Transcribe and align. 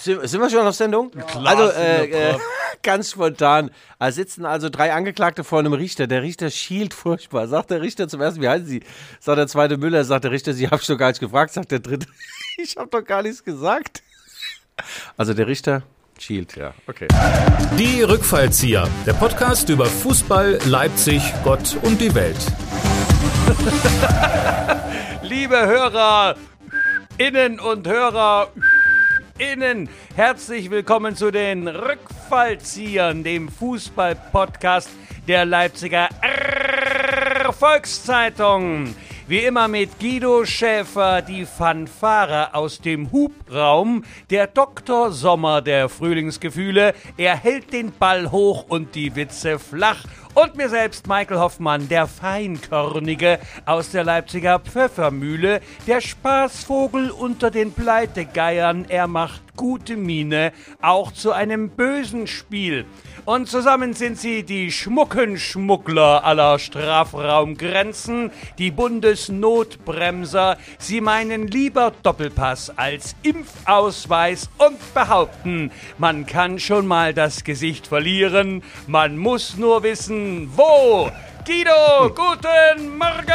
Sind, 0.00 0.26
sind 0.26 0.40
wir 0.40 0.48
schon 0.48 0.66
auf 0.66 0.74
Sendung? 0.74 1.10
Klar 1.10 1.46
also 1.46 1.66
sind 1.66 1.76
wir 1.76 2.14
äh, 2.14 2.30
äh, 2.30 2.38
ganz 2.82 3.10
spontan. 3.10 3.70
Da 3.98 4.10
sitzen 4.10 4.46
also 4.46 4.70
drei 4.70 4.94
Angeklagte 4.94 5.44
vor 5.44 5.58
einem 5.58 5.74
Richter. 5.74 6.06
Der 6.06 6.22
Richter 6.22 6.50
schielt 6.50 6.94
furchtbar. 6.94 7.48
Sagt 7.48 7.70
der 7.70 7.82
Richter 7.82 8.08
zum 8.08 8.22
ersten, 8.22 8.40
wie 8.40 8.48
heißen 8.48 8.66
Sie? 8.66 8.82
Sagt 9.20 9.36
der 9.36 9.46
zweite 9.46 9.76
Müller, 9.76 10.04
sagt 10.04 10.24
der 10.24 10.30
Richter, 10.30 10.54
Sie 10.54 10.68
haben 10.68 10.80
doch 10.86 10.96
gar 10.96 11.08
nicht 11.08 11.20
gefragt. 11.20 11.52
Sagt 11.52 11.70
der 11.70 11.80
dritte, 11.80 12.06
ich 12.56 12.78
habe 12.78 12.88
doch 12.88 13.04
gar 13.04 13.22
nichts 13.22 13.44
gesagt. 13.44 14.02
Also 15.18 15.34
der 15.34 15.46
Richter 15.46 15.82
schielt, 16.18 16.56
ja. 16.56 16.72
Okay. 16.86 17.08
Die 17.78 18.00
Rückfallzieher, 18.02 18.88
der 19.04 19.12
Podcast 19.12 19.68
über 19.68 19.84
Fußball, 19.84 20.60
Leipzig, 20.64 21.22
Gott 21.44 21.76
und 21.82 22.00
die 22.00 22.14
Welt. 22.14 22.38
Liebe 25.22 25.58
Hörer, 25.58 26.36
Innen 27.18 27.60
und 27.60 27.86
Hörer, 27.86 28.48
Innen, 29.40 29.88
herzlich 30.16 30.70
willkommen 30.70 31.16
zu 31.16 31.30
den 31.30 31.66
Rückfallziehern, 31.66 33.24
dem 33.24 33.48
Fußball-Podcast 33.48 34.90
der 35.26 35.46
Leipziger 35.46 36.10
Volkszeitung. 37.58 38.94
Wie 39.28 39.38
immer 39.38 39.66
mit 39.66 39.98
Guido 39.98 40.44
Schäfer, 40.44 41.22
die 41.22 41.46
Fanfare 41.46 42.52
aus 42.52 42.82
dem 42.82 43.10
Hubraum, 43.12 44.04
der 44.28 44.46
Dr. 44.46 45.10
Sommer 45.10 45.62
der 45.62 45.88
Frühlingsgefühle. 45.88 46.94
Er 47.16 47.36
hält 47.36 47.72
den 47.72 47.92
Ball 47.92 48.30
hoch 48.30 48.66
und 48.68 48.94
die 48.94 49.16
Witze 49.16 49.58
flach. 49.58 50.04
Und 50.32 50.54
mir 50.56 50.68
selbst, 50.68 51.08
Michael 51.08 51.40
Hoffmann, 51.40 51.88
der 51.88 52.06
Feinkörnige 52.06 53.40
aus 53.66 53.90
der 53.90 54.04
Leipziger 54.04 54.60
Pfeffermühle, 54.60 55.60
der 55.88 56.00
Spaßvogel 56.00 57.10
unter 57.10 57.50
den 57.50 57.72
Pleitegeiern. 57.72 58.86
Er 58.88 59.08
macht 59.08 59.42
gute 59.60 59.98
Miene, 59.98 60.52
auch 60.80 61.12
zu 61.12 61.32
einem 61.32 61.68
bösen 61.68 62.26
Spiel. 62.26 62.86
Und 63.26 63.46
zusammen 63.46 63.92
sind 63.92 64.18
sie 64.18 64.42
die 64.42 64.72
Schmuckenschmuggler 64.72 66.24
aller 66.24 66.58
Strafraumgrenzen, 66.58 68.30
die 68.56 68.70
Bundesnotbremser. 68.70 70.56
Sie 70.78 71.02
meinen 71.02 71.46
lieber 71.46 71.92
Doppelpass 72.02 72.72
als 72.78 73.14
Impfausweis 73.22 74.48
und 74.56 74.94
behaupten, 74.94 75.70
man 75.98 76.24
kann 76.24 76.58
schon 76.58 76.86
mal 76.86 77.12
das 77.12 77.44
Gesicht 77.44 77.86
verlieren, 77.86 78.62
man 78.86 79.18
muss 79.18 79.58
nur 79.58 79.82
wissen, 79.82 80.50
wo. 80.56 81.10
Guido, 81.44 82.14
guten 82.14 82.96
Morgen! 82.96 83.28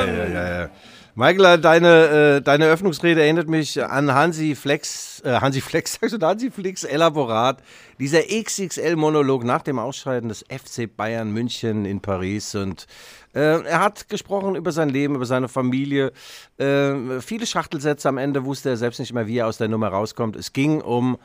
Ja, 0.00 0.26
ja, 0.32 0.60
ja. 0.60 0.68
Michael, 1.14 1.58
deine, 1.58 2.36
äh, 2.38 2.40
deine 2.40 2.68
Öffnungsrede 2.68 3.20
erinnert 3.22 3.46
mich 3.46 3.84
an 3.84 4.14
Hansi 4.14 4.54
Flex, 4.54 5.20
äh, 5.24 5.40
Hansi 5.40 5.60
Flex, 5.60 5.94
sagst 6.00 6.14
du, 6.14 6.26
Hansi 6.26 6.50
Flex 6.50 6.84
Elaborat, 6.84 7.58
dieser 8.02 8.22
XXL-Monolog 8.22 9.44
nach 9.44 9.62
dem 9.62 9.78
Ausscheiden 9.78 10.28
des 10.28 10.44
FC 10.48 10.88
Bayern 10.94 11.30
München 11.30 11.84
in 11.84 12.00
Paris 12.00 12.56
und 12.56 12.88
äh, 13.32 13.62
er 13.62 13.80
hat 13.80 14.08
gesprochen 14.08 14.56
über 14.56 14.72
sein 14.72 14.88
Leben, 14.88 15.14
über 15.14 15.24
seine 15.24 15.48
Familie, 15.48 16.12
äh, 16.58 17.20
viele 17.20 17.46
Schachtelsätze 17.46 18.08
am 18.08 18.18
Ende 18.18 18.44
wusste 18.44 18.70
er 18.70 18.76
selbst 18.76 18.98
nicht 18.98 19.12
mehr, 19.12 19.26
wie 19.26 19.38
er 19.38 19.46
aus 19.46 19.56
der 19.56 19.68
Nummer 19.68 19.88
rauskommt. 19.88 20.34
Es 20.34 20.52
ging 20.52 20.80
um 20.80 21.16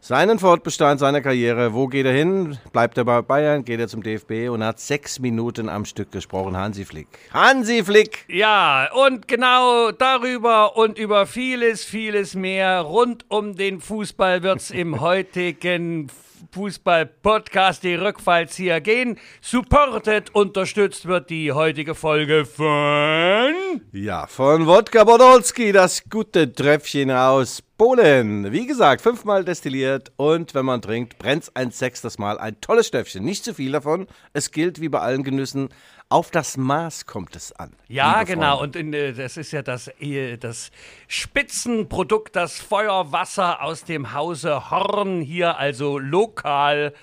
seinen 0.00 0.38
Fortbestand 0.38 1.00
seiner 1.00 1.20
Karriere. 1.20 1.72
Wo 1.72 1.86
geht 1.86 2.06
er 2.06 2.12
hin? 2.12 2.58
Bleibt 2.72 2.98
er 2.98 3.04
bei 3.04 3.22
Bayern? 3.22 3.64
Geht 3.64 3.80
er 3.80 3.88
zum 3.88 4.02
DFB? 4.02 4.50
Und 4.50 4.60
er 4.60 4.68
hat 4.68 4.80
sechs 4.80 5.18
Minuten 5.18 5.68
am 5.68 5.84
Stück 5.84 6.12
gesprochen. 6.12 6.56
Hansi 6.56 6.84
Flick. 6.84 7.08
Hansi 7.32 7.82
Flick! 7.82 8.24
Ja, 8.28 8.90
und 8.92 9.26
genau 9.26 9.90
darüber 9.90 10.76
und 10.76 10.98
über 10.98 11.26
vieles, 11.26 11.84
vieles 11.84 12.34
mehr 12.34 12.82
rund 12.82 13.24
um 13.28 13.56
den 13.56 13.80
Fußball 13.80 14.42
wird's 14.42 14.70
im 14.70 15.00
heutigen 15.00 16.07
Fußball-Podcast 16.52 17.82
die 17.82 17.94
Rückfallzieher 17.94 18.80
gehen. 18.80 19.18
Supported, 19.40 20.34
unterstützt 20.34 21.06
wird 21.06 21.30
die 21.30 21.52
heutige 21.52 21.94
Folge 21.94 22.44
von... 22.44 23.54
Ja, 23.92 24.26
von 24.26 24.66
Wodka 24.66 25.04
Podolski, 25.04 25.72
das 25.72 26.02
gute 26.08 26.52
Tröpfchen 26.52 27.10
aus 27.10 27.62
Polen. 27.78 28.50
Wie 28.50 28.66
gesagt, 28.66 29.02
fünfmal 29.02 29.44
destilliert 29.44 30.10
und 30.16 30.52
wenn 30.54 30.64
man 30.64 30.82
trinkt, 30.82 31.18
brennt's 31.18 31.54
ein 31.54 31.70
sechstes 31.70 32.18
Mal. 32.18 32.36
Ein 32.38 32.60
tolles 32.60 32.88
Stöffchen. 32.88 33.24
Nicht 33.24 33.44
zu 33.44 33.54
viel 33.54 33.70
davon. 33.70 34.08
Es 34.32 34.50
gilt 34.50 34.80
wie 34.80 34.88
bei 34.88 34.98
allen 34.98 35.22
Genüssen, 35.22 35.68
auf 36.10 36.30
das 36.30 36.56
Maß 36.56 37.06
kommt 37.06 37.36
es 37.36 37.52
an. 37.52 37.72
Ja, 37.88 38.22
genau. 38.22 38.62
Und 38.62 38.76
in, 38.76 38.92
äh, 38.92 39.12
das 39.12 39.36
ist 39.36 39.52
ja 39.52 39.62
das, 39.62 39.88
äh, 40.00 40.36
das 40.36 40.70
Spitzenprodukt, 41.06 42.34
das 42.34 42.58
Feuerwasser 42.58 43.62
aus 43.62 43.84
dem 43.84 44.14
Hause 44.14 44.70
Horn 44.70 45.20
hier, 45.20 45.58
also 45.58 45.98
lokal 45.98 46.94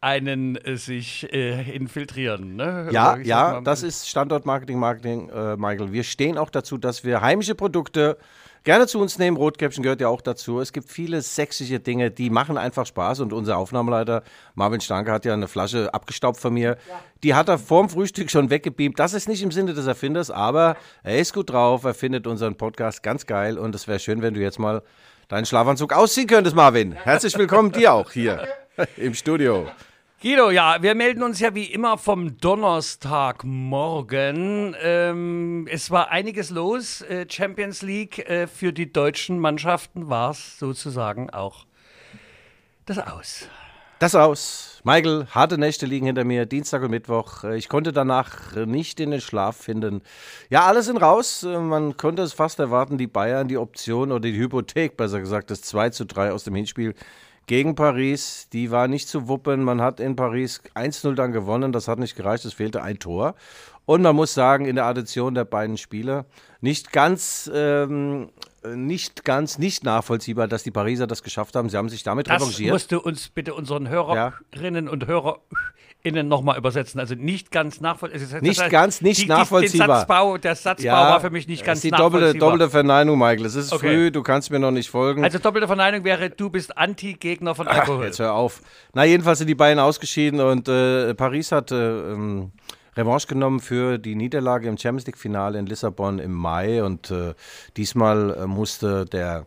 einen 0.00 0.56
äh, 0.56 0.76
sich 0.76 1.32
äh, 1.32 1.74
infiltrieren. 1.74 2.56
Ne? 2.56 2.88
Ja, 2.92 3.16
ja, 3.16 3.60
das 3.62 3.82
ist 3.82 4.08
Standortmarketing, 4.08 4.78
Marketing, 4.78 5.30
äh, 5.30 5.56
Michael. 5.56 5.92
Wir 5.92 6.04
stehen 6.04 6.36
auch 6.36 6.50
dazu, 6.50 6.76
dass 6.76 7.04
wir 7.04 7.22
heimische 7.22 7.54
Produkte 7.54 8.18
gerne 8.64 8.86
zu 8.86 8.98
uns 8.98 9.18
nehmen. 9.18 9.36
Rotkäppchen 9.36 9.82
gehört 9.82 10.00
ja 10.00 10.08
auch 10.08 10.20
dazu. 10.20 10.58
Es 10.58 10.72
gibt 10.72 10.90
viele 10.90 11.20
sächsische 11.22 11.78
Dinge, 11.78 12.10
die 12.10 12.30
machen 12.30 12.58
einfach 12.58 12.86
Spaß. 12.86 13.20
Und 13.20 13.32
unser 13.32 13.58
Aufnahmeleiter 13.58 14.24
Marvin 14.54 14.80
Stanke 14.80 15.12
hat 15.12 15.24
ja 15.24 15.34
eine 15.34 15.48
Flasche 15.48 15.92
abgestaubt 15.94 16.38
von 16.38 16.52
mir. 16.52 16.76
Die 17.22 17.34
hat 17.34 17.48
er 17.48 17.58
vorm 17.58 17.88
Frühstück 17.88 18.30
schon 18.30 18.50
weggebeamt. 18.50 18.98
Das 18.98 19.14
ist 19.14 19.28
nicht 19.28 19.42
im 19.42 19.52
Sinne 19.52 19.74
des 19.74 19.86
Erfinders, 19.86 20.30
aber 20.30 20.76
er 21.02 21.18
ist 21.18 21.32
gut 21.34 21.50
drauf. 21.50 21.84
Er 21.84 21.94
findet 21.94 22.26
unseren 22.26 22.56
Podcast 22.56 23.02
ganz 23.02 23.26
geil. 23.26 23.58
Und 23.58 23.74
es 23.74 23.86
wäre 23.86 23.98
schön, 23.98 24.22
wenn 24.22 24.34
du 24.34 24.40
jetzt 24.40 24.58
mal 24.58 24.82
deinen 25.28 25.46
Schlafanzug 25.46 25.92
ausziehen 25.92 26.26
könntest, 26.26 26.56
Marvin. 26.56 26.92
Herzlich 26.92 27.36
willkommen 27.38 27.70
dir 27.70 27.92
auch 27.92 28.10
hier 28.10 28.48
im 28.96 29.14
Studio. 29.14 29.66
Guido, 30.24 30.50
ja, 30.50 30.80
wir 30.80 30.94
melden 30.94 31.22
uns 31.22 31.38
ja 31.38 31.54
wie 31.54 31.66
immer 31.66 31.98
vom 31.98 32.38
Donnerstagmorgen. 32.38 34.74
Ähm, 34.80 35.68
es 35.70 35.90
war 35.90 36.10
einiges 36.10 36.48
los. 36.48 37.02
Äh, 37.02 37.26
Champions 37.28 37.82
League 37.82 38.20
äh, 38.20 38.46
für 38.46 38.72
die 38.72 38.90
deutschen 38.90 39.38
Mannschaften 39.38 40.08
war 40.08 40.30
es 40.30 40.58
sozusagen 40.58 41.28
auch 41.28 41.66
das 42.86 43.00
Aus. 43.00 43.48
Das 43.98 44.14
aus. 44.14 44.80
Michael, 44.82 45.26
harte 45.30 45.58
Nächte 45.58 45.84
liegen 45.84 46.06
hinter 46.06 46.24
mir, 46.24 46.46
Dienstag 46.46 46.82
und 46.82 46.90
Mittwoch. 46.90 47.44
Äh, 47.44 47.58
Ich 47.58 47.68
konnte 47.68 47.92
danach 47.92 48.56
nicht 48.56 49.00
in 49.00 49.10
den 49.10 49.20
Schlaf 49.20 49.58
finden. 49.58 50.00
Ja, 50.48 50.64
alle 50.64 50.82
sind 50.82 50.96
raus. 50.96 51.42
Man 51.42 51.98
konnte 51.98 52.22
es 52.22 52.32
fast 52.32 52.58
erwarten, 52.60 52.96
die 52.96 53.08
Bayern, 53.08 53.46
die 53.46 53.58
Option 53.58 54.10
oder 54.10 54.20
die 54.20 54.38
Hypothek, 54.38 54.96
besser 54.96 55.20
gesagt, 55.20 55.50
das 55.50 55.60
2 55.60 55.90
zu 55.90 56.06
3 56.06 56.32
aus 56.32 56.44
dem 56.44 56.54
Hinspiel 56.54 56.94
gegen 57.46 57.74
Paris, 57.74 58.48
die 58.52 58.70
war 58.70 58.88
nicht 58.88 59.08
zu 59.08 59.28
wuppen. 59.28 59.62
Man 59.62 59.80
hat 59.80 60.00
in 60.00 60.16
Paris 60.16 60.60
1-0 60.74 61.14
dann 61.14 61.32
gewonnen, 61.32 61.72
das 61.72 61.88
hat 61.88 61.98
nicht 61.98 62.16
gereicht, 62.16 62.44
es 62.44 62.54
fehlte 62.54 62.82
ein 62.82 62.98
Tor. 62.98 63.34
Und 63.86 64.00
man 64.02 64.16
muss 64.16 64.32
sagen, 64.32 64.64
in 64.64 64.76
der 64.76 64.86
Addition 64.86 65.34
der 65.34 65.44
beiden 65.44 65.76
Spieler 65.76 66.24
nicht 66.60 66.90
ganz, 66.92 67.50
ähm, 67.54 68.30
nicht 68.66 69.24
ganz 69.24 69.58
nicht 69.58 69.84
nachvollziehbar, 69.84 70.48
dass 70.48 70.62
die 70.62 70.70
Pariser 70.70 71.06
das 71.06 71.22
geschafft 71.22 71.54
haben. 71.54 71.68
Sie 71.68 71.76
haben 71.76 71.90
sich 71.90 72.02
damit 72.02 72.28
Das 72.28 72.40
revanchiert. 72.40 72.72
musst 72.72 72.92
du 72.92 72.98
uns 72.98 73.28
bitte 73.28 73.52
unseren 73.52 73.88
Hörerinnen 73.90 74.88
und 74.88 75.06
HörerInnen 76.04 76.28
nochmal 76.28 76.58
übersetzen. 76.58 77.00
Also 77.00 77.14
nicht 77.14 77.50
ganz 77.50 77.80
nachvollziehbar. 77.80 78.40
Nicht 78.42 78.70
ganz 78.70 79.00
nicht 79.00 79.28
nachvollziehbar. 79.28 79.86
Den 79.88 79.94
Satzbau, 79.96 80.38
der 80.38 80.54
Satzbau 80.54 80.90
war 80.90 81.20
für 81.20 81.30
mich 81.30 81.48
nicht 81.48 81.64
ganz 81.64 81.78
das 81.80 81.84
ist 81.84 81.84
die 81.84 81.90
doppelte, 81.90 82.16
nachvollziehbar. 82.26 82.50
doppelte 82.50 82.70
Verneinung, 82.70 83.18
Michael. 83.18 83.46
Es 83.46 83.54
ist 83.54 83.72
Okay. 83.72 83.88
früh, 83.88 84.10
du 84.10 84.22
kannst 84.22 84.50
mir 84.50 84.58
noch 84.58 84.70
nicht 84.70 84.90
folgen. 84.90 85.24
also 85.24 85.38
doppelte 85.38 85.66
Verneinung 85.66 86.04
wäre, 86.04 86.30
du 86.30 86.50
bist 86.50 86.76
Anti-Gegner 86.76 87.54
von 87.54 87.66
Ach, 87.68 87.78
Alkohol. 87.78 88.04
jetzt 88.06 88.18
hör 88.18 88.34
auf. 88.34 88.60
Na, 88.92 89.04
jedenfalls 89.04 89.38
sind 89.38 89.48
die 89.48 89.54
Bayern 89.54 89.78
ausgeschieden 89.78 90.40
und 90.40 90.68
äh, 90.68 91.14
Paris 91.14 91.52
hat 91.52 91.72
äh, 91.72 92.12
ähm, 92.12 92.52
Revanche 92.96 93.26
genommen 93.26 93.60
für 93.60 93.98
die 93.98 94.14
Niederlage 94.14 94.68
im 94.68 94.78
Champions 94.78 95.06
League-Finale 95.06 95.58
in 95.58 95.66
Lissabon 95.66 96.18
im 96.18 96.32
Mai 96.32 96.82
und 96.84 97.10
äh, 97.10 97.34
diesmal 97.76 98.36
äh, 98.42 98.46
musste 98.46 99.04
der 99.06 99.46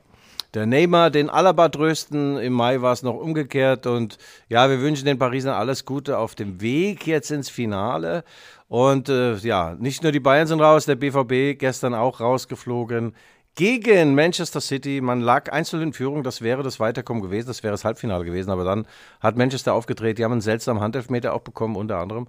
der 0.54 0.66
Neymar 0.66 1.12
den 1.12 1.30
Alaba 1.30 1.70
trösten. 1.70 2.38
Im 2.38 2.54
Mai 2.54 2.82
war 2.82 2.94
es 2.94 3.04
noch 3.04 3.16
umgekehrt. 3.16 3.86
Und 3.88 4.18
ja, 4.50 4.70
wir 4.70 4.82
wünschen 4.82 5.06
den 5.06 5.20
Parisern 5.20 5.54
alles 5.54 5.86
Gute 5.86 6.18
auf 6.18 6.36
dem 6.36 6.62
Weg 6.62 7.06
jetzt 7.08 7.32
ins 7.32 7.50
Finale. 7.50 8.24
Und 8.68 9.10
äh, 9.10 9.36
ja, 9.36 9.76
nicht 9.80 10.04
nur 10.04 10.12
die 10.12 10.20
Bayern 10.20 10.48
sind 10.48 10.62
raus, 10.62 10.86
der 10.86 10.96
BVB 10.96 11.58
gestern 11.60 11.94
auch 11.94 12.20
rausgeflogen. 12.20 13.14
Gegen 13.56 14.14
Manchester 14.14 14.62
City, 14.62 15.02
man 15.02 15.20
lag 15.20 15.52
einzeln 15.52 15.82
in 15.82 15.94
Führung, 15.94 16.22
das 16.22 16.44
wäre 16.44 16.62
das 16.62 16.80
Weiterkommen 16.80 17.24
gewesen, 17.24 17.48
das 17.48 17.64
wäre 17.64 17.72
das 17.72 17.84
Halbfinale 17.84 18.24
gewesen, 18.24 18.52
aber 18.52 18.64
dann 18.64 18.86
hat 19.20 19.36
Manchester 19.36 19.74
aufgedreht, 19.74 20.20
die 20.20 20.24
haben 20.24 20.34
einen 20.34 20.42
seltsamen 20.42 20.80
Handelfmeter 20.80 21.34
auch 21.34 21.42
bekommen, 21.42 21.76
unter 21.76 21.98
anderem. 21.98 22.28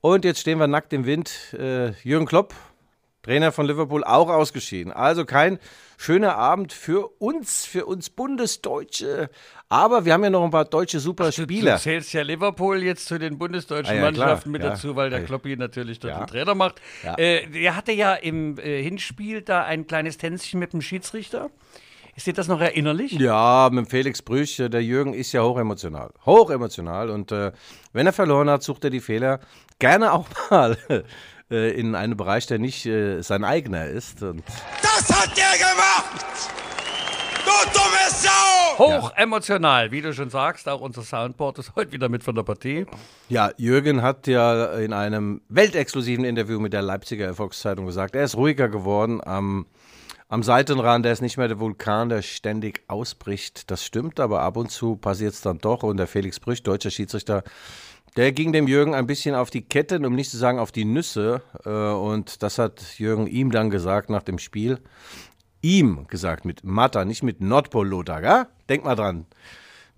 Und 0.00 0.24
jetzt 0.24 0.38
stehen 0.38 0.60
wir 0.60 0.68
nackt 0.68 0.92
im 0.92 1.04
Wind. 1.04 1.52
Äh, 1.58 1.90
Jürgen 2.04 2.26
Klopp, 2.26 2.54
Trainer 3.22 3.52
von 3.52 3.66
Liverpool, 3.66 4.04
auch 4.04 4.28
ausgeschieden. 4.28 4.92
Also 4.92 5.24
kein 5.24 5.58
schöner 5.96 6.36
Abend 6.36 6.72
für 6.72 7.08
uns, 7.20 7.64
für 7.66 7.84
uns 7.86 8.10
Bundesdeutsche. 8.10 9.28
Aber 9.68 10.04
wir 10.04 10.12
haben 10.14 10.24
ja 10.24 10.30
noch 10.30 10.44
ein 10.44 10.50
paar 10.50 10.64
deutsche 10.64 10.98
Du 10.98 11.02
Superspieler. 11.02 11.76
zählst 11.78 12.12
ja 12.12 12.22
Liverpool 12.22 12.82
jetzt 12.82 13.06
zu 13.06 13.18
den 13.18 13.36
bundesdeutschen 13.36 13.96
Ah, 13.98 14.00
ja, 14.04 14.12
klar. 14.12 14.26
Mannschaften 14.28 14.50
mit 14.52 14.62
Ja. 14.62 14.70
dazu, 14.70 14.96
weil 14.96 15.10
der. 15.10 15.24
Kloppi 15.24 15.56
natürlich 15.56 15.98
dort 15.98 16.12
Ja. 16.14 16.20
den 16.20 16.26
Trainer 16.28 16.54
macht. 16.54 16.80
Äh, 17.16 17.46
der 17.48 17.76
hatte 17.76 17.92
ja 17.92 18.14
im 18.14 18.56
äh, 18.58 18.82
Hinspiel 18.82 19.42
da 19.42 19.64
ein 19.64 19.86
kleines 19.86 20.16
Tänzchen 20.16 20.58
mit 20.60 20.72
dem 20.72 20.80
Schiedsrichter. 20.80 21.50
Ist 22.14 22.26
dir 22.26 22.32
das 22.32 22.48
noch 22.48 22.60
erinnerlich? 22.60 23.12
Ja, 23.12 23.68
mit 23.70 23.90
Felix 23.90 24.22
Brüch, 24.22 24.56
der 24.56 24.82
Jürgen 24.82 25.14
ist 25.14 25.30
ja 25.32 25.42
hochemotional. 25.42 26.10
Hochemotional. 26.24 27.10
Und 27.10 27.30
äh, 27.30 27.52
wenn 27.92 28.06
er 28.06 28.12
verloren 28.12 28.48
hat, 28.50 28.62
sucht 28.62 28.84
er 28.84 28.90
die 28.90 29.00
Fehler 29.00 29.38
gerne 29.78 30.12
auch 30.12 30.26
mal 30.50 30.76
äh, 31.50 31.70
in 31.72 31.94
einem 31.94 32.16
Bereich, 32.16 32.46
der 32.46 32.58
nicht 32.58 32.86
äh, 32.86 33.22
sein 33.22 33.44
eigener 33.44 33.86
ist. 33.86 34.22
Und 34.22 34.42
das 34.82 35.08
hat 35.08 35.36
der 35.36 35.58
gemacht! 35.58 36.26
Du 37.44 37.70
dumme 37.72 38.10
Sau! 38.10 38.78
Hoch 38.78 39.12
emotional, 39.16 39.90
wie 39.90 40.02
du 40.02 40.12
schon 40.12 40.28
sagst. 40.30 40.68
Auch 40.68 40.80
unser 40.80 41.02
Soundboard 41.02 41.58
ist 41.58 41.72
heute 41.76 41.92
wieder 41.92 42.08
mit 42.08 42.22
von 42.22 42.34
der 42.34 42.42
Partie. 42.42 42.86
Ja, 43.28 43.50
Jürgen 43.56 44.02
hat 44.02 44.26
ja 44.26 44.74
in 44.74 44.92
einem 44.92 45.40
weltexklusiven 45.48 46.24
Interview 46.24 46.60
mit 46.60 46.72
der 46.72 46.82
Leipziger 46.82 47.26
Erfolgszeitung 47.26 47.86
gesagt, 47.86 48.14
er 48.14 48.24
ist 48.24 48.36
ruhiger 48.36 48.68
geworden 48.68 49.20
am, 49.24 49.66
am 50.28 50.42
Seitenrand. 50.42 51.06
Er 51.06 51.12
ist 51.12 51.22
nicht 51.22 51.38
mehr 51.38 51.48
der 51.48 51.58
Vulkan, 51.58 52.08
der 52.08 52.22
ständig 52.22 52.82
ausbricht. 52.86 53.70
Das 53.70 53.84
stimmt, 53.84 54.20
aber 54.20 54.42
ab 54.42 54.56
und 54.56 54.70
zu 54.70 54.96
passiert 54.96 55.32
es 55.32 55.40
dann 55.40 55.58
doch. 55.58 55.82
Und 55.82 55.96
der 55.96 56.06
Felix 56.06 56.38
Brüch, 56.38 56.62
deutscher 56.62 56.90
Schiedsrichter, 56.90 57.42
der 58.18 58.32
ging 58.32 58.52
dem 58.52 58.66
Jürgen 58.66 58.94
ein 58.94 59.06
bisschen 59.06 59.36
auf 59.36 59.48
die 59.48 59.62
Ketten, 59.62 60.04
um 60.04 60.16
nicht 60.16 60.30
zu 60.30 60.36
sagen 60.36 60.58
auf 60.58 60.72
die 60.72 60.84
Nüsse. 60.84 61.40
Äh, 61.64 61.70
und 61.70 62.42
das 62.42 62.58
hat 62.58 62.98
Jürgen 62.98 63.28
ihm 63.28 63.52
dann 63.52 63.70
gesagt 63.70 64.10
nach 64.10 64.24
dem 64.24 64.40
Spiel 64.40 64.80
ihm 65.62 66.06
gesagt, 66.08 66.44
mit 66.44 66.64
Mata, 66.64 67.04
nicht 67.04 67.22
mit 67.22 67.40
Nordpol 67.40 67.88
Lothar, 67.88 68.20
gell? 68.20 68.46
Denk 68.68 68.84
mal 68.84 68.94
dran. 68.94 69.26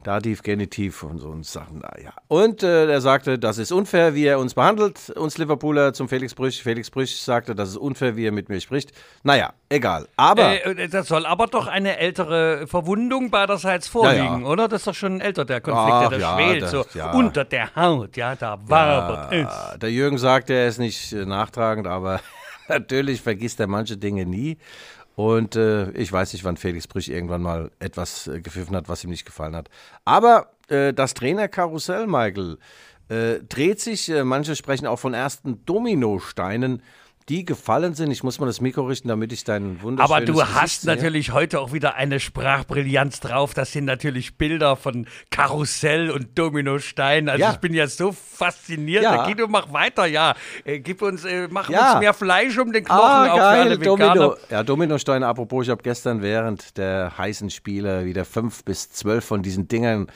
Dativ, 0.03 0.43
Genitiv 0.43 1.03
und 1.03 1.19
so 1.19 1.37
Sachen 1.43 1.83
ja. 2.03 2.13
Und 2.29 2.63
äh, 2.63 2.91
er 2.91 3.01
sagte, 3.03 3.39
das 3.39 3.59
ist 3.59 3.71
unfair, 3.71 4.15
wie 4.15 4.25
er 4.25 4.39
uns 4.39 4.55
behandelt, 4.55 5.11
uns 5.11 5.37
Liverpooler 5.37 5.93
zum 5.93 6.09
Felix 6.09 6.35
Brüch. 6.35 6.63
Felix 6.63 6.91
Brüch 6.91 7.21
sagte, 7.21 7.55
das 7.55 7.71
ist 7.71 7.77
unfair, 7.77 8.17
wie 8.17 8.27
er 8.27 8.33
mit 8.33 8.49
mir 8.49 8.61
spricht. 8.61 8.93
Naja, 9.25 9.53
egal. 9.69 10.09
Aber. 10.17 10.65
Äh, 10.65 10.89
das 10.89 11.09
soll 11.09 11.27
aber 11.27 11.49
doch 11.49 11.67
eine 11.67 11.99
ältere 11.99 12.67
Verwundung 12.67 13.31
beiderseits 13.31 13.89
vorliegen, 13.89 14.25
ja, 14.25 14.41
ja. 14.41 14.47
oder? 14.47 14.69
Das 14.69 14.81
ist 14.81 14.87
doch 14.87 14.95
schon 14.95 15.21
älter, 15.21 15.45
der 15.45 15.61
Konflikt, 15.61 15.93
Ach, 15.93 16.09
der 16.09 16.19
da 16.19 16.35
schwelt, 16.35 16.63
das, 16.63 16.71
so 16.71 16.85
unter 17.13 17.45
der 17.45 17.77
Haut, 17.77 18.17
ja, 18.17 18.35
da 18.37 18.59
wabert 18.67 19.33
es. 19.33 19.79
Der 19.81 19.91
Jürgen 19.91 20.17
sagte, 20.17 20.55
er 20.55 20.69
ist 20.69 20.79
nicht 20.79 21.13
äh, 21.13 21.27
nachtragend, 21.27 21.87
aber 21.87 22.21
natürlich 22.69 23.21
vergisst 23.21 23.61
er 23.61 23.67
manche 23.67 23.99
Dinge 23.99 24.25
nie. 24.25 24.57
Und 25.17 25.57
äh, 25.57 25.91
ich 25.93 26.11
weiß 26.13 26.33
nicht, 26.33 26.45
wann 26.45 26.57
Felix 26.57 26.87
Brüch 26.87 27.09
irgendwann 27.09 27.43
mal 27.43 27.71
etwas 27.79 28.27
äh, 28.27 28.41
gepfiffen 28.41 28.75
hat, 28.77 28.89
was 28.89 29.05
ihm 29.05 29.11
nicht 29.11 29.27
gefallen 29.27 29.55
hat. 29.55 29.69
Aber 30.05 30.53
äh, 30.69 30.95
das 30.95 31.15
Trainerkarussell, 31.15 32.07
Michael, 32.07 32.59
äh, 33.09 33.41
dreht 33.41 33.81
sich. 33.81 34.09
Äh, 34.09 34.25
manche 34.25 34.57
sprechen 34.57 34.87
auch 34.87 34.99
von 34.99 35.15
ersten 35.15 35.65
Dominosteinen 35.67 36.83
die 37.29 37.45
gefallen 37.45 37.95
sind. 37.95 38.11
Ich 38.11 38.23
muss 38.23 38.41
mal 38.41 38.47
das 38.47 38.61
Mikro 38.61 38.83
richten, 38.83 39.09
damit 39.09 39.33
ich 39.33 39.45
deinen 39.45 39.83
wunderschönes 39.83 40.11
Aber 40.11 40.25
du 40.25 40.33
Gesicht 40.35 40.55
hast 40.55 40.81
sehe. 40.83 40.95
natürlich 40.95 41.33
heute 41.33 41.61
auch 41.61 41.73
wieder 41.73 41.95
eine 41.95 42.19
Sprachbrillanz 42.19 43.21
drauf. 43.21 43.55
Das 43.55 43.73
sind 43.73 43.85
natürlich 43.85 44.37
Bilder 44.37 44.77
von 44.77 45.07
Karussell 45.31 46.11
und 46.11 46.39
Dominostein. 46.39 47.29
Also 47.29 47.41
ja. 47.41 47.53
ich 47.53 47.59
bin 47.59 47.75
ja 47.75 47.87
so 47.87 48.13
fasziniert. 48.13 49.05
Ja. 49.05 49.27
Guido, 49.27 49.47
mach 49.49 49.73
weiter, 49.73 50.07
ja. 50.07 50.35
Äh, 50.65 50.81
gib 50.81 51.03
uns, 51.03 51.25
äh, 51.25 51.49
mach 51.51 51.69
ja. 51.69 51.93
uns 51.93 52.01
mehr 52.01 52.15
Fleisch 52.15 52.59
um 52.59 52.73
den 52.73 52.85
Knochen. 52.85 53.01
Ah, 53.01 53.37
geil, 53.37 53.79
Domino. 53.79 54.37
Ja, 54.51 54.63
Dominosteine, 54.63 55.27
apropos, 55.27 55.67
ich 55.67 55.71
habe 55.71 55.83
gestern 55.83 56.23
während 56.23 56.77
der 56.79 57.17
heißen 57.17 57.51
Spiele 57.51 58.05
wieder 58.05 58.25
fünf 58.25 58.65
bis 58.65 58.91
zwölf 58.91 59.25
von 59.25 59.43
diesen 59.43 59.69
Dingern 59.69 60.09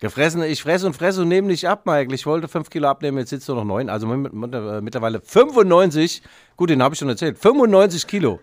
gefressen. 0.00 0.42
Ich 0.42 0.62
fresse 0.62 0.86
und 0.86 0.94
fresse 0.94 1.22
und 1.22 1.28
nehme 1.28 1.48
nicht 1.48 1.66
ab, 1.66 1.86
Michael. 1.86 2.14
Ich 2.14 2.26
wollte 2.26 2.48
fünf 2.48 2.70
Kilo 2.70 2.88
abnehmen, 2.88 3.18
jetzt 3.18 3.30
sitzt 3.30 3.48
nur 3.48 3.58
noch 3.58 3.64
neun. 3.64 3.88
Also 3.88 4.06
mittlerweile 4.06 5.20
95. 5.20 6.22
Gut, 6.56 6.70
den 6.70 6.82
habe 6.82 6.94
ich 6.94 6.98
schon 6.98 7.08
erzählt. 7.08 7.38
95 7.38 8.06
Kilo. 8.06 8.40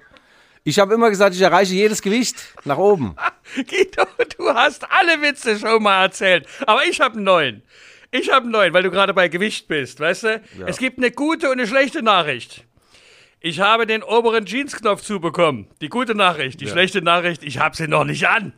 Ich 0.63 0.80
habe 0.80 0.96
immer 0.96 1.10
gesagt, 1.10 1.36
ich 1.36 1.42
erreiche 1.42 1.75
jedes 1.75 2.02
Gewicht 2.02 2.38
nach 2.63 2.78
oben. 2.78 3.16
Guido, 3.56 4.07
du 4.38 4.50
hast 4.50 4.84
alle 4.92 5.22
Witze 5.22 5.60
schon 5.60 5.84
mal 5.84 6.04
erzählt. 6.04 6.48
Aber 6.66 6.84
ich 6.86 7.00
habe 7.02 7.16
einen 7.16 7.24
neuen. 7.24 7.63
Ich 8.10 8.31
habe 8.31 8.44
einen 8.44 8.51
neuen, 8.51 8.74
weil 8.74 8.84
du 8.84 8.90
gerade 8.90 9.13
bei 9.13 9.28
Gewicht 9.28 9.68
bist, 9.68 10.00
weißt 10.00 10.24
du? 10.24 10.42
Ja. 10.58 10.68
Es 10.68 10.78
gibt 10.78 10.98
eine 10.98 11.12
gute 11.12 11.48
und 11.48 11.60
eine 11.60 11.68
schlechte 11.68 12.01
Nachricht. 12.01 12.66
Ich 13.42 13.60
habe 13.60 13.86
den 13.86 14.01
oberen 14.01 14.48
Jeansknopf 14.48 15.04
zubekommen. 15.04 15.68
Die 15.81 15.90
gute 15.90 16.16
Nachricht. 16.16 16.62
Die 16.62 16.66
ja. 16.66 16.72
schlechte 16.72 17.04
Nachricht, 17.04 17.44
ich 17.44 17.60
habe 17.60 17.75
sie 17.75 17.88
noch 17.88 18.04
nicht 18.04 18.28
an. 18.28 18.54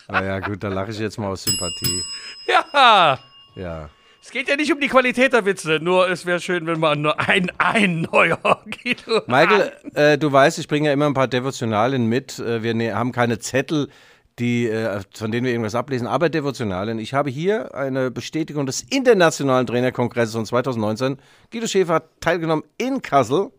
Naja, 0.09 0.41
gut, 0.41 0.63
da 0.63 0.69
lache 0.69 0.91
ich 0.91 0.99
jetzt 0.99 1.19
mal 1.19 1.29
aus 1.29 1.45
Sympathie. 1.45 2.03
Ja. 2.47 3.19
Ja. 3.55 3.91
Es 4.23 4.31
geht 4.31 4.49
ja 4.49 4.57
nicht 4.57 4.73
um 4.73 4.81
die 4.81 4.89
Qualität 4.89 5.35
der 5.35 5.45
Witze, 5.45 5.81
nur 5.83 6.09
es 6.09 6.25
wäre 6.25 6.41
schön, 6.41 6.67
wenn 6.67 6.81
man 6.81 7.03
nur 7.03 7.21
ein, 7.21 7.53
ein 7.59 8.09
neuer 8.11 8.39
Guido 8.65 9.21
Michael, 9.27 9.73
äh, 9.95 10.17
du 10.17 10.33
weißt, 10.33 10.59
ich 10.59 10.67
bringe 10.67 10.87
ja 10.89 10.95
immer 10.95 11.05
ein 11.05 11.13
paar 11.15 11.29
Devotionalien 11.29 12.07
mit. 12.07 12.39
Äh, 12.39 12.63
wir 12.63 12.73
ne 12.73 12.95
haben 12.95 13.13
keine 13.13 13.39
Zettel, 13.39 13.91
die, 14.39 14.67
äh, 14.67 15.01
von 15.15 15.31
denen 15.31 15.45
wir 15.45 15.53
irgendwas 15.53 15.75
ablesen, 15.75 16.07
aber 16.07 16.31
Devotionalien. 16.31 16.99
Ich 16.99 17.13
habe 17.13 17.29
hier 17.29 17.75
eine 17.75 18.11
Bestätigung 18.11 18.65
des 18.65 18.81
Internationalen 18.83 19.67
Trainerkongresses 19.67 20.35
von 20.35 20.47
2019. 20.47 21.19
Guido 21.53 21.67
Schäfer 21.67 21.95
hat 21.95 22.21
teilgenommen 22.21 22.65
in 22.79 23.03
Kassel. 23.03 23.51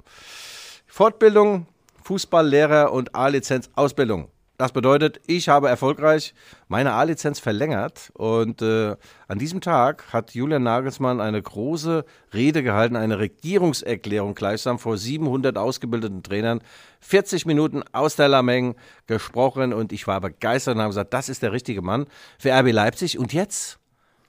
Fortbildung, 0.88 1.68
Fußballlehrer 2.04 2.92
und 2.92 3.14
A-Lizenz 3.14 3.70
Ausbildung. 3.76 4.30
Das 4.58 4.72
bedeutet, 4.72 5.20
ich 5.28 5.50
habe 5.50 5.68
erfolgreich 5.68 6.34
meine 6.70 6.94
A-Lizenz 6.94 7.40
verlängert 7.40 8.10
und 8.14 8.62
äh, 8.62 8.96
an 9.28 9.38
diesem 9.38 9.60
Tag 9.60 10.14
hat 10.14 10.34
Julian 10.34 10.64
Nagelsmann 10.64 11.20
eine 11.20 11.42
große 11.42 12.06
Rede 12.34 12.64
gehalten, 12.64 12.96
eine 12.96 13.20
Regierungserklärung 13.20 14.34
gleichsam 14.34 14.80
vor 14.80 14.98
700 14.98 15.58
ausgebildeten 15.58 16.24
Trainern, 16.24 16.62
40 17.02 17.46
Minuten 17.46 17.84
aus 17.92 18.16
der 18.16 18.30
Lameng 18.30 18.76
gesprochen 19.08 19.74
und 19.74 19.92
ich 19.92 20.08
war 20.08 20.22
begeistert 20.22 20.76
und 20.76 20.82
habe 20.82 20.92
gesagt, 20.92 21.14
das 21.14 21.28
ist 21.28 21.44
der 21.44 21.52
richtige 21.52 21.82
Mann 21.82 22.06
für 22.40 22.52
RB 22.52 22.72
Leipzig 22.72 23.20
und 23.20 23.34
jetzt 23.34 23.80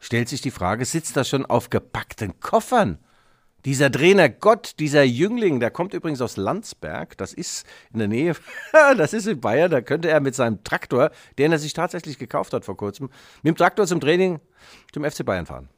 stellt 0.00 0.28
sich 0.28 0.40
die 0.40 0.50
Frage, 0.50 0.84
sitzt 0.86 1.16
das 1.16 1.28
schon 1.28 1.46
auf 1.46 1.70
gepackten 1.70 2.40
Koffern? 2.40 2.98
Dieser 3.66 3.90
Trainer 3.90 4.28
Gott, 4.28 4.74
dieser 4.78 5.02
Jüngling, 5.02 5.58
der 5.58 5.72
kommt 5.72 5.92
übrigens 5.92 6.20
aus 6.20 6.36
Landsberg, 6.36 7.18
das 7.18 7.32
ist 7.32 7.66
in 7.92 7.98
der 7.98 8.06
Nähe, 8.06 8.36
das 8.96 9.12
ist 9.12 9.26
in 9.26 9.40
Bayern, 9.40 9.72
da 9.72 9.80
könnte 9.80 10.08
er 10.08 10.20
mit 10.20 10.36
seinem 10.36 10.62
Traktor, 10.62 11.10
den 11.36 11.50
er 11.50 11.58
sich 11.58 11.72
tatsächlich 11.72 12.16
gekauft 12.16 12.52
hat 12.52 12.64
vor 12.64 12.76
kurzem, 12.76 13.10
mit 13.42 13.56
dem 13.56 13.56
Traktor 13.56 13.84
zum 13.88 13.98
Training 13.98 14.38
zum 14.92 15.04
FC 15.04 15.24
Bayern 15.24 15.46
fahren. 15.46 15.68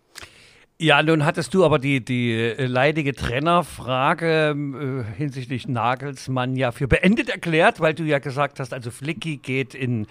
Ja, 0.81 1.03
nun 1.03 1.25
hattest 1.25 1.53
du 1.55 1.65
aber 1.65 1.81
die, 1.81 2.05
die 2.05 2.33
äh, 2.33 2.67
leidige 2.67 3.13
Trennerfrage 3.13 4.55
äh, 4.55 5.17
hinsichtlich 5.17 5.67
Nagelsmann 5.67 6.55
ja 6.55 6.71
für 6.71 6.87
beendet 6.87 7.31
erklärt, 7.31 7.81
weil 7.81 7.95
du 7.95 8.05
ja 8.05 8.21
gesagt 8.21 8.61
hast, 8.61 8.73
also 8.73 8.93
Flicky 8.93 9.39
geht 9.39 9.75
in, 9.75 10.07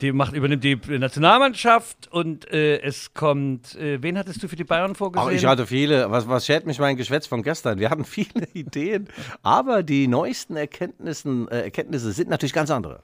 die 0.00 0.12
macht, 0.12 0.32
übernimmt 0.32 0.64
die 0.64 0.76
Nationalmannschaft 0.76 2.08
und 2.10 2.50
äh, 2.50 2.80
es 2.80 3.12
kommt, 3.12 3.74
äh, 3.74 4.02
wen 4.02 4.16
hattest 4.16 4.42
du 4.42 4.48
für 4.48 4.56
die 4.56 4.64
Bayern 4.64 4.94
vorgesehen? 4.94 5.28
Auch 5.28 5.30
ich 5.30 5.44
hatte 5.44 5.66
viele, 5.66 6.10
was, 6.10 6.26
was 6.26 6.46
schert 6.46 6.64
mich 6.64 6.78
mein 6.78 6.96
Geschwätz 6.96 7.26
von 7.26 7.42
gestern? 7.42 7.78
Wir 7.78 7.90
hatten 7.90 8.04
viele 8.06 8.48
Ideen, 8.54 9.08
aber 9.42 9.82
die 9.82 10.08
neuesten 10.08 10.56
Erkenntnissen, 10.56 11.48
äh, 11.48 11.64
Erkenntnisse 11.64 12.12
sind 12.12 12.30
natürlich 12.30 12.54
ganz 12.54 12.70
andere. 12.70 13.02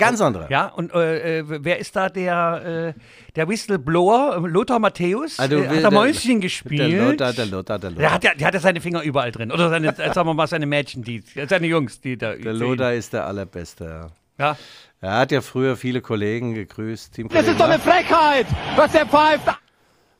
Ganz 0.00 0.20
andere. 0.20 0.46
Ja, 0.50 0.66
und 0.66 0.92
äh, 0.92 1.38
äh, 1.38 1.44
wer 1.46 1.78
ist 1.78 1.94
da 1.94 2.08
der, 2.08 2.94
äh, 2.96 3.00
der 3.36 3.48
Whistleblower? 3.48 4.46
Lothar 4.48 4.78
Matthäus? 4.78 5.38
Also, 5.38 5.58
äh, 5.58 5.68
hat 5.68 5.84
er 5.84 5.90
Mäuschen 5.90 6.40
gespielt? 6.40 6.92
Der 6.92 7.10
Lothar, 7.10 7.32
der 7.32 7.46
Lothar, 7.46 7.78
der 7.78 7.90
Lothar. 7.90 8.02
Der 8.02 8.12
hat, 8.12 8.24
ja, 8.24 8.34
der 8.34 8.46
hat 8.46 8.54
ja 8.54 8.60
seine 8.60 8.80
Finger 8.80 9.02
überall 9.02 9.30
drin. 9.30 9.52
Oder 9.52 9.70
seine, 9.70 9.88
äh, 9.88 10.12
sagen 10.12 10.28
wir 10.28 10.34
mal, 10.34 10.46
seine 10.46 10.66
Mädchen, 10.66 11.02
die, 11.02 11.22
seine 11.48 11.66
Jungs, 11.66 12.00
die 12.00 12.16
da. 12.16 12.34
Der 12.34 12.52
Lothar 12.52 12.94
ist 12.94 13.12
der 13.12 13.26
Allerbeste, 13.26 13.84
ja. 13.84 14.06
Ja. 14.40 14.56
Er 15.02 15.18
hat 15.18 15.32
ja 15.32 15.40
früher 15.40 15.76
viele 15.76 16.00
Kollegen 16.00 16.54
gegrüßt. 16.54 17.18
Das 17.30 17.46
ist 17.46 17.60
doch 17.60 17.66
eine 17.66 17.78
Frechheit, 17.78 18.46
was 18.76 18.92
der 18.92 19.06
pfeift. 19.06 19.46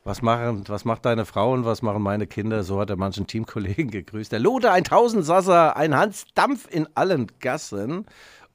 Was, 0.03 0.23
machen, 0.23 0.63
was 0.67 0.85
macht 0.85 1.05
deine 1.05 1.25
Frau 1.25 1.53
und 1.53 1.65
was 1.65 1.83
machen 1.83 2.01
meine 2.01 2.25
Kinder? 2.25 2.63
So 2.63 2.79
hat 2.79 2.89
er 2.89 2.95
manchen 2.95 3.27
Teamkollegen 3.27 3.91
gegrüßt. 3.91 4.31
Der 4.31 4.39
Lothar, 4.39 4.73
ein 4.73 4.83
Tausendsasser, 4.83 5.75
ein 5.77 5.95
Hans 5.95 6.25
Dampf 6.33 6.67
in 6.69 6.87
allen 6.95 7.27
Gassen. 7.39 8.05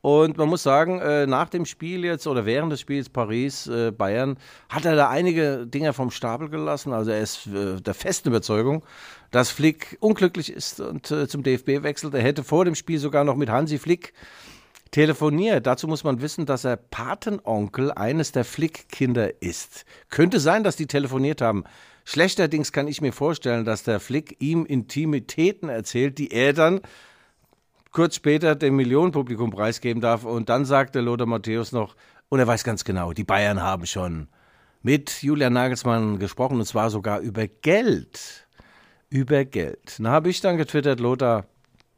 Und 0.07 0.37
man 0.37 0.49
muss 0.49 0.63
sagen, 0.63 1.01
äh, 1.01 1.27
nach 1.27 1.49
dem 1.49 1.67
Spiel 1.67 2.05
jetzt 2.05 2.29
oder 2.29 2.47
während 2.47 2.71
des 2.71 2.81
Spiels 2.81 3.09
Paris-Bayern 3.09 4.35
äh, 4.35 4.73
hat 4.73 4.85
er 4.85 4.95
da 4.95 5.09
einige 5.09 5.67
Dinge 5.67 5.93
vom 5.93 6.13
Stapel 6.13 6.49
gelassen. 6.49 6.93
Also 6.93 7.11
er 7.11 7.19
ist 7.19 7.49
äh, 7.49 7.81
der 7.81 7.93
festen 7.93 8.29
Überzeugung, 8.29 8.85
dass 9.33 9.51
Flick 9.51 9.97
unglücklich 9.99 10.53
ist 10.53 10.79
und 10.79 11.09
zum 11.09 11.43
DFB 11.43 11.83
wechselt. 11.83 12.15
Er 12.15 12.23
hätte 12.23 12.45
vor 12.45 12.65
dem 12.65 12.77
Spiel 12.77 13.01
sogar 13.01 13.25
noch 13.25 13.35
mit 13.35 13.51
Hansi 13.51 13.79
Flick 13.79 14.13
telefoniert. 14.93 15.67
Dazu 15.67 15.89
muss 15.89 16.05
man 16.05 16.21
wissen, 16.21 16.47
dass 16.47 16.65
er 16.65 16.77
Patenonkel 16.77 17.91
eines 17.91 18.31
der 18.31 18.45
Flick-Kinder 18.45 19.43
ist. 19.43 19.87
Könnte 20.09 20.39
sein, 20.39 20.63
dass 20.63 20.77
die 20.77 20.87
telefoniert 20.87 21.41
haben. 21.41 21.65
Schlechterdings 22.05 22.71
kann 22.71 22.87
ich 22.87 23.01
mir 23.01 23.13
vorstellen, 23.13 23.65
dass 23.65 23.83
der 23.83 23.99
Flick 23.99 24.37
ihm 24.39 24.67
Intimitäten 24.67 25.69
erzählt, 25.69 26.19
die 26.19 26.31
er 26.31 26.53
dann 26.53 26.81
kurz 27.97 28.17
später 28.17 28.55
dem 28.55 28.77
Millionenpublikum 28.77 29.51
preisgeben 29.51 30.03
darf. 30.03 30.27
Und 30.27 30.51
dann 30.51 30.67
sagte 30.67 31.01
Lothar 31.01 31.27
Matthäus 31.27 31.73
noch, 31.73 31.97
und 32.29 32.39
er 32.39 32.47
weiß 32.47 32.63
ganz 32.63 32.85
genau, 32.85 33.15
die 33.15 33.25
Bayern 33.25 33.63
haben 33.63 33.87
schon 33.87 34.29
mit 34.83 35.23
Julian 35.23 35.55
Nagelsmann 35.55 36.19
gesprochen, 36.19 36.59
und 36.59 36.67
zwar 36.67 36.91
sogar 36.91 37.21
über 37.21 37.47
Geld. 37.49 38.47
Über 39.09 39.47
Geld. 39.47 39.97
Da 39.99 40.11
habe 40.11 40.29
ich 40.29 40.43
dann 40.43 40.59
getwittert, 40.59 41.01
Lothar, 41.01 41.47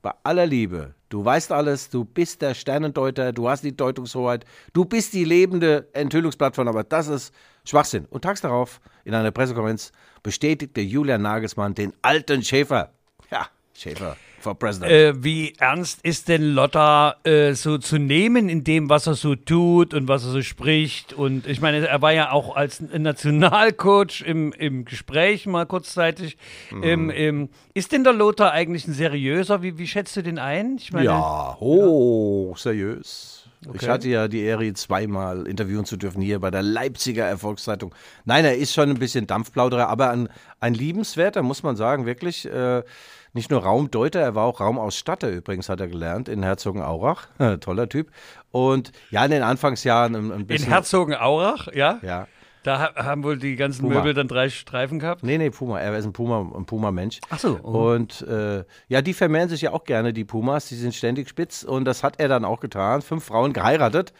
bei 0.00 0.12
aller 0.22 0.46
Liebe, 0.46 0.94
Du 1.08 1.24
weißt 1.24 1.52
alles, 1.52 1.88
du 1.88 2.04
bist 2.04 2.42
der 2.42 2.52
Sternendeuter, 2.52 3.32
du 3.32 3.48
hast 3.48 3.64
die 3.64 3.74
Deutungshoheit, 3.74 4.44
du 4.74 4.84
bist 4.84 5.14
die 5.14 5.24
lebende 5.24 5.88
Enthüllungsplattform, 5.94 6.68
aber 6.68 6.84
das 6.84 7.08
ist 7.08 7.34
Schwachsinn. 7.64 8.04
Und 8.10 8.22
tags 8.22 8.42
darauf, 8.42 8.78
in 9.04 9.14
einer 9.14 9.30
Pressekonferenz, 9.30 9.90
bestätigte 10.22 10.82
Julian 10.82 11.22
Nagelsmann 11.22 11.74
den 11.74 11.94
alten 12.02 12.42
Schäfer. 12.42 12.92
Ja, 13.30 13.48
Schäfer 13.72 14.18
for 14.40 14.58
President. 14.58 14.90
Äh, 14.90 15.24
wie 15.24 15.54
ernst 15.58 16.00
ist 16.02 16.28
denn 16.28 16.42
Lotta 16.42 17.16
äh, 17.24 17.54
so 17.54 17.78
zu 17.78 17.98
nehmen 17.98 18.48
in 18.48 18.64
dem, 18.64 18.88
was 18.88 19.06
er 19.06 19.14
so 19.14 19.34
tut 19.34 19.94
und 19.94 20.08
was 20.08 20.24
er 20.24 20.30
so 20.30 20.42
spricht? 20.42 21.12
Und 21.12 21.46
ich 21.46 21.60
meine, 21.60 21.86
er 21.86 22.02
war 22.02 22.12
ja 22.12 22.32
auch 22.32 22.56
als 22.56 22.80
Nationalcoach 22.80 24.22
im, 24.22 24.52
im 24.52 24.84
Gespräch 24.84 25.46
mal 25.46 25.66
kurzzeitig. 25.66 26.36
Mhm. 26.70 26.82
Ähm, 26.82 27.10
ähm, 27.10 27.48
ist 27.74 27.92
denn 27.92 28.04
der 28.04 28.12
Lothar 28.12 28.52
eigentlich 28.52 28.86
ein 28.86 28.94
seriöser? 28.94 29.62
Wie, 29.62 29.78
wie 29.78 29.86
schätzt 29.86 30.16
du 30.16 30.22
den 30.22 30.38
ein? 30.38 30.76
Ich 30.78 30.92
meine, 30.92 31.06
ja, 31.06 31.56
hoch 31.58 32.56
ja. 32.56 32.62
seriös. 32.62 33.38
Okay. 33.66 33.78
Ich 33.80 33.88
hatte 33.88 34.08
ja 34.08 34.28
die 34.28 34.40
Ehre, 34.40 34.72
zweimal 34.74 35.48
interviewen 35.48 35.84
zu 35.84 35.96
dürfen 35.96 36.22
hier 36.22 36.38
bei 36.38 36.50
der 36.50 36.62
Leipziger 36.62 37.24
Erfolgszeitung. 37.24 37.92
Nein, 38.24 38.44
er 38.44 38.56
ist 38.56 38.72
schon 38.72 38.88
ein 38.88 38.98
bisschen 38.98 39.26
Dampfplauderer, 39.26 39.88
aber 39.88 40.10
ein, 40.10 40.28
ein 40.60 40.74
liebenswerter, 40.74 41.42
muss 41.42 41.62
man 41.62 41.74
sagen, 41.74 42.06
wirklich. 42.06 42.46
Äh, 42.46 42.82
nicht 43.32 43.50
nur 43.50 43.62
Raumdeuter, 43.62 44.20
er 44.20 44.34
war 44.34 44.44
auch 44.44 44.60
Raumausstatter 44.60 45.30
übrigens, 45.30 45.68
hat 45.68 45.80
er 45.80 45.88
gelernt 45.88 46.28
in 46.28 46.42
Herzogenaurach. 46.42 47.28
Toller 47.60 47.88
Typ. 47.88 48.10
Und 48.50 48.92
ja, 49.10 49.24
in 49.24 49.30
den 49.30 49.42
Anfangsjahren 49.42 50.14
ein, 50.14 50.32
ein 50.32 50.46
bisschen. 50.46 50.68
In 50.68 50.72
Herzogenaurach, 50.72 51.68
ja? 51.72 51.98
Ja. 52.02 52.26
Da 52.64 52.94
haben 52.96 53.22
wohl 53.22 53.38
die 53.38 53.56
ganzen 53.56 53.82
Puma. 53.82 53.94
Möbel 53.94 54.14
dann 54.14 54.28
drei 54.28 54.50
Streifen 54.50 54.98
gehabt? 54.98 55.22
Nee, 55.22 55.38
nee, 55.38 55.50
Puma. 55.50 55.78
Er 55.80 55.96
ist 55.96 56.04
ein 56.04 56.12
Puma, 56.12 56.40
ein 56.54 56.66
Puma-Mensch. 56.66 57.20
Ach 57.30 57.38
so. 57.38 57.58
Oh. 57.62 57.92
Und 57.92 58.22
äh, 58.22 58.64
ja, 58.88 59.00
die 59.00 59.14
vermehren 59.14 59.48
sich 59.48 59.62
ja 59.62 59.72
auch 59.72 59.84
gerne, 59.84 60.12
die 60.12 60.24
Pumas. 60.24 60.66
Die 60.66 60.74
sind 60.74 60.94
ständig 60.94 61.28
spitz. 61.28 61.62
Und 61.62 61.84
das 61.84 62.02
hat 62.02 62.20
er 62.20 62.28
dann 62.28 62.44
auch 62.44 62.60
getan. 62.60 63.00
Fünf 63.00 63.24
Frauen 63.24 63.52
geheiratet. 63.52 64.12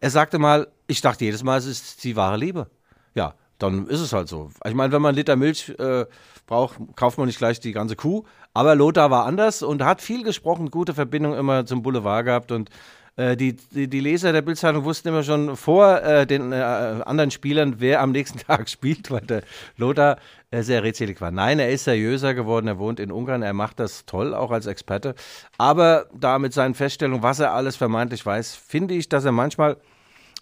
Er 0.00 0.10
sagte 0.10 0.38
mal, 0.38 0.68
ich 0.88 1.00
dachte 1.00 1.24
jedes 1.24 1.42
Mal, 1.42 1.58
es 1.58 1.66
ist 1.66 2.04
die 2.04 2.16
wahre 2.16 2.36
Liebe. 2.36 2.66
Ja, 3.14 3.34
dann 3.58 3.86
ist 3.86 4.00
es 4.00 4.12
halt 4.12 4.28
so. 4.28 4.50
Ich 4.66 4.74
meine, 4.74 4.92
wenn 4.92 5.00
man 5.00 5.10
einen 5.10 5.18
Liter 5.18 5.36
Milch 5.36 5.72
äh, 5.78 6.06
braucht, 6.46 6.78
kauft 6.96 7.18
man 7.18 7.26
nicht 7.26 7.38
gleich 7.38 7.60
die 7.60 7.72
ganze 7.72 7.96
Kuh. 7.96 8.24
Aber 8.56 8.74
Lothar 8.74 9.10
war 9.10 9.26
anders 9.26 9.62
und 9.62 9.84
hat 9.84 10.00
viel 10.00 10.24
gesprochen, 10.24 10.70
gute 10.70 10.94
Verbindung 10.94 11.36
immer 11.36 11.66
zum 11.66 11.82
Boulevard 11.82 12.24
gehabt 12.24 12.52
und 12.52 12.70
äh, 13.16 13.36
die, 13.36 13.52
die, 13.52 13.86
die, 13.86 14.00
Leser 14.00 14.32
der 14.32 14.40
Bildzeitung 14.40 14.84
wussten 14.84 15.08
immer 15.08 15.22
schon 15.22 15.58
vor 15.58 16.02
äh, 16.02 16.26
den 16.26 16.52
äh, 16.52 16.56
anderen 16.56 17.30
Spielern, 17.30 17.80
wer 17.80 18.00
am 18.00 18.12
nächsten 18.12 18.38
Tag 18.46 18.70
spielt, 18.70 19.10
weil 19.10 19.20
der 19.20 19.42
Lothar 19.76 20.16
äh, 20.50 20.62
sehr 20.62 20.82
redselig 20.82 21.20
war. 21.20 21.30
Nein, 21.30 21.58
er 21.58 21.68
ist 21.68 21.84
seriöser 21.84 22.32
geworden, 22.32 22.66
er 22.66 22.78
wohnt 22.78 22.98
in 22.98 23.12
Ungarn, 23.12 23.42
er 23.42 23.52
macht 23.52 23.78
das 23.78 24.06
toll, 24.06 24.32
auch 24.32 24.50
als 24.50 24.64
Experte. 24.64 25.14
Aber 25.58 26.06
da 26.18 26.38
mit 26.38 26.54
seinen 26.54 26.72
Feststellungen, 26.72 27.22
was 27.22 27.40
er 27.40 27.52
alles 27.52 27.76
vermeintlich 27.76 28.24
weiß, 28.24 28.54
finde 28.54 28.94
ich, 28.94 29.10
dass 29.10 29.26
er 29.26 29.32
manchmal 29.32 29.76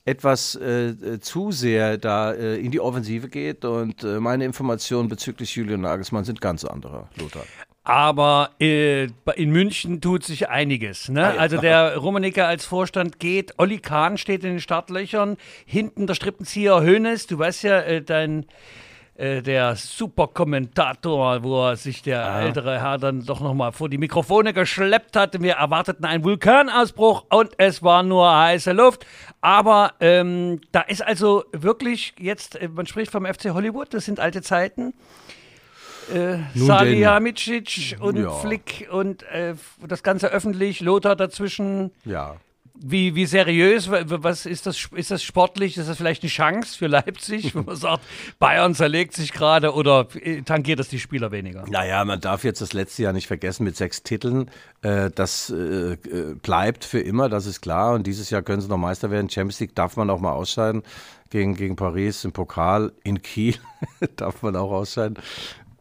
etwas 0.05 0.55
äh, 0.55 0.91
äh, 0.91 1.19
zu 1.19 1.51
sehr 1.51 1.99
da 1.99 2.31
in 2.31 2.71
die 2.71 2.79
Offensive 2.79 3.29
geht 3.29 3.65
und 3.65 4.05
meine 4.05 4.45
Informationen 4.45 5.09
bezüglich 5.09 5.57
Julian 5.57 5.81
Nagelsmann 5.81 6.23
sind 6.23 6.41
ganz 6.41 6.65
andere, 6.65 7.09
Lothar. 7.17 7.43
Aber 7.85 8.51
äh, 8.61 9.09
in 9.37 9.51
München 9.51 10.01
tut 10.01 10.25
sich 10.25 10.49
einiges. 10.49 11.11
Ne? 11.11 11.25
Ah, 11.25 11.35
ja. 11.35 11.41
Also 11.41 11.59
der 11.59 11.99
Rummenigge 11.99 12.47
als 12.47 12.65
Vorstand 12.65 13.19
geht, 13.19 13.55
Olli 13.59 13.79
Kahn 13.79 14.17
steht 14.17 14.43
in 14.43 14.53
den 14.53 14.61
Startlöchern, 14.61 15.37
hinten 15.67 16.07
der 16.07 16.15
Strippenzieher 16.15 16.81
Hönes, 16.81 17.27
du 17.27 17.39
weißt 17.39 17.63
ja, 17.65 17.81
äh, 17.81 18.03
dein 18.03 18.47
äh, 19.17 19.43
der 19.43 19.77
Superkommentator, 19.77 21.45
wo 21.45 21.69
er 21.69 21.77
sich 21.77 22.03
der 22.03 22.25
ah. 22.25 22.41
ältere 22.43 22.81
Herr 22.81 22.99
dann 22.99 23.25
doch 23.25 23.41
nochmal 23.41 23.71
vor 23.71 23.89
die 23.89 23.99
Mikrofone 23.99 24.53
geschleppt 24.53 25.15
hat. 25.15 25.41
Wir 25.41 25.53
erwarteten 25.53 26.05
einen 26.05 26.25
Vulkanausbruch 26.25 27.27
und 27.31 27.53
es 27.59 27.81
war 27.83 28.03
nur 28.03 28.35
heiße 28.35 28.73
Luft. 28.73 29.07
Aber 29.41 29.93
ähm, 30.01 30.61
da 30.73 30.81
ist 30.81 31.01
also 31.01 31.45
wirklich 31.53 32.15
jetzt, 32.19 32.57
äh, 32.57 32.67
man 32.67 32.87
spricht 32.87 33.13
vom 33.13 33.25
FC 33.25 33.51
Hollywood, 33.51 33.95
das 33.95 34.07
sind 34.07 34.19
alte 34.19 34.43
Zeiten. 34.43 34.95
Äh, 36.13 36.39
Salihamidzic 36.55 37.97
und 38.01 38.17
ja. 38.17 38.31
Flick 38.31 38.89
und 38.91 39.23
äh, 39.25 39.55
das 39.87 40.03
Ganze 40.03 40.29
öffentlich, 40.29 40.81
Lothar 40.81 41.17
dazwischen. 41.17 41.91
Ja. 42.05 42.37
Wie, 42.77 43.15
wie 43.15 43.25
seriös, 43.25 43.89
was 43.89 44.47
ist 44.47 44.67
das, 44.67 44.89
ist 44.97 45.13
das 45.13 45.23
sportlich? 45.23 45.79
Ist 45.79 45.89
das 45.89 45.97
vielleicht 45.97 46.25
eine 46.25 46.29
Chance 46.29 46.77
für 46.77 46.89
Leipzig, 46.89 47.55
wenn 47.55 47.65
man 47.65 47.77
sagt, 47.77 48.03
Bayern 48.41 48.75
zerlegt 48.75 49.15
sich 49.15 49.33
gerade 49.33 49.75
oder 49.75 50.09
äh, 50.21 50.43
tangiert 50.43 50.81
das 50.81 50.89
die 50.89 50.99
Spieler 50.99 51.31
weniger? 51.31 51.65
Naja, 51.69 52.05
man 52.05 52.21
darf 52.21 52.43
jetzt 52.43 52.61
das 52.61 52.73
letzte 52.73 53.05
Jahr 53.05 53.13
nicht 53.13 53.29
vergessen 53.29 53.63
mit 53.63 53.77
sechs 53.77 54.03
Titeln. 54.03 54.51
Äh, 54.83 55.11
das 55.15 55.51
äh, 55.51 55.97
bleibt 56.43 56.85
für 56.85 56.99
immer, 56.99 57.29
das 57.29 57.47
ist 57.47 57.61
klar. 57.61 57.95
Und 57.95 58.09
dieses 58.09 58.31
Jahr 58.31 58.43
können 58.43 58.61
sie 58.61 58.69
noch 58.69 58.77
Meister 58.77 59.09
werden. 59.11 59.31
Champions 59.31 59.61
League 59.61 59.77
darf 59.77 59.97
man 59.97 60.11
auch 60.11 60.21
mal 60.21 60.33
ausscheiden 60.33 60.83
gegen, 61.35 61.57
gegen 61.57 61.75
Paris 61.75 62.25
im 62.25 62.31
Pokal 62.31 62.93
in 63.03 63.21
Kiel 63.21 63.57
darf 64.17 64.43
man 64.43 64.55
auch 64.55 64.71
ausscheiden. 64.71 65.19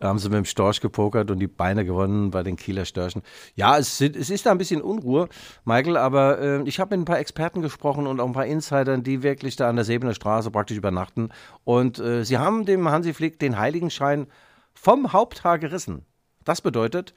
Da 0.03 0.09
haben 0.09 0.19
sie 0.19 0.27
mit 0.27 0.35
dem 0.35 0.43
Storch 0.43 0.81
gepokert 0.81 1.31
und 1.31 1.39
die 1.39 1.47
Beine 1.47 1.85
gewonnen 1.85 2.29
bei 2.29 2.43
den 2.43 2.57
Kieler 2.57 2.83
Störchen. 2.83 3.21
Ja, 3.55 3.77
es, 3.77 4.01
es 4.01 4.29
ist 4.29 4.45
da 4.45 4.51
ein 4.51 4.57
bisschen 4.57 4.81
Unruhe, 4.81 5.29
Michael, 5.63 5.95
aber 5.95 6.39
äh, 6.41 6.61
ich 6.63 6.81
habe 6.81 6.97
mit 6.97 7.03
ein 7.03 7.05
paar 7.05 7.19
Experten 7.19 7.61
gesprochen 7.61 8.05
und 8.05 8.19
auch 8.19 8.25
ein 8.25 8.33
paar 8.33 8.45
Insidern, 8.45 9.03
die 9.03 9.23
wirklich 9.23 9.55
da 9.55 9.69
an 9.69 9.77
der 9.77 9.85
Sebener 9.85 10.13
Straße 10.13 10.51
praktisch 10.51 10.75
übernachten. 10.75 11.29
Und 11.63 11.99
äh, 11.99 12.25
sie 12.25 12.37
haben 12.37 12.65
dem 12.65 12.89
Hansi 12.89 13.13
Flick 13.13 13.39
den 13.39 13.57
Heiligenschein 13.57 14.27
vom 14.73 15.13
Haupthaar 15.13 15.57
gerissen. 15.57 16.05
Das 16.43 16.59
bedeutet, 16.59 17.13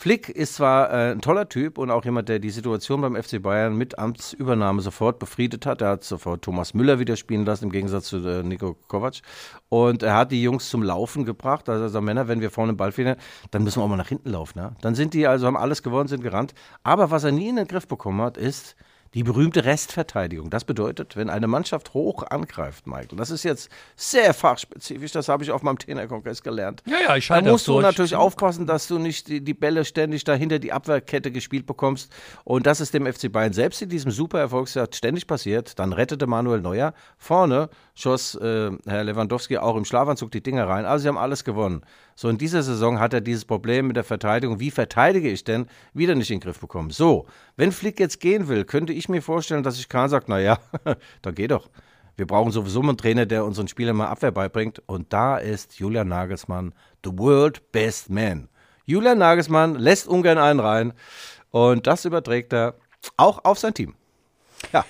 Flick 0.00 0.28
ist 0.28 0.54
zwar 0.54 0.92
äh, 0.92 1.10
ein 1.10 1.20
toller 1.20 1.48
Typ 1.48 1.76
und 1.76 1.90
auch 1.90 2.04
jemand, 2.04 2.28
der 2.28 2.38
die 2.38 2.50
Situation 2.50 3.00
beim 3.00 3.20
FC 3.20 3.42
Bayern 3.42 3.76
mit 3.76 3.98
Amtsübernahme 3.98 4.80
sofort 4.80 5.18
befriedet 5.18 5.66
hat. 5.66 5.80
Er 5.80 5.88
hat 5.88 6.04
sofort 6.04 6.42
Thomas 6.42 6.72
Müller 6.72 7.00
wieder 7.00 7.16
spielen 7.16 7.44
lassen, 7.44 7.64
im 7.64 7.72
Gegensatz 7.72 8.04
zu 8.04 8.18
äh, 8.18 8.44
Nico 8.44 8.76
Kovac. 8.86 9.14
Und 9.68 10.04
er 10.04 10.14
hat 10.14 10.30
die 10.30 10.40
Jungs 10.40 10.70
zum 10.70 10.84
Laufen 10.84 11.24
gebracht. 11.24 11.68
Also, 11.68 11.82
also 11.82 12.00
Männer, 12.00 12.28
wenn 12.28 12.40
wir 12.40 12.52
vorne 12.52 12.74
den 12.74 12.76
Ball 12.76 12.92
finden, 12.92 13.16
dann 13.50 13.64
müssen 13.64 13.80
wir 13.80 13.84
auch 13.86 13.88
mal 13.88 13.96
nach 13.96 14.06
hinten 14.06 14.30
laufen. 14.30 14.60
Ja? 14.60 14.70
Dann 14.82 14.94
sind 14.94 15.14
die 15.14 15.26
also, 15.26 15.48
haben 15.48 15.56
alles 15.56 15.82
gewonnen, 15.82 16.06
sind 16.06 16.22
gerannt. 16.22 16.54
Aber 16.84 17.10
was 17.10 17.24
er 17.24 17.32
nie 17.32 17.48
in 17.48 17.56
den 17.56 17.66
Griff 17.66 17.88
bekommen 17.88 18.22
hat, 18.22 18.36
ist, 18.36 18.76
die 19.14 19.22
berühmte 19.22 19.64
Restverteidigung. 19.64 20.50
Das 20.50 20.64
bedeutet, 20.64 21.16
wenn 21.16 21.30
eine 21.30 21.46
Mannschaft 21.46 21.94
hoch 21.94 22.24
angreift, 22.28 22.86
Michael, 22.86 23.16
das 23.16 23.30
ist 23.30 23.42
jetzt 23.42 23.70
sehr 23.96 24.34
fachspezifisch, 24.34 25.12
das 25.12 25.28
habe 25.28 25.44
ich 25.44 25.50
auf 25.50 25.62
meinem 25.62 25.78
Trainerkongress 25.78 26.42
gelernt. 26.42 26.82
Ja, 26.86 26.96
ja, 27.08 27.16
ich 27.16 27.26
Da 27.28 27.40
musst 27.40 27.66
du 27.68 27.72
durch. 27.72 27.84
natürlich 27.84 28.16
aufpassen, 28.16 28.66
dass 28.66 28.86
du 28.86 28.98
nicht 28.98 29.28
die, 29.28 29.40
die, 29.40 29.54
Bälle 29.54 29.84
ständig 29.84 30.24
dahinter 30.24 30.58
die 30.58 30.72
Abwehrkette 30.72 31.30
gespielt 31.32 31.66
bekommst. 31.66 32.12
Und 32.44 32.66
das 32.66 32.80
ist 32.80 32.94
dem 32.94 33.06
FC 33.12 33.32
Bayern 33.32 33.52
selbst 33.52 33.82
in 33.82 33.88
diesem 33.88 34.10
super 34.10 34.38
Erfolgsjahr 34.40 34.88
ständig 34.92 35.26
passiert. 35.26 35.78
Dann 35.78 35.92
rettete 35.92 36.26
Manuel 36.26 36.60
Neuer. 36.60 36.92
Vorne 37.16 37.70
schoss 37.94 38.34
äh, 38.36 38.70
Herr 38.86 39.04
Lewandowski 39.04 39.58
auch 39.58 39.76
im 39.76 39.84
Schlafanzug 39.84 40.30
die 40.30 40.42
Dinger 40.42 40.68
rein. 40.68 40.84
Also 40.84 41.02
sie 41.02 41.08
haben 41.08 41.18
alles 41.18 41.44
gewonnen. 41.44 41.82
So, 42.14 42.28
in 42.28 42.36
dieser 42.36 42.64
Saison 42.64 42.98
hat 42.98 43.14
er 43.14 43.20
dieses 43.20 43.44
Problem 43.44 43.86
mit 43.86 43.96
der 43.96 44.02
Verteidigung. 44.02 44.58
Wie 44.58 44.72
verteidige 44.72 45.30
ich 45.30 45.44
denn? 45.44 45.66
Wieder 45.94 46.16
nicht 46.16 46.30
in 46.30 46.38
den 46.38 46.42
Griff 46.42 46.58
bekommen. 46.58 46.90
So, 46.90 47.26
wenn 47.56 47.70
Flick 47.70 48.00
jetzt 48.00 48.18
gehen 48.18 48.48
will, 48.48 48.64
könnte 48.64 48.92
ich 48.98 49.08
mir 49.08 49.22
vorstellen, 49.22 49.62
dass 49.62 49.78
ich 49.78 49.88
Kahn 49.88 50.08
sagt, 50.08 50.28
naja, 50.28 50.58
dann 51.22 51.34
geh 51.34 51.46
doch. 51.46 51.68
Wir 52.16 52.26
brauchen 52.26 52.50
sowieso 52.50 52.80
einen 52.82 52.96
Trainer, 52.96 53.26
der 53.26 53.44
unseren 53.44 53.68
Spielern 53.68 53.96
mal 53.96 54.08
Abwehr 54.08 54.32
beibringt. 54.32 54.82
Und 54.86 55.12
da 55.12 55.38
ist 55.38 55.78
Julian 55.78 56.08
Nagelsmann 56.08 56.74
the 57.04 57.12
world 57.14 57.70
best 57.70 58.10
man. 58.10 58.48
Julian 58.86 59.18
Nagelsmann 59.18 59.76
lässt 59.76 60.08
ungern 60.08 60.38
einen 60.38 60.60
rein. 60.60 60.92
Und 61.50 61.86
das 61.86 62.04
überträgt 62.04 62.52
er 62.52 62.74
auch 63.16 63.44
auf 63.44 63.58
sein 63.58 63.74
Team. 63.74 63.94
Ja. 64.72 64.84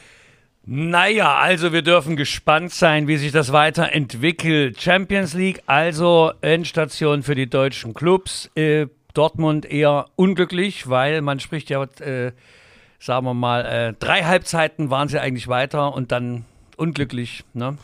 Naja, 0.65 1.37
also 1.37 1.73
wir 1.73 1.83
dürfen 1.83 2.17
gespannt 2.17 2.73
sein, 2.73 3.09
wie 3.09 3.17
sich 3.17 3.33
das 3.33 3.53
weiterentwickelt. 3.53 4.81
Champions 4.81 5.35
League, 5.35 5.63
also 5.67 6.33
Endstation 6.41 7.23
für 7.23 7.35
die 7.35 7.49
deutschen 7.49 7.95
Clubs. 7.95 8.51
Äh, 8.55 8.87
Dortmund 9.15 9.65
eher 9.67 10.07
unglücklich, 10.17 10.89
weil 10.89 11.23
man 11.23 11.41
spricht 11.41 11.71
ja, 11.71 11.83
äh, 12.01 12.33
sagen 12.99 13.27
wir 13.27 13.35
mal, 13.35 13.65
äh, 13.65 13.95
drei 13.99 14.25
Halbzeiten 14.25 14.91
waren 14.91 15.09
sie 15.09 15.21
eigentlich 15.21 15.49
weiter 15.49 15.95
und 15.95 16.13
dann 16.13 16.45
unglücklich. 16.77 17.45
Ne? 17.55 17.79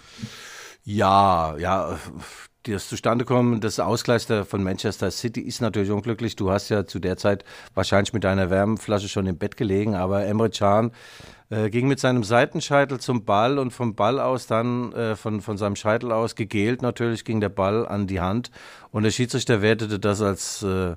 Ja, 0.85 1.56
ja, 1.56 1.99
das 2.64 2.88
Zustandekommen 2.88 3.61
des 3.61 3.78
Ausgleichs 3.78 4.26
von 4.47 4.62
Manchester 4.62 5.11
City 5.11 5.40
ist 5.40 5.61
natürlich 5.61 5.90
unglücklich. 5.90 6.37
Du 6.37 6.50
hast 6.50 6.71
ja 6.71 6.87
zu 6.87 6.99
der 6.99 7.16
Zeit 7.16 7.44
wahrscheinlich 7.75 8.12
mit 8.12 8.25
deiner 8.25 8.49
Wärmflasche 8.50 9.09
schon 9.09 9.26
im 9.26 9.37
Bett 9.37 9.56
gelegen, 9.56 9.94
aber 9.94 10.25
Emre 10.25 10.50
Can 10.50 10.92
äh, 11.50 11.68
ging 11.68 11.88
mit 11.88 12.00
seinem 12.00 12.25
Seitenscheitel 12.25 13.00
zum 13.00 13.25
Ball 13.25 13.59
und 13.59 13.71
vom 13.71 13.94
Ball 13.94 14.18
aus 14.18 14.47
dann, 14.47 14.92
äh, 14.92 15.14
von, 15.14 15.42
von 15.42 15.59
seinem 15.59 15.76
Scheitel 15.76 16.11
aus, 16.11 16.37
gegelt 16.37 16.80
natürlich, 16.80 17.25
ging 17.25 17.40
der 17.40 17.50
Ball 17.50 17.87
an 17.87 18.06
die 18.06 18.21
Hand 18.21 18.50
und 18.90 19.02
der 19.02 19.11
Schiedsrichter 19.11 19.61
wertete 19.61 19.99
das 19.99 20.23
als 20.23 20.62
äh, 20.62 20.97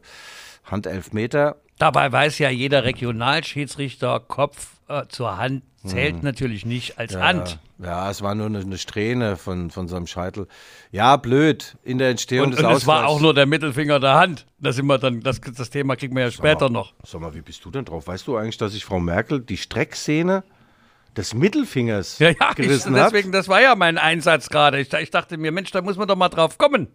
Handelfmeter. 0.64 1.58
Dabei 1.78 2.12
weiß 2.12 2.40
ja 2.40 2.50
jeder 2.50 2.84
Regionalschiedsrichter, 2.84 4.20
Kopf 4.20 4.78
äh, 4.88 5.04
zur 5.10 5.38
Hand 5.38 5.64
zählt 5.86 6.24
natürlich 6.24 6.66
nicht 6.66 6.98
als 6.98 7.16
Hand. 7.16 7.60
Ja, 7.80 8.10
es 8.10 8.22
war 8.22 8.36
nur 8.36 8.48
eine, 8.48 8.60
eine 8.60 8.78
Strähne 8.78 9.38
von, 9.38 9.70
von 9.70 9.88
seinem 9.88 10.08
Scheitel. 10.08 10.48
Ja, 10.92 11.16
blöd 11.16 11.78
in 11.84 11.98
der 11.98 12.10
Entstehung 12.10 12.48
Und, 12.48 12.52
des 12.52 12.60
und 12.60 12.72
es 12.72 12.88
war 12.88 12.98
Ausgleichs. 12.98 13.16
auch 13.16 13.22
nur 13.22 13.34
der 13.34 13.46
Mittelfinger 13.46 14.00
der 14.00 14.16
Hand. 14.16 14.48
Das, 14.60 14.76
sind 14.76 14.88
wir 14.88 14.98
dann, 14.98 15.22
das, 15.22 15.40
das 15.40 15.70
Thema 15.70 15.96
kriegen 15.96 16.16
wir 16.16 16.24
ja 16.24 16.32
später 16.32 16.70
noch. 16.70 16.94
Sag 17.06 17.22
mal, 17.22 17.34
wie 17.36 17.42
bist 17.42 17.64
du 17.64 17.72
denn 17.72 17.86
drauf? 17.86 18.08
Weißt 18.08 18.28
du 18.28 18.36
eigentlich, 18.36 18.58
dass 18.58 18.74
ich 18.74 18.84
Frau 18.84 19.00
Merkel 19.00 19.40
die 19.40 19.58
Streckszene 19.58 20.44
des 21.16 21.34
Mittelfingers 21.34 22.20
Ja, 22.20 22.30
ja, 22.30 22.50
ich, 22.50 22.56
gerissen 22.56 22.94
deswegen, 22.94 23.32
das 23.32 23.48
war 23.48 23.62
ja 23.62 23.76
mein 23.76 23.98
Einsatz 23.98 24.50
gerade. 24.50 24.80
Ich, 24.80 24.92
ich 24.92 25.12
dachte 25.12 25.38
mir, 25.38 25.52
Mensch, 25.52 25.72
da 25.72 25.82
muss 25.82 25.98
man 25.98 26.08
doch 26.08 26.16
mal 26.16 26.30
drauf 26.30 26.58
kommen. 26.58 26.88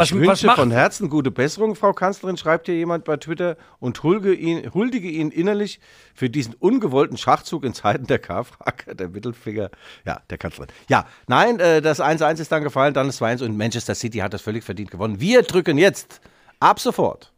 Was, 0.00 0.10
ich 0.10 0.16
wünsche 0.16 0.50
von 0.50 0.70
Herzen 0.70 1.10
gute 1.10 1.30
Besserung, 1.30 1.74
Frau 1.74 1.92
Kanzlerin, 1.92 2.36
schreibt 2.36 2.66
hier 2.66 2.74
jemand 2.74 3.04
bei 3.04 3.16
Twitter 3.16 3.56
und 3.78 4.02
huldige 4.02 4.34
ihn, 4.34 4.72
huldige 4.72 5.08
ihn 5.08 5.30
innerlich 5.30 5.78
für 6.14 6.30
diesen 6.30 6.54
ungewollten 6.54 7.16
Schachzug 7.16 7.64
in 7.64 7.74
Zeiten 7.74 8.06
der 8.06 8.18
K-Frage, 8.18 8.94
der 8.94 9.08
Mittelfinger, 9.08 9.70
ja, 10.06 10.20
der 10.30 10.38
Kanzlerin. 10.38 10.72
Ja, 10.88 11.06
nein, 11.26 11.60
äh, 11.60 11.82
das 11.82 12.00
1-1 12.00 12.40
ist 12.40 12.50
dann 12.50 12.62
gefallen, 12.62 12.94
dann 12.94 13.08
das 13.08 13.20
2-1 13.20 13.44
und 13.44 13.56
Manchester 13.56 13.94
City 13.94 14.18
hat 14.18 14.32
das 14.32 14.42
völlig 14.42 14.64
verdient 14.64 14.90
gewonnen. 14.90 15.20
Wir 15.20 15.42
drücken 15.42 15.78
jetzt 15.78 16.20
ab 16.60 16.80
sofort 16.80 17.32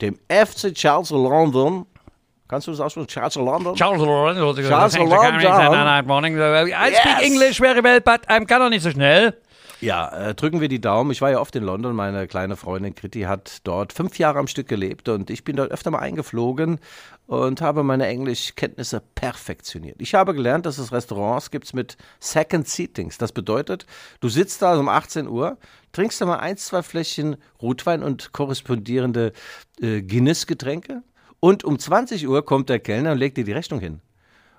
dem 0.00 0.18
FC 0.28 0.74
Charles 0.74 1.10
London, 1.10 1.86
kannst 2.48 2.66
du 2.66 2.72
das 2.72 2.80
aussprechen? 2.80 3.06
Charles 3.06 3.36
London? 3.36 3.74
Charles 3.74 4.02
Lawrence. 4.02 4.68
Charles. 4.68 6.06
Morning. 6.06 6.36
I 6.36 6.94
speak. 6.94 7.22
English 7.22 7.58
very 7.58 7.82
well, 7.82 8.00
but 8.00 8.26
I'm 8.28 8.46
kann 8.46 8.60
doch 8.60 8.70
nicht 8.70 8.82
so 8.82 8.90
schnell. 8.90 9.34
Ja, 9.80 10.08
äh, 10.10 10.34
drücken 10.34 10.60
wir 10.60 10.68
die 10.68 10.80
Daumen. 10.80 11.10
Ich 11.10 11.22
war 11.22 11.30
ja 11.30 11.40
oft 11.40 11.56
in 11.56 11.62
London. 11.64 11.96
Meine 11.96 12.26
kleine 12.26 12.56
Freundin 12.56 12.94
Kritti 12.94 13.22
hat 13.22 13.60
dort 13.64 13.94
fünf 13.94 14.18
Jahre 14.18 14.38
am 14.38 14.46
Stück 14.46 14.68
gelebt 14.68 15.08
und 15.08 15.30
ich 15.30 15.42
bin 15.42 15.56
dort 15.56 15.70
öfter 15.70 15.90
mal 15.90 16.00
eingeflogen 16.00 16.80
und 17.26 17.62
habe 17.62 17.82
meine 17.82 18.06
Englischkenntnisse 18.06 19.02
perfektioniert. 19.14 19.96
Ich 20.00 20.14
habe 20.14 20.34
gelernt, 20.34 20.66
dass 20.66 20.76
es 20.76 20.92
Restaurants 20.92 21.50
gibt 21.50 21.72
mit 21.72 21.96
Second 22.18 22.68
Seatings. 22.68 23.16
Das 23.16 23.32
bedeutet, 23.32 23.86
du 24.20 24.28
sitzt 24.28 24.60
da 24.60 24.78
um 24.78 24.88
18 24.88 25.26
Uhr, 25.28 25.56
trinkst 25.92 26.20
da 26.20 26.26
mal 26.26 26.40
ein, 26.40 26.58
zwei 26.58 26.82
Fläschchen 26.82 27.36
Rotwein 27.62 28.02
und 28.02 28.32
korrespondierende 28.32 29.32
äh, 29.80 30.02
Guinness-Getränke 30.02 31.02
und 31.40 31.64
um 31.64 31.78
20 31.78 32.28
Uhr 32.28 32.44
kommt 32.44 32.68
der 32.68 32.80
Kellner 32.80 33.12
und 33.12 33.18
legt 33.18 33.38
dir 33.38 33.44
die 33.44 33.52
Rechnung 33.52 33.80
hin. 33.80 34.00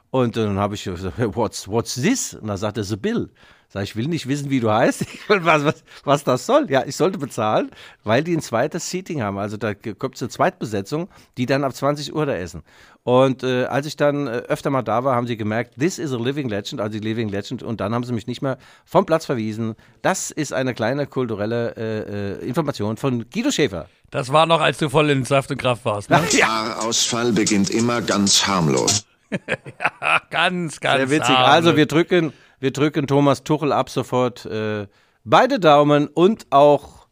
Und 0.09 0.35
dann 0.35 0.57
habe 0.57 0.75
ich 0.75 0.83
gesagt, 0.83 1.17
what's, 1.35 1.67
what's 1.67 1.93
this? 1.93 2.33
Und 2.33 2.47
dann 2.47 2.57
sagt 2.57 2.77
er, 2.77 2.83
the 2.83 2.97
bill. 2.97 3.29
Sag 3.73 3.83
ich, 3.83 3.95
will 3.95 4.07
nicht 4.07 4.27
wissen, 4.27 4.49
wie 4.49 4.59
du 4.59 4.69
heißt, 4.69 5.01
Ich 5.13 5.29
will, 5.29 5.45
was, 5.45 5.63
was, 5.63 5.83
was 6.03 6.23
das 6.25 6.45
soll. 6.45 6.69
Ja, 6.69 6.83
ich 6.85 6.97
sollte 6.97 7.17
bezahlen, 7.17 7.71
weil 8.03 8.21
die 8.21 8.35
ein 8.35 8.41
zweites 8.41 8.89
Seating 8.89 9.21
haben. 9.21 9.37
Also 9.37 9.55
da 9.55 9.73
kommt 9.73 10.15
es 10.15 10.21
eine 10.21 10.27
Zweitbesetzung, 10.29 11.07
die 11.37 11.45
dann 11.45 11.63
ab 11.63 11.73
20 11.73 12.13
Uhr 12.13 12.25
da 12.25 12.35
essen. 12.35 12.63
Und 13.03 13.43
äh, 13.43 13.63
als 13.65 13.85
ich 13.87 13.95
dann 13.95 14.27
äh, 14.27 14.31
öfter 14.31 14.69
mal 14.71 14.81
da 14.81 15.05
war, 15.05 15.15
haben 15.15 15.25
sie 15.25 15.37
gemerkt, 15.37 15.75
this 15.79 15.99
is 15.99 16.11
a 16.11 16.17
living 16.17 16.49
legend, 16.49 16.81
also 16.81 16.99
die 16.99 16.99
living 16.99 17.29
legend. 17.29 17.63
Und 17.63 17.79
dann 17.79 17.95
haben 17.95 18.03
sie 18.03 18.11
mich 18.11 18.27
nicht 18.27 18.41
mehr 18.41 18.57
vom 18.83 19.05
Platz 19.05 19.25
verwiesen. 19.25 19.75
Das 20.01 20.31
ist 20.31 20.51
eine 20.51 20.73
kleine 20.73 21.07
kulturelle 21.07 21.73
äh, 21.77 22.41
äh, 22.43 22.45
Information 22.47 22.97
von 22.97 23.29
Guido 23.29 23.51
Schäfer. 23.51 23.87
Das 24.11 24.33
war 24.33 24.45
noch, 24.47 24.59
als 24.59 24.79
du 24.79 24.89
voll 24.89 25.09
in 25.09 25.23
Saft 25.23 25.49
und 25.49 25.57
Kraft 25.57 25.85
warst. 25.85 26.09
Ne? 26.09 26.17
Haarausfall 26.43 27.31
beginnt 27.31 27.69
immer 27.69 28.01
ganz 28.01 28.45
harmlos. 28.45 29.05
Ganz, 30.29 30.81
ganz 30.81 30.97
Sehr 30.97 31.09
witzig. 31.09 31.29
harmlos. 31.29 31.49
Also 31.53 31.77
wir 31.77 31.85
drücken, 31.85 32.33
wir 32.61 32.71
drücken 32.71 33.07
Thomas 33.07 33.43
Tuchel 33.43 33.73
ab 33.73 33.89
sofort 33.89 34.45
äh, 34.45 34.87
beide 35.23 35.59
Daumen 35.59 36.07
und 36.07 36.45
auch 36.51 37.07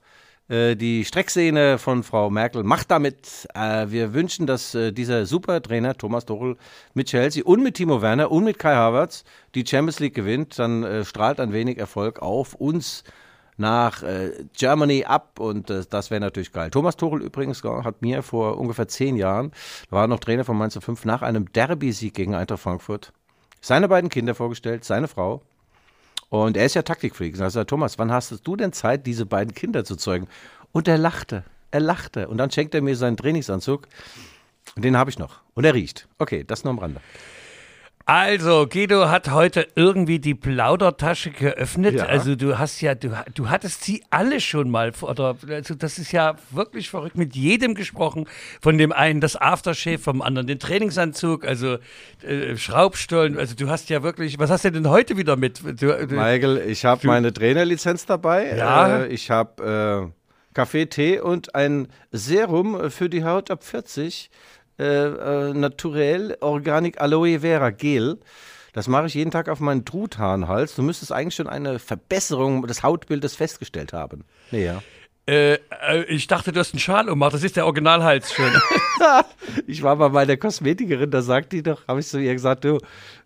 äh, 0.48 0.75
die 0.75 1.03
Streckszene 1.03 1.79
von 1.79 2.03
Frau 2.03 2.29
Merkel 2.29 2.63
macht 2.63 2.91
damit. 2.91 3.48
Äh, 3.56 3.88
wir 3.89 4.13
wünschen, 4.13 4.46
dass 4.46 4.75
äh, 4.75 4.91
dieser 4.91 5.25
Supertrainer 5.25 5.98
Thomas 5.98 6.25
Tuchel 6.25 6.56
mit 6.94 7.08
Chelsea 7.08 7.44
und 7.44 7.63
mit 7.63 7.75
Timo 7.75 8.03
Werner 8.03 8.29
und 8.29 8.44
mit 8.44 8.60
Kai 8.60 8.75
Havertz 8.75 9.24
die 9.56 9.65
Champions 9.65 10.00
League 10.00 10.13
gewinnt. 10.13 10.60
Dann 10.60 10.84
äh, 10.84 11.03
strahlt 11.03 11.39
ein 11.39 11.51
wenig 11.51 11.79
Erfolg 11.79 12.22
auf 12.22 12.53
uns 12.53 13.03
nach 13.58 14.03
äh, 14.03 14.32
Germany 14.56 15.06
ab 15.06 15.39
und 15.39 15.72
äh, 15.72 15.84
das 15.89 16.12
wäre 16.12 16.22
natürlich 16.22 16.51
geil. 16.51 16.70
Thomas 16.70 16.96
Tuchel 16.96 17.24
übrigens 17.24 17.63
hat 17.63 18.03
mir 18.03 18.22
vor 18.22 18.60
ungefähr 18.60 18.88
zehn 18.88 19.15
Jahren, 19.15 19.51
war 19.89 20.06
noch 20.06 20.20
Trainer 20.20 20.46
von 20.46 20.58
Mainz 20.58 20.77
05, 20.79 21.06
nach 21.06 21.24
einem 21.24 21.51
Derby-Sieg 21.51 22.13
gegen 22.13 22.36
Eintracht 22.36 22.62
Frankfurt 22.62 23.13
seine 23.62 23.88
beiden 23.88 24.10
Kinder 24.10 24.36
vorgestellt, 24.36 24.84
seine 24.84 25.08
Frau. 25.08 25.42
Und 26.30 26.58
er 26.58 26.66
ist 26.66 26.75
ja 26.75 26.84
Taktikfreak. 26.84 27.34
Und 27.34 27.42
er 27.42 27.50
sagt, 27.50 27.70
Thomas, 27.70 27.98
wann 27.98 28.12
hast 28.12 28.46
du 28.46 28.55
denn 28.55 28.72
Zeit, 28.72 29.05
diese 29.05 29.25
beiden 29.25 29.53
Kinder 29.53 29.83
zu 29.83 29.96
zeugen? 29.96 30.27
Und 30.72 30.88
er 30.88 30.98
lachte, 30.98 31.44
er 31.72 31.79
lachte. 31.79 32.27
Und 32.27 32.38
dann 32.38 32.51
schenkt 32.51 32.75
er 32.75 32.81
mir 32.81 32.96
seinen 32.96 33.18
Trainingsanzug. 33.18 33.88
Und 34.75 34.86
den 34.86 34.96
habe 34.98 35.10
ich 35.10 35.18
noch. 35.18 35.42
Und 35.55 35.66
er 35.66 35.74
riecht. 35.74 36.07
Okay, 36.20 36.44
das 36.44 36.64
nur 36.64 36.72
am 36.72 36.79
Rande. 36.79 37.01
Also, 38.09 38.65
Guido 38.67 39.07
hat 39.09 39.29
heute 39.29 39.67
irgendwie 39.75 40.17
die 40.17 40.33
Plaudertasche 40.33 41.29
geöffnet. 41.29 41.93
Ja. 41.93 42.05
Also, 42.05 42.35
du 42.35 42.57
hast 42.57 42.81
ja, 42.81 42.95
du, 42.95 43.11
du 43.35 43.50
hattest 43.50 43.83
sie 43.83 44.03
alle 44.09 44.41
schon 44.41 44.72
mal, 44.72 44.93
oder, 45.01 45.37
also, 45.48 45.75
das 45.75 46.00
ist 46.00 46.11
ja 46.11 46.35
wirklich 46.50 46.89
verrückt, 46.89 47.19
mit 47.19 47.35
jedem 47.35 47.75
gesprochen. 47.75 48.25
Von 48.63 48.79
dem 48.79 48.91
einen 48.91 49.22
das 49.22 49.35
Aftershave, 49.35 50.00
vom 50.00 50.24
anderen 50.24 50.48
den 50.48 50.57
Trainingsanzug, 50.57 51.45
also, 51.45 51.77
äh, 52.24 52.57
Schraubstollen. 52.57 53.37
Also, 53.37 53.53
du 53.53 53.69
hast 53.69 53.91
ja 53.91 54.01
wirklich, 54.01 54.39
was 54.39 54.50
hast 54.50 54.65
du 54.65 54.72
denn 54.72 54.89
heute 54.89 55.15
wieder 55.15 55.35
mit? 55.35 55.59
Du, 55.59 55.74
du, 55.74 56.15
Michael, 56.15 56.63
ich 56.67 56.85
habe 56.85 57.05
meine 57.05 57.31
Trainerlizenz 57.31 58.07
dabei. 58.07 58.57
Ja. 58.57 59.01
Äh, 59.01 59.07
ich 59.09 59.29
habe 59.29 60.09
äh, 60.11 60.55
Kaffee, 60.55 60.87
Tee 60.87 61.19
und 61.19 61.53
ein 61.53 61.89
Serum 62.11 62.89
für 62.89 63.07
die 63.07 63.24
Haut 63.24 63.51
ab 63.51 63.63
40. 63.63 64.31
Äh, 64.79 64.83
äh, 64.83 65.53
Naturell 65.53 66.37
Organic 66.39 67.01
Aloe 67.01 67.42
Vera 67.42 67.70
Gel. 67.70 68.18
Das 68.74 68.87
mache 68.87 69.07
ich 69.07 69.13
jeden 69.13 69.31
Tag 69.31 69.50
auf 69.50 69.59
meinen 69.59 69.83
Truthahnhals. 69.83 70.75
Du 70.75 70.83
müsstest 70.83 71.11
eigentlich 71.11 71.35
schon 71.35 71.48
eine 71.48 71.79
Verbesserung 71.79 72.65
des 72.68 72.83
Hautbildes 72.83 73.35
festgestellt 73.35 73.94
haben. 73.94 74.24
Nee, 74.51 74.65
ja. 74.65 74.81
äh, 75.27 75.55
äh, 75.55 76.03
ich 76.07 76.27
dachte, 76.27 76.51
du 76.51 76.59
hast 76.59 76.74
einen 76.74 76.79
Schal 76.79 77.09
umgemacht. 77.09 77.33
Das 77.33 77.44
ist 77.44 77.55
der 77.57 77.65
Originalhals 77.65 78.31
schon. 78.33 78.51
Ich 79.65 79.81
war 79.81 79.96
bei 79.96 80.09
meiner 80.09 80.37
Kosmetikerin, 80.37 81.09
da 81.09 81.22
sagt 81.22 81.53
die 81.53 81.63
doch, 81.63 81.87
habe 81.87 82.01
ich 82.01 82.07
zu 82.07 82.20
ihr 82.20 82.33
gesagt, 82.33 82.65
du, 82.65 82.77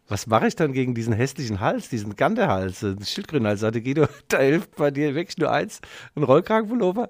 was 0.08 0.28
mache 0.28 0.48
ich 0.48 0.56
dann 0.56 0.72
gegen 0.72 0.94
diesen 0.94 1.14
hässlichen 1.14 1.60
Hals, 1.60 1.90
diesen 1.90 2.16
Gantehals, 2.16 2.84
äh, 2.84 2.96
den 2.96 3.06
Schildkrötenhals? 3.06 3.62
Sagte 3.62 3.82
Guido, 3.82 4.08
da 4.28 4.40
hilft 4.40 4.76
bei 4.76 4.92
dir 4.92 5.16
wirklich 5.16 5.38
nur 5.38 5.52
eins, 5.52 5.82
ein 6.16 6.24
Rollkragenpullover. 6.24 7.10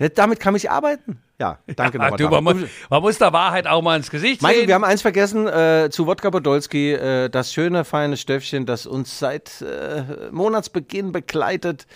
Ja, 0.00 0.08
damit 0.08 0.40
kann 0.40 0.54
ich 0.56 0.70
arbeiten. 0.70 1.20
Ja, 1.38 1.58
danke 1.76 2.00
Ah, 2.00 2.10
nochmal. 2.10 2.18
du, 2.18 2.28
man, 2.28 2.44
muss, 2.44 2.70
man 2.88 3.02
muss 3.02 3.18
der 3.18 3.32
Wahrheit 3.34 3.66
auch 3.66 3.82
mal 3.82 3.96
ins 3.96 4.10
Gesicht 4.10 4.40
Michael, 4.40 4.60
sehen. 4.60 4.68
wir 4.68 4.74
haben 4.74 4.84
eins 4.84 5.02
vergessen, 5.02 5.46
äh, 5.46 5.88
zu 5.90 6.06
Wodka 6.06 6.30
Podolski, 6.30 6.92
äh, 6.92 7.28
das 7.28 7.52
schöne, 7.52 7.84
feine 7.84 8.16
Stöffchen, 8.16 8.64
das 8.64 8.86
uns 8.86 9.18
seit 9.18 9.60
äh, 9.60 10.30
Monatsbeginn 10.32 11.12
begleitet 11.12 11.86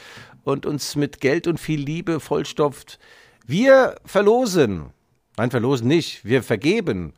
und 0.44 0.66
uns 0.66 0.96
mit 0.96 1.20
Geld 1.22 1.46
und 1.46 1.58
viel 1.58 1.80
Liebe 1.80 2.20
vollstopft. 2.20 2.98
Wir 3.46 3.94
verlosen, 4.04 4.90
nein, 5.38 5.50
verlosen 5.50 5.88
nicht, 5.88 6.26
wir 6.26 6.42
vergeben 6.42 7.14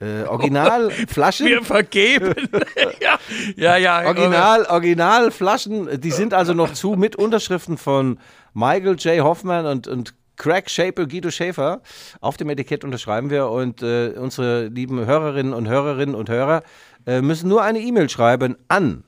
äh, 0.00 0.22
Originalflaschen. 0.26 1.46
wir 1.48 1.62
vergeben. 1.62 2.34
ja, 3.00 3.18
ja, 3.56 3.76
ja. 3.76 4.06
Original, 4.06 4.64
Originalflaschen, 4.64 6.00
die 6.00 6.10
sind 6.10 6.32
also 6.32 6.54
noch 6.54 6.72
zu 6.72 6.92
mit 6.92 7.16
Unterschriften 7.16 7.76
von 7.76 8.18
Michael 8.54 8.96
J. 8.96 9.22
Hoffman 9.22 9.66
und, 9.66 9.86
und 9.86 10.14
Craig 10.40 10.70
Shaper, 10.70 11.06
Guido 11.06 11.30
Schäfer. 11.30 11.82
Auf 12.22 12.38
dem 12.38 12.48
Etikett 12.48 12.82
unterschreiben 12.82 13.28
wir 13.28 13.48
und 13.50 13.82
äh, 13.82 14.14
unsere 14.16 14.68
lieben 14.68 15.04
Hörerinnen 15.04 15.52
und 15.52 15.68
Hörerinnen 15.68 16.14
und 16.14 16.30
Hörer 16.30 16.62
äh, 17.06 17.20
müssen 17.20 17.48
nur 17.50 17.62
eine 17.62 17.78
E-Mail 17.80 18.08
schreiben 18.08 18.56
an 18.68 19.04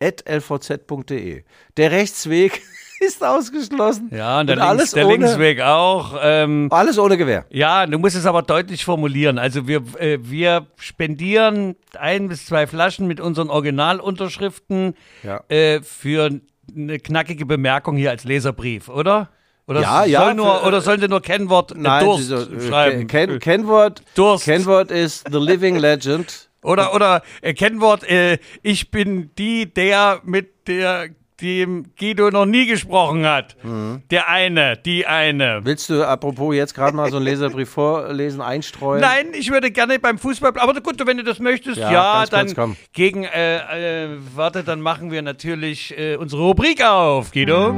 g.schäfer.lvz.de. 0.00 1.42
Der 1.76 1.90
Rechtsweg 1.90 2.62
ist 3.00 3.24
ausgeschlossen. 3.24 4.10
Ja, 4.12 4.38
und 4.40 4.46
der, 4.46 4.56
links, 4.56 4.68
alles 4.70 4.90
der 4.92 5.06
ohne, 5.06 5.16
Linksweg 5.16 5.60
auch. 5.60 6.14
Ähm, 6.22 6.68
Alles 6.70 6.96
ohne 6.98 7.16
Gewehr. 7.16 7.44
ja, 7.50 7.84
du 7.86 7.98
musst 7.98 8.14
es 8.16 8.26
aber 8.26 8.42
deutlich 8.42 8.84
formulieren. 8.84 9.38
Also 9.38 9.66
wir, 9.66 9.82
äh, 9.98 10.18
wir 10.22 10.66
spendieren 10.76 11.74
ein 11.98 12.28
bis 12.28 12.46
zwei 12.46 12.66
Flaschen 12.68 13.06
mit 13.08 13.20
unseren 13.20 13.50
Originalunterschriften 13.50 14.94
Ja. 15.24 15.42
äh, 15.48 15.80
für 15.82 16.30
eine 16.76 16.98
knackige 17.00 17.44
Bemerkung 17.44 17.96
hier 17.96 18.10
als 18.10 18.22
Leserbrief, 18.24 18.88
oder? 18.88 19.30
Oder 19.66 19.80
Ja, 19.80 20.00
soll 20.00 20.08
ja, 20.10 20.34
Nur, 20.34 20.60
für- 20.60 20.66
oder 20.66 20.80
sollen 20.80 21.00
sie 21.00 21.08
nur 21.08 21.22
Kennwort 21.22 21.72
äh, 21.72 21.74
Nein, 21.78 22.04
Durst 22.04 22.28
so, 22.28 22.36
äh, 22.36 22.60
schreiben? 22.68 23.06
Ken, 23.06 23.38
Kennwort, 23.38 24.02
Durst. 24.14 24.44
Kennwort 24.44 24.90
ist 24.90 25.24
The 25.30 25.38
Living 25.38 25.76
Legend. 25.76 26.48
Oder, 26.64 26.94
oder 26.94 27.20
äh, 27.42 27.52
Kennwort, 27.52 28.04
äh, 28.08 28.38
ich 28.62 28.90
bin 28.90 29.30
die, 29.36 29.66
der 29.72 30.20
mit 30.24 30.66
der 30.66 31.10
dem 31.42 31.94
Guido 31.98 32.30
noch 32.30 32.46
nie 32.46 32.64
gesprochen 32.64 33.26
hat. 33.26 33.56
Mhm. 33.62 34.02
Der 34.10 34.28
eine, 34.30 34.78
die 34.78 35.04
eine. 35.04 35.60
Willst 35.64 35.90
du 35.90 36.02
apropos 36.08 36.54
jetzt 36.54 36.74
gerade 36.74 36.96
mal 36.96 37.10
so 37.10 37.16
einen 37.16 37.26
Leserbrief 37.26 37.68
vorlesen, 37.74 38.40
einstreuen? 38.40 39.02
Nein, 39.02 39.26
ich 39.34 39.50
würde 39.50 39.70
gerne 39.72 39.98
beim 39.98 40.16
Fußball, 40.16 40.52
aber 40.56 40.80
gut, 40.80 41.04
wenn 41.06 41.18
du 41.18 41.22
das 41.24 41.40
möchtest, 41.40 41.76
Ja, 41.76 41.92
ja, 41.92 42.24
dann 42.30 42.46
kurz, 42.46 42.54
komm. 42.54 42.76
gegen, 42.94 43.24
äh, 43.24 44.04
äh, 44.04 44.08
warte, 44.34 44.64
dann 44.64 44.80
machen 44.80 45.10
wir 45.10 45.20
natürlich 45.20 45.92
äh, 45.98 46.16
unsere 46.16 46.40
Rubrik 46.40 46.82
auf, 46.82 47.30
Guido. 47.30 47.74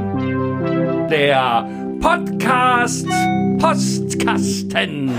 Der 1.09 1.65
Podcast 2.01 3.07
Postkasten. 3.59 5.11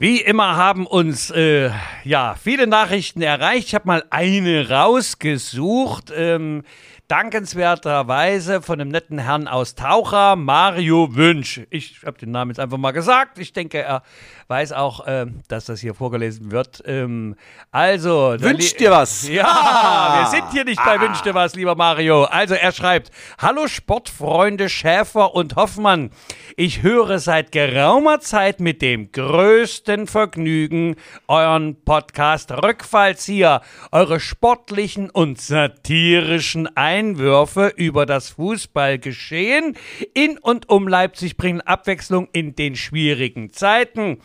Wie 0.00 0.20
immer 0.20 0.56
haben 0.56 0.86
uns 0.86 1.30
äh, 1.30 1.70
ja 2.02 2.34
viele 2.42 2.66
Nachrichten 2.66 3.22
erreicht. 3.22 3.68
Ich 3.68 3.74
habe 3.76 3.86
mal 3.86 4.04
eine 4.10 4.68
rausgesucht. 4.68 6.12
Ähm, 6.16 6.64
dankenswerterweise 7.08 8.62
von 8.62 8.80
einem 8.80 8.90
netten 8.90 9.18
Herrn 9.18 9.46
aus 9.46 9.74
Taucher, 9.74 10.36
Mario 10.36 11.14
Wünsch. 11.14 11.60
Ich 11.68 12.00
habe 12.04 12.18
den 12.18 12.30
Namen 12.30 12.50
jetzt 12.50 12.60
einfach 12.60 12.78
mal 12.78 12.92
gesagt. 12.92 13.38
Ich 13.38 13.52
denke, 13.52 13.82
er 13.82 14.02
weiß 14.48 14.72
auch, 14.72 15.06
äh, 15.06 15.26
dass 15.48 15.66
das 15.66 15.80
hier 15.80 15.94
vorgelesen 15.94 16.50
wird. 16.50 16.82
Ähm, 16.86 17.36
also. 17.70 18.36
Wünsch 18.38 18.74
dir 18.76 18.90
was. 18.90 19.28
Ja, 19.34 20.20
wir 20.20 20.30
sind 20.30 20.52
hier 20.52 20.64
nicht 20.64 20.82
bei 20.84 21.00
Wünsch 21.00 21.20
dir 21.22 21.34
was, 21.34 21.56
lieber 21.56 21.74
Mario. 21.74 22.24
Also 22.24 22.54
er 22.54 22.70
schreibt, 22.72 23.10
Hallo 23.38 23.66
Sportfreunde 23.66 24.68
Schäfer 24.68 25.34
und 25.34 25.56
Hoffmann. 25.56 26.10
Ich 26.56 26.82
höre 26.82 27.18
seit 27.18 27.50
geraumer 27.50 28.20
Zeit 28.20 28.60
mit 28.60 28.80
dem 28.80 29.10
größten 29.10 30.06
Vergnügen 30.06 30.94
euren 31.26 31.82
Podcast 31.84 32.52
Rückfallzieher, 32.52 33.62
eure 33.90 34.20
sportlichen 34.20 35.10
und 35.10 35.40
satirischen 35.40 36.76
Einwürfe 36.94 37.72
über 37.74 38.06
das 38.06 38.28
Fußballgeschehen 38.30 39.76
in 40.14 40.38
und 40.38 40.68
um 40.68 40.86
Leipzig 40.86 41.36
bringen 41.36 41.60
Abwechslung 41.60 42.28
in 42.32 42.54
den 42.54 42.76
schwierigen 42.76 43.52
Zeiten. 43.52 44.18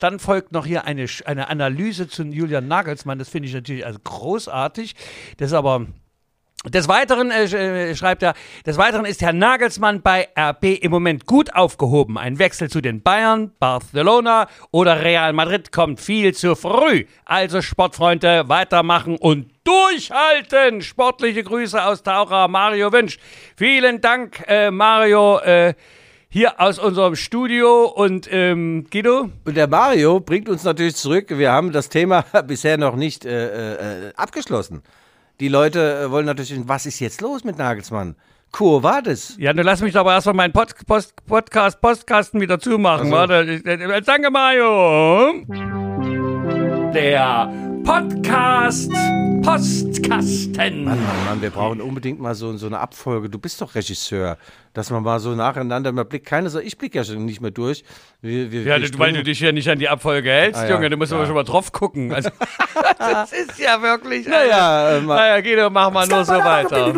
Dann 0.00 0.18
folgt 0.18 0.50
noch 0.50 0.66
hier 0.66 0.86
eine, 0.86 1.06
eine 1.24 1.48
Analyse 1.48 2.08
zu 2.08 2.24
Julian 2.24 2.66
Nagelsmann. 2.66 3.20
Das 3.20 3.28
finde 3.28 3.46
ich 3.48 3.54
natürlich 3.54 3.86
also 3.86 4.00
großartig. 4.02 4.96
Das 5.36 5.50
ist 5.50 5.52
aber 5.52 5.86
des 6.64 6.88
Weiteren 6.88 7.30
äh, 7.30 7.44
äh, 7.44 7.94
schreibt 7.94 8.24
er, 8.24 8.34
des 8.66 8.76
Weiteren 8.76 9.04
ist 9.04 9.22
Herr 9.22 9.32
Nagelsmann 9.32 10.02
bei 10.02 10.28
RB 10.36 10.82
im 10.82 10.90
Moment 10.90 11.26
gut 11.26 11.54
aufgehoben. 11.54 12.18
Ein 12.18 12.40
Wechsel 12.40 12.68
zu 12.68 12.80
den 12.80 13.02
Bayern, 13.02 13.52
Barcelona 13.60 14.48
oder 14.72 15.04
Real 15.04 15.32
Madrid 15.32 15.70
kommt 15.70 16.00
viel 16.00 16.34
zu 16.34 16.56
früh. 16.56 17.04
Also 17.24 17.62
Sportfreunde, 17.62 18.48
weitermachen 18.48 19.16
und 19.16 19.55
durchhalten. 19.66 20.80
Sportliche 20.80 21.42
Grüße 21.42 21.82
aus 21.84 22.02
Taucher 22.02 22.48
Mario 22.48 22.92
Wünsch. 22.92 23.18
Vielen 23.56 24.00
Dank, 24.00 24.44
äh, 24.46 24.70
Mario. 24.70 25.38
Äh, 25.40 25.74
hier 26.28 26.60
aus 26.60 26.78
unserem 26.78 27.16
Studio 27.16 27.86
und 27.86 28.28
ähm, 28.30 28.86
Guido? 28.90 29.30
Und 29.44 29.56
der 29.56 29.68
Mario 29.68 30.20
bringt 30.20 30.48
uns 30.48 30.64
natürlich 30.64 30.96
zurück. 30.96 31.26
Wir 31.30 31.50
haben 31.50 31.72
das 31.72 31.88
Thema 31.88 32.22
bisher 32.46 32.76
noch 32.76 32.94
nicht 32.96 33.24
äh, 33.24 34.08
äh, 34.08 34.12
abgeschlossen. 34.16 34.82
Die 35.40 35.48
Leute 35.48 36.02
äh, 36.04 36.10
wollen 36.10 36.26
natürlich 36.26 36.50
wissen, 36.50 36.68
was 36.68 36.84
ist 36.84 37.00
jetzt 37.00 37.20
los 37.20 37.44
mit 37.44 37.58
Nagelsmann? 37.58 38.16
Kur 38.52 38.82
war 38.82 39.02
das? 39.02 39.34
Ja, 39.38 39.52
du 39.52 39.62
lass 39.62 39.80
mich 39.80 39.92
doch 39.92 40.00
aber 40.00 40.12
erstmal 40.12 40.34
meinen 40.34 40.52
Pod 40.52 40.74
Post 40.86 41.14
Podcast, 41.26 41.80
Postkasten 41.80 42.40
wieder 42.40 42.58
zumachen. 42.58 43.12
Also. 43.12 43.64
Warte, 43.64 44.02
danke 44.02 44.30
Mario. 44.30 45.42
Der 46.92 47.65
Podcast 47.86 48.90
Postkasten. 49.46 50.84
Mann, 50.84 50.98
Mann, 50.98 51.24
Mann, 51.24 51.40
wir 51.40 51.50
brauchen 51.50 51.80
unbedingt 51.80 52.18
mal 52.20 52.34
so, 52.34 52.56
so 52.56 52.66
eine 52.66 52.80
Abfolge. 52.80 53.30
Du 53.30 53.38
bist 53.38 53.60
doch 53.60 53.76
Regisseur. 53.76 54.38
Dass 54.74 54.90
man 54.90 55.04
mal 55.04 55.20
so 55.20 55.36
nacheinander 55.36 55.92
mal 55.92 56.04
blickt. 56.04 56.26
Keine 56.26 56.50
so, 56.50 56.58
ich 56.58 56.76
blicke 56.76 56.98
ja 56.98 57.04
schon 57.04 57.24
nicht 57.24 57.40
mehr 57.40 57.52
durch. 57.52 57.84
Wir, 58.20 58.50
wir, 58.50 58.62
Ja, 58.62 58.80
wir 58.80 58.90
du, 58.90 58.98
weil 58.98 59.12
du 59.12 59.22
dich 59.22 59.38
ja 59.38 59.52
nicht 59.52 59.70
an 59.70 59.78
die 59.78 59.88
Abfolge 59.88 60.30
hältst, 60.30 60.60
Ah, 60.60 60.66
ja, 60.66 60.74
Junge. 60.74 60.90
Du 60.90 60.96
musst 60.96 61.12
ja. 61.12 61.18
aber 61.18 61.26
schon 61.26 61.36
mal 61.36 61.44
drauf 61.44 61.70
gucken. 61.70 62.12
Also, 62.12 62.28
das 62.98 63.32
ist 63.32 63.58
ja 63.58 63.80
wirklich. 63.80 64.26
Naja, 64.26 64.96
äh, 64.96 65.00
naja, 65.02 65.40
Guido, 65.40 65.70
mach 65.70 65.92
mal 65.92 66.08
nur 66.08 66.24
so 66.24 66.34
weiter. 66.34 66.92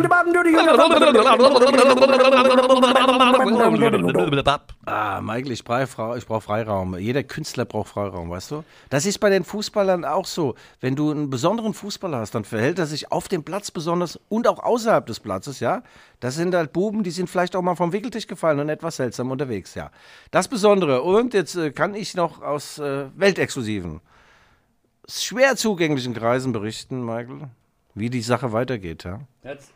Ah, 4.85 5.21
Michael, 5.21 5.51
ich 5.51 5.63
brauche 5.63 6.17
ich 6.17 6.25
brauch 6.25 6.41
Freiraum. 6.41 6.97
Jeder 6.97 7.23
Künstler 7.23 7.65
braucht 7.65 7.89
Freiraum, 7.89 8.29
weißt 8.29 8.51
du? 8.51 8.63
Das 8.89 9.05
ist 9.05 9.19
bei 9.19 9.29
den 9.29 9.43
Fußballern 9.43 10.05
auch 10.05 10.25
so. 10.25 10.55
Wenn 10.79 10.95
du 10.95 11.11
einen 11.11 11.29
besonderen 11.29 11.73
Fußballer 11.73 12.19
hast, 12.19 12.33
dann 12.35 12.45
verhält 12.45 12.79
er 12.79 12.85
sich 12.85 13.11
auf 13.11 13.27
dem 13.27 13.43
Platz 13.43 13.71
besonders 13.71 14.19
und 14.29 14.47
auch 14.47 14.59
außerhalb 14.63 15.05
des 15.05 15.19
Platzes, 15.19 15.59
ja? 15.59 15.83
Das 16.19 16.35
sind 16.35 16.55
halt 16.55 16.73
Buben, 16.73 17.03
die 17.03 17.11
sind 17.11 17.29
vielleicht 17.29 17.55
auch 17.55 17.61
mal 17.61 17.75
vom 17.75 17.93
Wickeltisch 17.93 18.27
gefallen 18.27 18.59
und 18.59 18.69
etwas 18.69 18.95
seltsam 18.95 19.31
unterwegs, 19.31 19.75
ja. 19.75 19.91
Das 20.31 20.47
Besondere. 20.47 21.01
Und 21.01 21.33
jetzt 21.33 21.55
äh, 21.55 21.71
kann 21.71 21.95
ich 21.95 22.15
noch 22.15 22.41
aus 22.41 22.79
äh, 22.79 23.05
weltexklusiven, 23.15 24.01
schwer 25.07 25.55
zugänglichen 25.55 26.13
Kreisen 26.13 26.51
berichten, 26.51 27.05
Michael, 27.05 27.49
wie 27.95 28.09
die 28.09 28.21
Sache 28.21 28.53
weitergeht, 28.53 29.03
ja? 29.03 29.19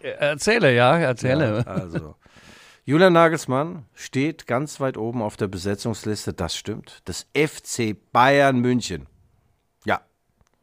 Erzähle, 0.02 0.74
ja, 0.74 0.98
erzähle. 0.98 1.64
Ja, 1.66 1.72
also, 1.72 2.16
Julian 2.86 3.13
Nagelsmann 3.13 3.86
steht 3.93 4.46
ganz 4.46 4.82
weit 4.82 4.98
oben 4.98 5.22
auf 5.22 5.38
der 5.38 5.48
Besetzungsliste, 5.48 6.34
das 6.34 6.54
stimmt, 6.56 7.08
des 7.08 7.28
FC 7.34 7.96
Bayern 8.12 8.60
München. 8.60 9.08
Ja. 9.86 10.02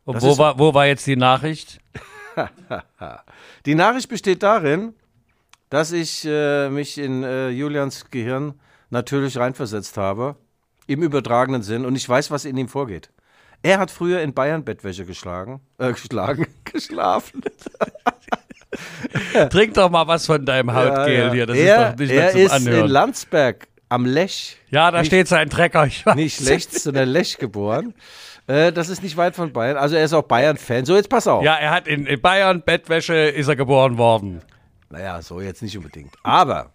Und 0.04 0.20
wo 0.20 0.36
war, 0.36 0.58
wo 0.58 0.74
war 0.74 0.86
jetzt 0.86 1.06
die 1.06 1.16
Nachricht? 1.16 1.80
Die 3.66 3.74
Nachricht 3.74 4.08
besteht 4.08 4.42
darin, 4.42 4.94
dass 5.68 5.92
ich 5.92 6.24
äh, 6.24 6.68
mich 6.68 6.98
in 6.98 7.22
äh, 7.22 7.48
Julians 7.48 8.10
Gehirn 8.10 8.60
natürlich 8.90 9.36
reinversetzt 9.36 9.96
habe, 9.96 10.36
im 10.86 11.02
übertragenen 11.02 11.62
Sinn, 11.62 11.84
und 11.84 11.96
ich 11.96 12.08
weiß, 12.08 12.30
was 12.30 12.44
in 12.44 12.56
ihm 12.56 12.68
vorgeht. 12.68 13.10
Er 13.62 13.78
hat 13.78 13.90
früher 13.90 14.20
in 14.20 14.34
Bayern 14.34 14.64
Bettwäsche 14.64 15.04
geschlagen, 15.06 15.60
äh, 15.78 15.92
geschlagen, 15.92 16.46
geschlafen. 16.64 17.42
Trink 19.50 19.74
doch 19.74 19.90
mal 19.90 20.06
was 20.06 20.26
von 20.26 20.44
deinem 20.44 20.72
Hautgel 20.72 21.14
Ja, 21.14 21.26
ja. 21.26 21.32
hier. 21.32 21.46
Das 21.46 21.56
er 21.58 21.86
ist 21.88 21.92
doch 21.92 21.98
nicht 21.98 22.12
mehr 22.14 22.30
zum 22.30 22.40
ist 22.40 22.52
Anhören. 22.52 22.84
in 22.84 22.90
Landsberg 22.90 23.68
am 23.88 24.06
Lech 24.06 24.60
ja, 24.70 24.90
da 24.90 25.04
steht 25.04 25.28
sein 25.28 25.50
Trecker. 25.50 25.88
Nicht 26.14 26.40
Lechts, 26.40 26.84
sondern 26.84 27.08
Lech 27.08 27.38
geboren. 27.38 27.94
Äh, 28.46 28.72
das 28.72 28.88
ist 28.88 29.02
nicht 29.02 29.16
weit 29.16 29.34
von 29.34 29.52
Bayern. 29.52 29.76
Also 29.76 29.96
er 29.96 30.04
ist 30.04 30.12
auch 30.12 30.22
Bayern-Fan. 30.22 30.84
So, 30.84 30.94
jetzt 30.94 31.08
pass 31.08 31.26
auf. 31.26 31.42
Ja, 31.42 31.56
er 31.56 31.70
hat 31.70 31.88
in, 31.88 32.06
in 32.06 32.20
Bayern 32.20 32.62
Bettwäsche 32.62 33.14
ist 33.14 33.48
er 33.48 33.56
geboren 33.56 33.98
worden. 33.98 34.42
Naja, 34.90 35.20
so 35.22 35.40
jetzt 35.40 35.62
nicht 35.62 35.76
unbedingt. 35.76 36.14
Aber 36.22 36.72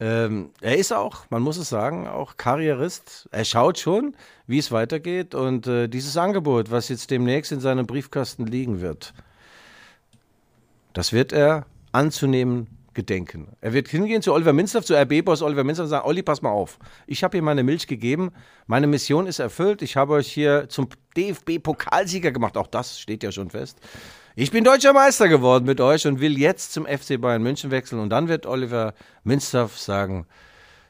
ähm, 0.00 0.50
er 0.60 0.76
ist 0.76 0.92
auch, 0.92 1.26
man 1.30 1.42
muss 1.42 1.56
es 1.56 1.68
sagen, 1.68 2.08
auch 2.08 2.36
Karrierist. 2.36 3.28
Er 3.30 3.44
schaut 3.44 3.78
schon, 3.78 4.16
wie 4.46 4.58
es 4.58 4.72
weitergeht. 4.72 5.34
Und 5.34 5.66
äh, 5.66 5.88
dieses 5.88 6.16
Angebot, 6.16 6.70
was 6.70 6.88
jetzt 6.88 7.10
demnächst 7.10 7.52
in 7.52 7.60
seinem 7.60 7.86
Briefkasten 7.86 8.46
liegen 8.46 8.80
wird, 8.80 9.14
das 10.94 11.12
wird 11.12 11.32
er 11.32 11.66
anzunehmen 11.92 12.68
gedenken. 12.94 13.48
Er 13.60 13.72
wird 13.72 13.88
hingehen 13.88 14.22
zu 14.22 14.32
Oliver 14.32 14.52
Minzlaff, 14.52 14.84
zu 14.84 14.94
RB-Boss 14.94 15.42
Oliver 15.42 15.64
Minzlaff 15.64 15.84
und 15.84 15.90
sagen, 15.90 16.06
Olli, 16.06 16.22
pass 16.22 16.40
mal 16.40 16.50
auf. 16.50 16.78
Ich 17.06 17.22
habe 17.22 17.36
hier 17.36 17.42
meine 17.42 17.62
Milch 17.62 17.86
gegeben. 17.86 18.30
Meine 18.66 18.86
Mission 18.86 19.26
ist 19.26 19.40
erfüllt. 19.40 19.82
Ich 19.82 19.96
habe 19.96 20.14
euch 20.14 20.32
hier 20.32 20.68
zum 20.68 20.88
DFB-Pokalsieger 21.16 22.30
gemacht. 22.30 22.56
Auch 22.56 22.68
das 22.68 22.98
steht 22.98 23.22
ja 23.22 23.32
schon 23.32 23.50
fest. 23.50 23.78
Ich 24.36 24.50
bin 24.50 24.64
deutscher 24.64 24.92
Meister 24.92 25.28
geworden 25.28 25.64
mit 25.64 25.80
euch 25.80 26.06
und 26.06 26.20
will 26.20 26.38
jetzt 26.38 26.72
zum 26.72 26.86
FC 26.86 27.20
Bayern 27.20 27.42
München 27.42 27.70
wechseln. 27.70 28.00
Und 28.00 28.10
dann 28.10 28.28
wird 28.28 28.46
Oliver 28.46 28.94
Minzlaff 29.24 29.78
sagen, 29.78 30.26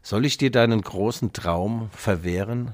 soll 0.03 0.25
ich 0.27 0.37
dir 0.37 0.51
deinen 0.51 0.83
großen 0.83 1.33
Traum 1.33 1.89
verwehren? 1.93 2.73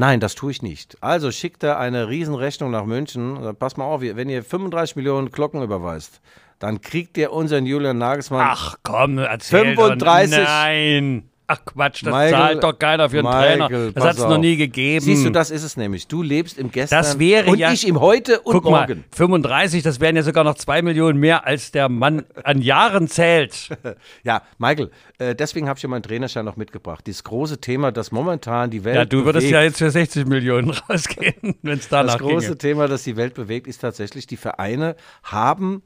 Nein, 0.00 0.20
das 0.20 0.36
tue 0.36 0.52
ich 0.52 0.62
nicht. 0.62 0.96
Also 1.00 1.32
schickt 1.32 1.64
er 1.64 1.80
eine 1.80 2.08
Riesenrechnung 2.08 2.70
nach 2.70 2.84
München. 2.84 3.56
Pass 3.58 3.76
mal 3.76 3.84
auf, 3.84 4.00
wenn 4.00 4.28
ihr 4.28 4.44
35 4.44 4.94
Millionen 4.94 5.32
Glocken 5.32 5.60
überweist, 5.60 6.20
dann 6.60 6.80
kriegt 6.80 7.18
ihr 7.18 7.32
unseren 7.32 7.66
Julian 7.66 7.98
Nagelsmann. 7.98 8.46
Ach 8.48 8.76
komm, 8.84 9.18
erzähl 9.18 9.74
35. 9.74 10.38
Doch. 10.38 10.44
Nein. 10.44 11.28
Ach 11.50 11.64
Quatsch, 11.64 12.02
das 12.04 12.12
Michael, 12.12 12.30
zahlt 12.30 12.62
doch 12.62 12.78
keiner 12.78 13.08
für 13.08 13.20
einen 13.20 13.28
Michael, 13.28 13.58
Trainer. 13.68 13.92
Das 13.92 14.04
hat 14.04 14.18
es 14.18 14.22
noch 14.22 14.36
nie 14.36 14.56
gegeben. 14.58 15.02
Siehst 15.02 15.24
du, 15.24 15.30
das 15.30 15.50
ist 15.50 15.62
es 15.62 15.78
nämlich. 15.78 16.06
Du 16.06 16.22
lebst 16.22 16.58
im 16.58 16.70
Gestern 16.70 16.98
Das 16.98 17.18
wäre 17.18 17.50
und 17.50 17.58
ja- 17.58 17.72
ich 17.72 17.88
im 17.88 18.00
Heute 18.00 18.40
und 18.40 18.52
Guck 18.52 18.64
Morgen. 18.64 18.98
mal, 18.98 19.04
35, 19.16 19.82
das 19.82 19.98
wären 19.98 20.14
ja 20.16 20.22
sogar 20.22 20.44
noch 20.44 20.56
zwei 20.56 20.82
Millionen 20.82 21.18
mehr, 21.18 21.46
als 21.46 21.72
der 21.72 21.88
Mann 21.88 22.24
an 22.44 22.60
Jahren 22.60 23.08
zählt. 23.08 23.70
Ja, 24.24 24.42
Michael, 24.58 24.90
äh, 25.18 25.34
deswegen 25.34 25.68
habe 25.68 25.78
ich 25.78 25.82
ja 25.82 25.88
meinen 25.88 26.02
Trainerschein 26.02 26.44
noch 26.44 26.56
mitgebracht. 26.56 27.06
Dieses 27.06 27.24
große 27.24 27.60
Thema, 27.60 27.92
das 27.92 28.12
momentan 28.12 28.68
die 28.70 28.84
Welt 28.84 28.96
Ja, 28.96 29.04
du 29.06 29.24
würdest 29.24 29.44
bewegt. 29.46 29.54
ja 29.54 29.62
jetzt 29.62 29.78
für 29.78 29.90
60 29.90 30.26
Millionen 30.26 30.70
rausgehen, 30.90 31.54
wenn 31.62 31.78
es 31.78 31.88
danach 31.88 32.14
Das 32.18 32.20
große 32.20 32.46
ginge. 32.48 32.58
Thema, 32.58 32.88
das 32.88 33.04
die 33.04 33.16
Welt 33.16 33.32
bewegt, 33.32 33.66
ist 33.66 33.78
tatsächlich, 33.78 34.26
die 34.26 34.36
Vereine 34.36 34.96
haben 35.22 35.82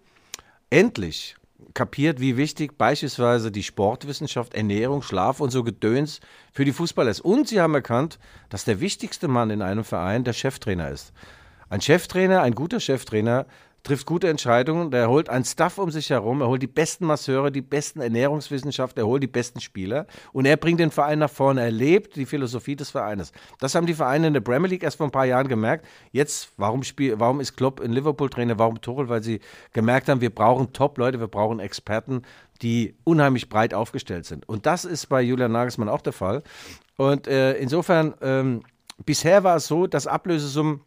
endlich 0.71 1.37
kapiert, 1.75 2.21
wie 2.21 2.37
wichtig 2.37 2.79
beispielsweise 2.79 3.51
die 3.51 3.63
Sportwissenschaft, 3.63 4.55
Ernährung, 4.55 5.03
Schlaf 5.03 5.41
und 5.41 5.51
so 5.51 5.63
Gedöns 5.63 6.21
für 6.53 6.65
die 6.65 6.73
Fußballer 6.73 7.11
ist. 7.11 7.21
Und 7.21 7.49
sie 7.49 7.61
haben 7.61 7.75
erkannt, 7.75 8.19
dass 8.49 8.65
der 8.65 8.81
wichtigste 8.81 9.29
Mann 9.29 9.51
in 9.51 9.63
einem 9.63 9.85
Verein 9.85 10.25
der 10.25 10.33
Cheftrainer 10.33 10.91
ist. 10.91 11.13
Ein 11.69 11.81
Cheftrainer, 11.81 12.43
ein 12.43 12.55
guter 12.55 12.81
Cheftrainer, 12.81 13.47
trifft 13.83 14.07
gute 14.07 14.29
Entscheidungen, 14.29 14.91
der 14.91 15.09
holt 15.09 15.29
einen 15.29 15.45
Staff 15.45 15.79
um 15.79 15.91
sich 15.91 16.11
herum, 16.11 16.41
er 16.41 16.49
holt 16.49 16.63
die 16.63 16.69
besten 16.69 17.07
Masseure, 17.07 17.51
die 17.51 17.63
besten 17.63 18.01
Ernährungswissenschaftler, 18.01 19.03
er 19.03 19.07
holt 19.07 19.23
die 19.23 19.29
besten 19.29 19.61
Spieler 19.61 20.07
und 20.33 20.47
er 20.47 20.57
bringt 20.57 20.79
den 20.79 20.91
Verein 20.91 21.19
nach 21.19 21.31
vorne. 21.31 21.63
Er 21.63 21.71
lebt 21.71 22.17
die 22.17 22.27
Philosophie 22.27 22.77
des 22.77 22.91
Vereines. 22.91 23.33
Das 23.59 23.75
haben 23.75 23.87
die 23.87 23.95
Vereine 23.95 24.29
in 24.29 24.35
der 24.35 24.41
Premier 24.41 24.69
League 24.69 24.85
erst 24.85 24.99
vor 24.99 25.07
ein 25.07 25.13
paar 25.13 25.27
Jahren 25.27 25.49
gemerkt. 25.49 25.87
Jetzt, 26.13 26.53
warum, 26.57 26.83
spiel, 26.85 27.19
warum 27.19 27.41
ist 27.41 27.57
Klopp 27.57 27.81
in 27.81 27.93
Liverpool 27.93 28.31
Trainer, 28.31 28.59
warum 28.59 28.81
Tuchel? 28.81 29.09
Weil 29.09 29.23
sie 29.23 29.41
gemerkt 29.73 30.09
haben, 30.09 30.21
wir 30.21 30.35
brauchen 30.35 30.73
Top-Leute, 30.73 31.19
wir 31.19 31.29
brauchen 31.29 31.59
Experten, 31.59 32.23
die 32.63 32.95
unheimlich 33.05 33.49
breit 33.49 33.75
aufgestellt 33.75 34.27
sind. 34.27 34.49
Und 34.49 34.67
das 34.67 34.85
ist 34.85 35.07
bei 35.07 35.21
Julian 35.21 35.53
Nagelsmann 35.53 35.89
auch 35.89 36.03
der 36.03 36.13
Fall. 36.13 36.43
Und 36.97 37.27
äh, 37.27 37.55
insofern, 37.55 38.15
ähm, 38.21 38.63
bisher 39.05 39.43
war 39.43 39.57
es 39.57 39.67
so, 39.67 39.89
dass 39.89 40.07
Ablösesummen 40.07 40.83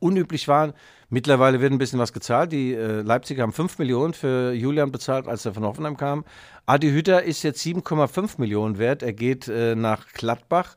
unüblich 0.00 0.48
waren. 0.48 0.72
Mittlerweile 1.10 1.60
wird 1.60 1.72
ein 1.72 1.78
bisschen 1.78 1.98
was 1.98 2.12
gezahlt. 2.12 2.52
Die 2.52 2.74
äh, 2.74 3.00
Leipziger 3.00 3.42
haben 3.42 3.52
5 3.52 3.78
Millionen 3.78 4.12
für 4.12 4.52
Julian 4.52 4.92
bezahlt, 4.92 5.26
als 5.26 5.46
er 5.46 5.54
von 5.54 5.64
Hoffenheim 5.64 5.96
kam. 5.96 6.24
Adi 6.66 6.90
Hütter 6.90 7.22
ist 7.22 7.42
jetzt 7.42 7.64
7,5 7.64 8.34
Millionen 8.38 8.78
wert. 8.78 9.02
Er 9.02 9.14
geht 9.14 9.48
äh, 9.48 9.74
nach 9.74 10.06
Gladbach. 10.12 10.76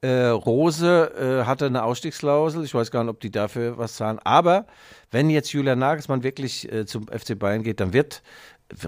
Äh, 0.00 0.26
Rose 0.26 1.12
äh, 1.42 1.46
hatte 1.46 1.66
eine 1.66 1.84
Ausstiegsklausel. 1.84 2.64
Ich 2.64 2.74
weiß 2.74 2.90
gar 2.90 3.04
nicht, 3.04 3.10
ob 3.10 3.20
die 3.20 3.30
dafür 3.30 3.78
was 3.78 3.94
zahlen. 3.94 4.18
Aber 4.24 4.66
wenn 5.12 5.30
jetzt 5.30 5.52
Julian 5.52 5.78
Nagelsmann 5.78 6.22
wirklich 6.22 6.70
äh, 6.72 6.86
zum 6.86 7.06
FC 7.06 7.38
Bayern 7.38 7.62
geht, 7.62 7.78
dann 7.78 7.92
wird 7.92 8.22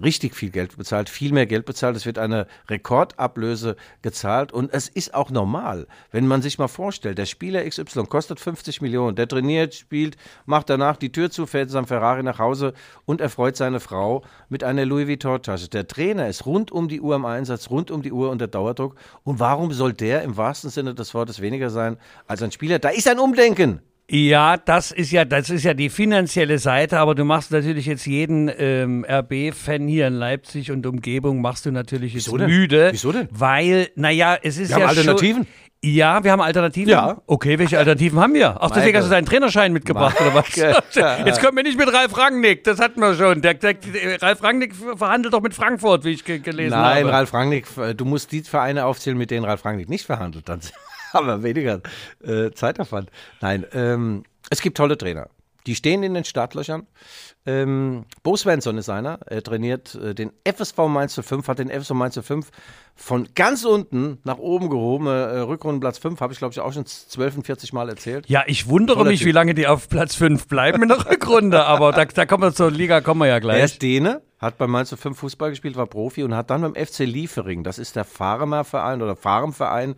richtig 0.03 0.35
viel 0.35 0.51
Geld 0.51 0.77
bezahlt, 0.77 1.09
viel 1.09 1.33
mehr 1.33 1.47
Geld 1.47 1.67
bezahlt. 1.67 1.97
Es 1.97 2.07
wird 2.07 2.19
eine 2.19 2.47
Rekordablöse 2.69 3.77
gezahlt 4.03 4.53
und 4.53 4.73
es 4.73 4.89
ist 4.89 5.15
auch 5.15 5.31
normal, 5.31 5.87
wenn 6.11 6.27
man 6.27 6.43
sich 6.43 6.59
mal 6.59 6.69
vorstellt, 6.69 7.19
der 7.19 7.27
Spieler 7.27 7.69
XY 7.69 8.05
kostet 8.05 8.41
50 8.41 8.81
Millionen, 8.83 9.17
der 9.17 9.29
trainiert, 9.29 9.75
spielt, 9.75 10.17
macht 10.47 10.71
danach 10.71 10.97
die 10.97 11.13
Tür 11.13 11.31
zu, 11.31 11.47
fährt 11.47 11.65
in 11.65 11.73
seinem 11.73 11.87
Ferrari 11.87 12.23
nach 12.23 12.39
Hause 12.39 12.75
und 13.05 13.21
erfreut 13.21 13.57
seine 13.57 13.81
Frau 13.81 14.25
mit 14.49 14.65
einer 14.65 14.85
Louis 14.85 15.09
Vuitton-Tasche. 15.09 15.69
Der 15.69 15.87
Trainer 15.87 16.29
ist 16.29 16.47
rund 16.47 16.73
um 16.73 16.89
die 16.89 17.01
Uhr 17.01 17.17
im 17.17 17.25
Einsatz, 17.25 17.71
rund 17.71 17.91
um 17.91 18.03
die 18.03 18.13
Uhr 18.13 18.31
unter 18.31 18.47
Dauerdruck. 18.47 18.97
Und 19.23 19.41
warum 19.41 19.73
soll 19.73 19.93
der 19.93 20.23
im 20.23 20.37
wahrsten 20.37 20.71
Sinne 20.71 20.95
des 20.95 21.15
Wortes 21.15 21.41
weniger 21.41 21.71
sein 21.71 21.97
als 22.27 22.43
ein 22.43 22.53
Spieler? 22.53 22.79
Da 22.79 22.91
ist 22.91 23.09
ein 23.09 23.19
Umdenken. 23.19 23.81
Ja, 24.11 24.59
das 24.59 24.91
ist 24.91 25.13
ja, 25.13 25.25
das 25.25 25.49
ist 25.49 25.65
ja 25.65 25.73
die 25.73 25.89
finanzielle 25.89 26.59
Seite, 26.59 26.99
aber 26.99 27.15
du 27.15 27.25
machst 27.25 27.51
natürlich 27.51 27.87
jetzt 27.87 28.07
jeden 28.07 28.51
ähm, 28.59 29.07
RB-Fan 29.09 29.89
hier 29.89 30.09
in 30.09 30.15
Leipzig 30.15 30.71
und 30.71 30.85
Umgebung 30.87 31.41
machst 31.41 31.65
du 31.65 31.71
natürlich 31.71 32.13
jetzt 32.13 32.27
Wieso 32.27 32.37
müde. 32.45 32.91
Wieso 32.93 33.13
denn? 33.13 33.29
Weil, 33.31 33.89
naja, 33.97 34.37
es 34.43 34.59
ist 34.59 34.69
Wir 34.69 34.75
haben 34.77 34.83
ja 34.83 34.89
Alternativen. 34.89 35.45
Schon, 35.45 35.75
ja, 35.85 36.23
wir 36.23 36.33
haben 36.33 36.41
Alternativen. 36.41 36.91
Ja. 36.91 37.23
Okay, 37.27 37.59
welche 37.59 37.79
Alternativen 37.79 38.19
haben 38.19 38.35
wir? 38.35 38.57
Ach, 38.61 38.71
deswegen 38.71 38.87
Meine- 38.87 38.99
hast 38.99 39.07
du 39.07 39.11
deinen 39.11 39.27
Trainerschein 39.27 39.73
mitgebracht, 39.73 40.19
oder 40.21 40.35
was? 40.35 40.55
Jetzt 41.27 41.43
kommen 41.43 41.57
wir 41.57 41.63
nicht 41.63 41.79
mit 41.79 41.93
Ralf 41.93 42.17
Rangnick, 42.17 42.65
das 42.65 42.81
hatten 42.81 43.01
wir 43.01 43.15
schon. 43.15 43.43
Der, 43.43 43.55
der, 43.55 43.75
Ralf 44.21 44.43
Rangnick 44.43 44.75
verhandelt 44.75 45.33
doch 45.35 45.43
mit 45.43 45.55
Frankfurt, 45.55 46.05
wie 46.05 46.11
ich 46.11 46.25
ge 46.25 46.39
gelesen 46.39 46.75
habe. 46.75 46.95
Nein, 46.95 47.07
Ralf 47.07 47.35
Rangnick, 47.35 47.67
äh, 47.79 47.95
du 47.95 48.05
musst 48.05 48.33
die 48.33 48.43
Vereine 48.43 48.87
aufzählen, 48.87 49.17
mit 49.17 49.31
denen 49.31 49.45
Ralf 49.45 49.65
Rangnick 49.65 49.89
nicht 49.89 50.07
verhandelt. 50.07 50.49
Dann 50.49 50.61
haben 51.15 51.27
wir 51.27 51.43
weniger 51.43 51.81
äh, 52.23 52.51
Zeitaufwand. 52.51 53.11
Nein, 53.41 53.65
ähm, 53.73 54.25
es 54.51 54.61
gibt 54.61 54.77
tolle 54.77 54.99
Trainer. 54.99 55.29
Die 55.67 55.75
stehen 55.75 56.03
in 56.03 56.13
den 56.13 56.25
Startlöchern. 56.25 56.87
Ähm, 57.47 58.05
Bo 58.23 58.37
Svensson 58.37 58.77
ist 58.77 58.91
einer. 58.91 59.19
Er 59.25 59.43
trainiert 59.43 59.95
äh, 59.95 60.15
den 60.15 60.31
FSV 60.45 60.77
Mainz 60.89 61.19
05, 61.19 61.49
hat 61.49 61.59
den 61.59 61.71
FSV 61.71 61.91
Mainz 61.93 62.21
05 62.23 62.51
von 62.95 63.29
ganz 63.35 63.65
unten 63.65 64.19
nach 64.25 64.37
oben 64.37 64.69
gehoben. 64.69 65.07
Äh, 65.07 65.11
Rückrundenplatz 65.39 65.97
5, 65.97 66.21
habe 66.21 66.35
ich 66.35 66.39
glaube 66.39 66.53
ich 66.53 66.61
auch 66.61 66.73
schon 66.75 66.85
12, 66.85 67.45
40 67.47 67.73
Mal 67.73 67.89
erzählt. 67.89 68.29
Ja, 68.29 68.45
ich 68.47 68.69
wundere 68.69 68.99
Toller 68.99 69.11
mich, 69.11 69.21
Typ. 69.21 69.29
wie 69.29 69.33
lange 69.33 69.55
die 69.55 69.67
auf 69.67 69.89
Platz 69.89 70.15
5 70.17 70.49
bleiben 70.49 70.83
in 70.83 70.89
der 70.89 71.07
Rückrunde, 71.11 71.65
aber 71.65 71.93
da, 71.93 72.05
da 72.05 72.27
kommen 72.27 72.43
wir 72.43 72.53
zur 72.53 72.71
Liga, 72.71 73.01
kommen 73.01 73.21
wir 73.23 73.29
ja 73.29 73.35
Er 73.35 73.41
gleich. 73.41 73.65
ist 73.65 73.81
Däne, 73.83 74.21
hat 74.39 74.59
bei 74.59 74.67
Mainz 74.67 74.95
05 74.95 75.19
Fußball 75.19 75.49
gespielt, 75.49 75.77
war 75.77 75.87
Profi 75.87 76.25
und 76.25 76.35
hat 76.35 76.51
dann 76.51 76.61
beim 76.61 76.75
FC 76.75 77.01
Liefering, 77.01 77.65
das 77.65 77.79
ist 77.79 77.97
der 77.97 78.05
Farmer-Verein 78.05 79.01
oder 79.01 79.17
Farmverein 79.17 79.95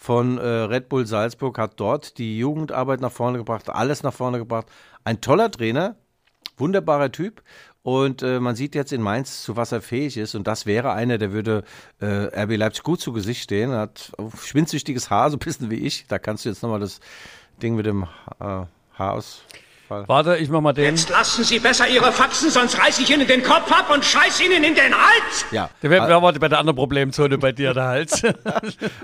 von 0.00 0.38
äh, 0.38 0.46
Red 0.46 0.88
Bull 0.88 1.06
Salzburg, 1.06 1.58
hat 1.58 1.80
dort 1.80 2.18
die 2.18 2.38
Jugendarbeit 2.38 3.00
nach 3.00 3.10
vorne 3.10 3.36
gebracht, 3.36 3.68
alles 3.68 4.04
nach 4.04 4.14
vorne 4.14 4.38
gebracht. 4.38 4.68
Ein 5.02 5.20
toller 5.20 5.50
Trainer, 5.50 5.96
wunderbarer 6.56 7.10
Typ. 7.10 7.42
Und 7.82 8.22
äh, 8.22 8.38
man 8.38 8.54
sieht 8.54 8.76
jetzt 8.76 8.92
in 8.92 9.02
Mainz, 9.02 9.42
zu 9.42 9.56
was 9.56 9.72
er 9.72 9.82
fähig 9.82 10.16
ist. 10.16 10.36
Und 10.36 10.46
das 10.46 10.66
wäre 10.66 10.92
einer, 10.92 11.18
der 11.18 11.32
würde 11.32 11.64
äh, 12.00 12.42
RB 12.42 12.56
Leipzig 12.56 12.84
gut 12.84 13.00
zu 13.00 13.12
Gesicht 13.12 13.42
stehen. 13.42 13.72
Er 13.72 13.80
hat 13.80 14.12
schwindsüchtiges 14.40 15.10
Haar, 15.10 15.30
so 15.30 15.36
ein 15.36 15.40
bisschen 15.40 15.68
wie 15.70 15.86
ich. 15.86 16.06
Da 16.06 16.18
kannst 16.20 16.44
du 16.44 16.48
jetzt 16.48 16.62
nochmal 16.62 16.80
das 16.80 17.00
Ding 17.60 17.74
mit 17.74 17.86
dem 17.86 18.04
äh, 18.38 18.66
Haarausfall. 19.88 20.08
Warte, 20.08 20.36
ich 20.36 20.48
mach 20.48 20.60
mal 20.60 20.72
den. 20.72 20.96
Jetzt 20.96 21.10
lassen 21.10 21.44
Sie 21.44 21.58
besser 21.58 21.88
Ihre 21.88 22.12
Faxen, 22.12 22.50
sonst 22.50 22.78
reiß 22.78 22.98
ich 22.98 23.10
Ihnen 23.10 23.26
den 23.26 23.42
Kopf 23.42 23.70
ab 23.72 23.90
und 23.92 24.04
scheiß 24.04 24.40
Ihnen 24.40 24.64
in 24.64 24.74
den 24.74 24.94
Hals! 24.94 25.46
Ja, 25.50 25.70
Der 25.82 25.90
wäre 25.90 26.08
wär 26.08 26.20
bei 26.20 26.48
der 26.48 26.58
anderen 26.58 26.76
Problemzone 26.76 27.38
bei 27.38 27.52
dir, 27.52 27.74
der 27.74 27.84
Hals. 27.84 28.22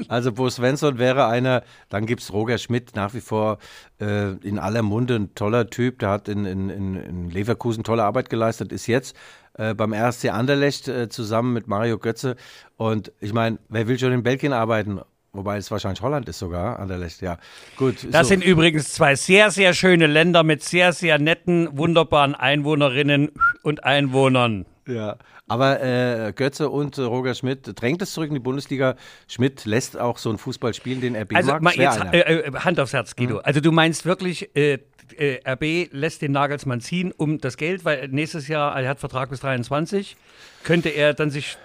Also 0.09 0.33
Bo 0.33 0.49
Svensson 0.49 0.99
wäre 0.99 1.27
einer, 1.27 1.63
dann 1.89 2.07
gibt 2.07 2.23
es 2.23 2.33
Roger 2.33 2.59
Schmidt, 2.59 2.95
nach 2.95 3.15
wie 3.15 3.21
vor 3.21 3.59
äh, 4.01 4.33
in 4.47 4.59
aller 4.59 4.83
Munde, 4.83 5.17
ein 5.17 5.35
toller 5.35 5.69
Typ, 5.69 5.99
der 6.01 6.11
hat 6.11 6.29
in, 6.29 6.45
in, 6.45 6.71
in, 6.71 6.97
in 6.97 7.31
Leverkusen 7.31 7.85
tolle 7.85 8.05
Arbeit 8.05 8.31
geleistet, 8.31 8.73
ist 8.73 8.87
jetzt 8.87 9.17
äh, 9.55 9.75
beim 9.75 9.93
RSC 9.93 10.31
Anderlecht 10.31 10.89
äh, 10.89 11.09
zusammen 11.09 11.53
mit 11.53 11.67
Mario 11.69 11.99
Götze 11.99 12.37
und 12.77 13.13
ich 13.21 13.33
meine, 13.33 13.59
wer 13.69 13.89
will 13.89 13.99
schon 13.99 14.13
in 14.13 14.23
Belgien 14.23 14.53
arbeiten? 14.53 15.01
Wobei 15.35 15.59
es 15.59 15.71
wahrscheinlich 15.71 16.01
Holland 16.01 16.29
ist 16.29 16.39
sogar, 16.39 16.79
Anderlecht, 16.79 17.21
ja. 17.21 17.39
Gut. 17.77 18.07
Das 18.11 18.29
so. 18.29 18.35
sind 18.35 18.45
übrigens 18.45 18.93
zwei 18.93 19.17
sehr, 19.17 19.51
sehr 19.51 19.75
schöne 19.75 20.07
Länder 20.07 20.43
mit 20.45 20.63
sehr, 20.63 20.93
sehr 20.93 21.19
netten, 21.19 21.77
wunderbaren 21.77 22.35
Einwohnerinnen 22.35 23.31
und 23.63 23.85
Einwohnern. 23.85 24.65
Ja, 24.87 25.17
aber 25.49 25.83
äh, 25.83 26.33
Götze 26.35 26.71
und 26.71 26.99
äh, 26.99 27.03
Roger 27.03 27.35
Schmidt 27.35 27.71
drängt 27.81 28.01
es 28.03 28.13
zurück 28.13 28.29
in 28.29 28.35
die 28.35 28.41
Bundesliga. 28.41 28.97
Schmidt 29.29 29.65
lässt 29.65 29.99
auch 29.99 30.19
so 30.19 30.31
einen 30.31 30.39
Fußball 30.39 30.73
spielen, 30.73 31.01
den 31.01 31.17
RB 31.17 31.35
Also 31.35 31.57
mag. 31.61 31.77
jetzt 31.77 32.01
äh, 32.13 32.21
äh, 32.21 32.53
Hand 32.53 32.81
aufs 32.81 32.93
Herz, 32.93 33.17
Guido. 33.17 33.39
Also 33.39 33.61
du 33.61 33.73
meinst 33.73 34.07
wirklich, 34.07 34.55
äh, 34.57 34.79
äh, 35.17 35.41
RB 35.47 35.93
lässt 35.93 36.23
den 36.23 36.33
Nagelsmann 36.33 36.81
ziehen 36.81 37.13
um 37.13 37.39
das 37.39 37.57
Geld, 37.57 37.85
weil 37.85 38.09
nächstes 38.09 38.49
Jahr, 38.49 38.79
er 38.79 38.89
hat 38.89 39.01
Vertrag 39.01 39.31
bis 39.31 39.41
23, 39.41 40.17
könnte 40.63 40.91
er 40.91 41.13
dann 41.15 41.31
sich, 41.31 41.57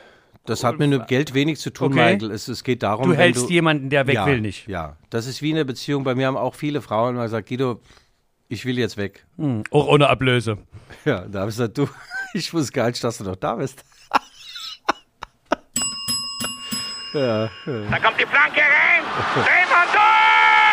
Das 0.45 0.63
hat 0.63 0.79
mit 0.79 0.91
dem 0.91 1.05
Geld 1.05 1.33
wenig 1.33 1.59
zu 1.59 1.69
tun, 1.69 1.91
Okay. 1.93 2.13
Michael. 2.13 2.31
Es, 2.31 2.47
es 2.47 2.63
geht 2.63 2.81
darum, 2.81 3.05
du 3.05 3.11
wenn 3.11 3.17
hältst 3.17 3.49
du, 3.49 3.53
jemanden, 3.53 3.89
der 3.89 4.07
weg 4.07 4.15
ja, 4.15 4.25
will, 4.25 4.41
nicht. 4.41 4.67
Ja, 4.67 4.97
das 5.09 5.27
ist 5.27 5.41
wie 5.41 5.51
eine 5.51 5.63
Beziehung. 5.65 6.03
Bei 6.03 6.15
mir 6.15 6.27
haben 6.27 6.37
auch 6.37 6.55
viele 6.55 6.81
Frauen 6.81 7.15
mal 7.15 7.23
gesagt, 7.23 7.49
Guido, 7.49 7.81
ich 8.47 8.65
will 8.65 8.79
jetzt 8.79 8.97
weg. 8.97 9.25
Auch 9.71 9.87
ohne 9.87 10.09
Ablöse. 10.09 10.57
Ja, 11.05 11.21
da 11.27 11.41
habe 11.41 11.51
ich 11.51 11.55
gesagt, 11.57 11.77
du, 11.77 11.87
ich 12.33 12.51
wusste 12.53 12.71
gar 12.73 12.87
nicht, 12.87 13.03
dass 13.03 13.19
du 13.19 13.23
noch 13.25 13.35
da 13.35 13.55
bist. 13.55 13.83
Da 17.11 17.49
kommt 18.03 18.19
die 18.19 18.25
Flanke 18.27 18.61
rein. 18.61 19.03
Drehmann, 19.33 19.87
Tor! 19.91 19.99
Tor! 19.99 20.68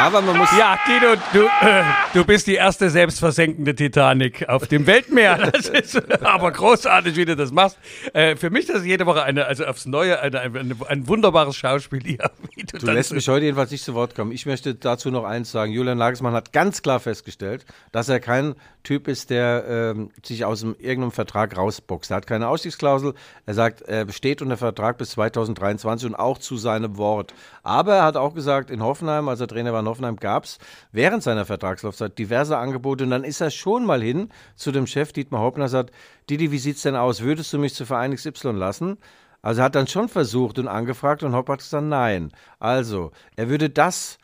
Aber 0.00 0.22
man 0.22 0.38
muss, 0.38 0.48
Ja, 0.58 0.78
Guido, 0.86 1.20
du, 1.34 1.44
äh, 1.44 1.82
du 2.14 2.24
bist 2.24 2.46
die 2.46 2.54
erste 2.54 2.88
selbstversenkende 2.88 3.74
Titanic 3.74 4.48
auf 4.48 4.66
dem 4.66 4.86
Weltmeer. 4.86 5.50
Das 5.60 5.68
ist 5.68 6.24
aber 6.24 6.52
großartig, 6.52 7.16
wie 7.16 7.24
du 7.24 7.36
das 7.36 7.50
machst. 7.52 7.76
Äh, 8.14 8.36
für 8.36 8.50
mich 8.50 8.66
das 8.66 8.78
ist 8.78 8.86
jede 8.86 9.04
Woche 9.04 9.22
eine, 9.22 9.44
also 9.46 9.66
aufs 9.66 9.84
Neue, 9.84 10.20
eine, 10.20 10.40
eine, 10.40 10.76
ein 10.88 11.08
wunderbares 11.08 11.56
Schauspiel 11.56 12.02
hier. 12.02 12.30
Du 12.72 12.78
du 12.78 12.86
lässt 12.92 13.12
mich 13.12 13.26
heute 13.26 13.46
jedenfalls 13.46 13.70
nicht 13.70 13.82
zu 13.82 13.94
Wort 13.94 14.14
kommen. 14.14 14.32
Ich 14.32 14.46
möchte 14.46 14.74
dazu 14.74 15.10
noch 15.10 15.24
eins 15.24 15.50
sagen. 15.50 15.72
Julian 15.72 15.98
Nagelsmann 15.98 16.34
hat 16.34 16.52
ganz 16.52 16.82
klar 16.82 17.00
festgestellt, 17.00 17.64
dass 17.90 18.08
er 18.08 18.20
kein 18.20 18.54
Typ 18.82 19.08
ist, 19.08 19.30
der 19.30 19.64
ähm, 19.68 20.10
sich 20.24 20.44
aus 20.44 20.60
dem, 20.60 20.76
irgendeinem 20.78 21.10
Vertrag 21.10 21.56
rausboxt. 21.56 22.10
Er 22.10 22.18
hat 22.18 22.26
keine 22.26 22.48
Ausstiegsklausel. 22.48 23.14
Er 23.44 23.54
sagt, 23.54 23.82
er 23.82 24.04
besteht 24.04 24.40
unter 24.40 24.56
Vertrag 24.56 24.98
bis 24.98 25.10
2023 25.10 26.10
und 26.10 26.14
auch 26.14 26.38
zu 26.38 26.56
seinem 26.56 26.96
Wort. 26.96 27.34
Aber 27.62 27.96
er 27.96 28.04
hat 28.04 28.16
auch 28.16 28.34
gesagt, 28.34 28.70
in 28.70 28.82
Hoffenheim, 28.82 29.28
als 29.28 29.40
er 29.40 29.48
Trainer 29.48 29.72
war 29.72 29.82
Hoffenheim, 29.90 30.16
gab 30.16 30.44
es 30.44 30.58
während 30.92 31.22
seiner 31.22 31.44
Vertragslaufzeit 31.44 32.18
diverse 32.18 32.56
Angebote. 32.56 33.04
Und 33.04 33.10
dann 33.10 33.24
ist 33.24 33.40
er 33.40 33.50
schon 33.50 33.84
mal 33.84 34.02
hin 34.02 34.30
zu 34.56 34.72
dem 34.72 34.86
Chef 34.86 35.12
Dietmar 35.12 35.42
Hoppner 35.42 35.68
sagt, 35.68 35.92
Didi, 36.28 36.50
wie 36.50 36.58
sieht's 36.58 36.82
denn 36.82 36.96
aus? 36.96 37.20
Würdest 37.20 37.52
du 37.52 37.58
mich 37.58 37.74
zu 37.74 37.84
Verein 37.84 38.14
XY 38.14 38.52
lassen? 38.52 38.98
Also 39.42 39.62
er 39.62 39.64
hat 39.64 39.74
dann 39.74 39.86
schon 39.86 40.08
versucht 40.08 40.58
und 40.58 40.68
angefragt 40.68 41.22
und 41.22 41.34
Hopp 41.34 41.48
hat 41.48 41.60
gesagt, 41.60 41.84
nein. 41.84 42.30
Also, 42.58 43.10
er 43.36 43.48
würde 43.48 43.70
das, 43.70 44.18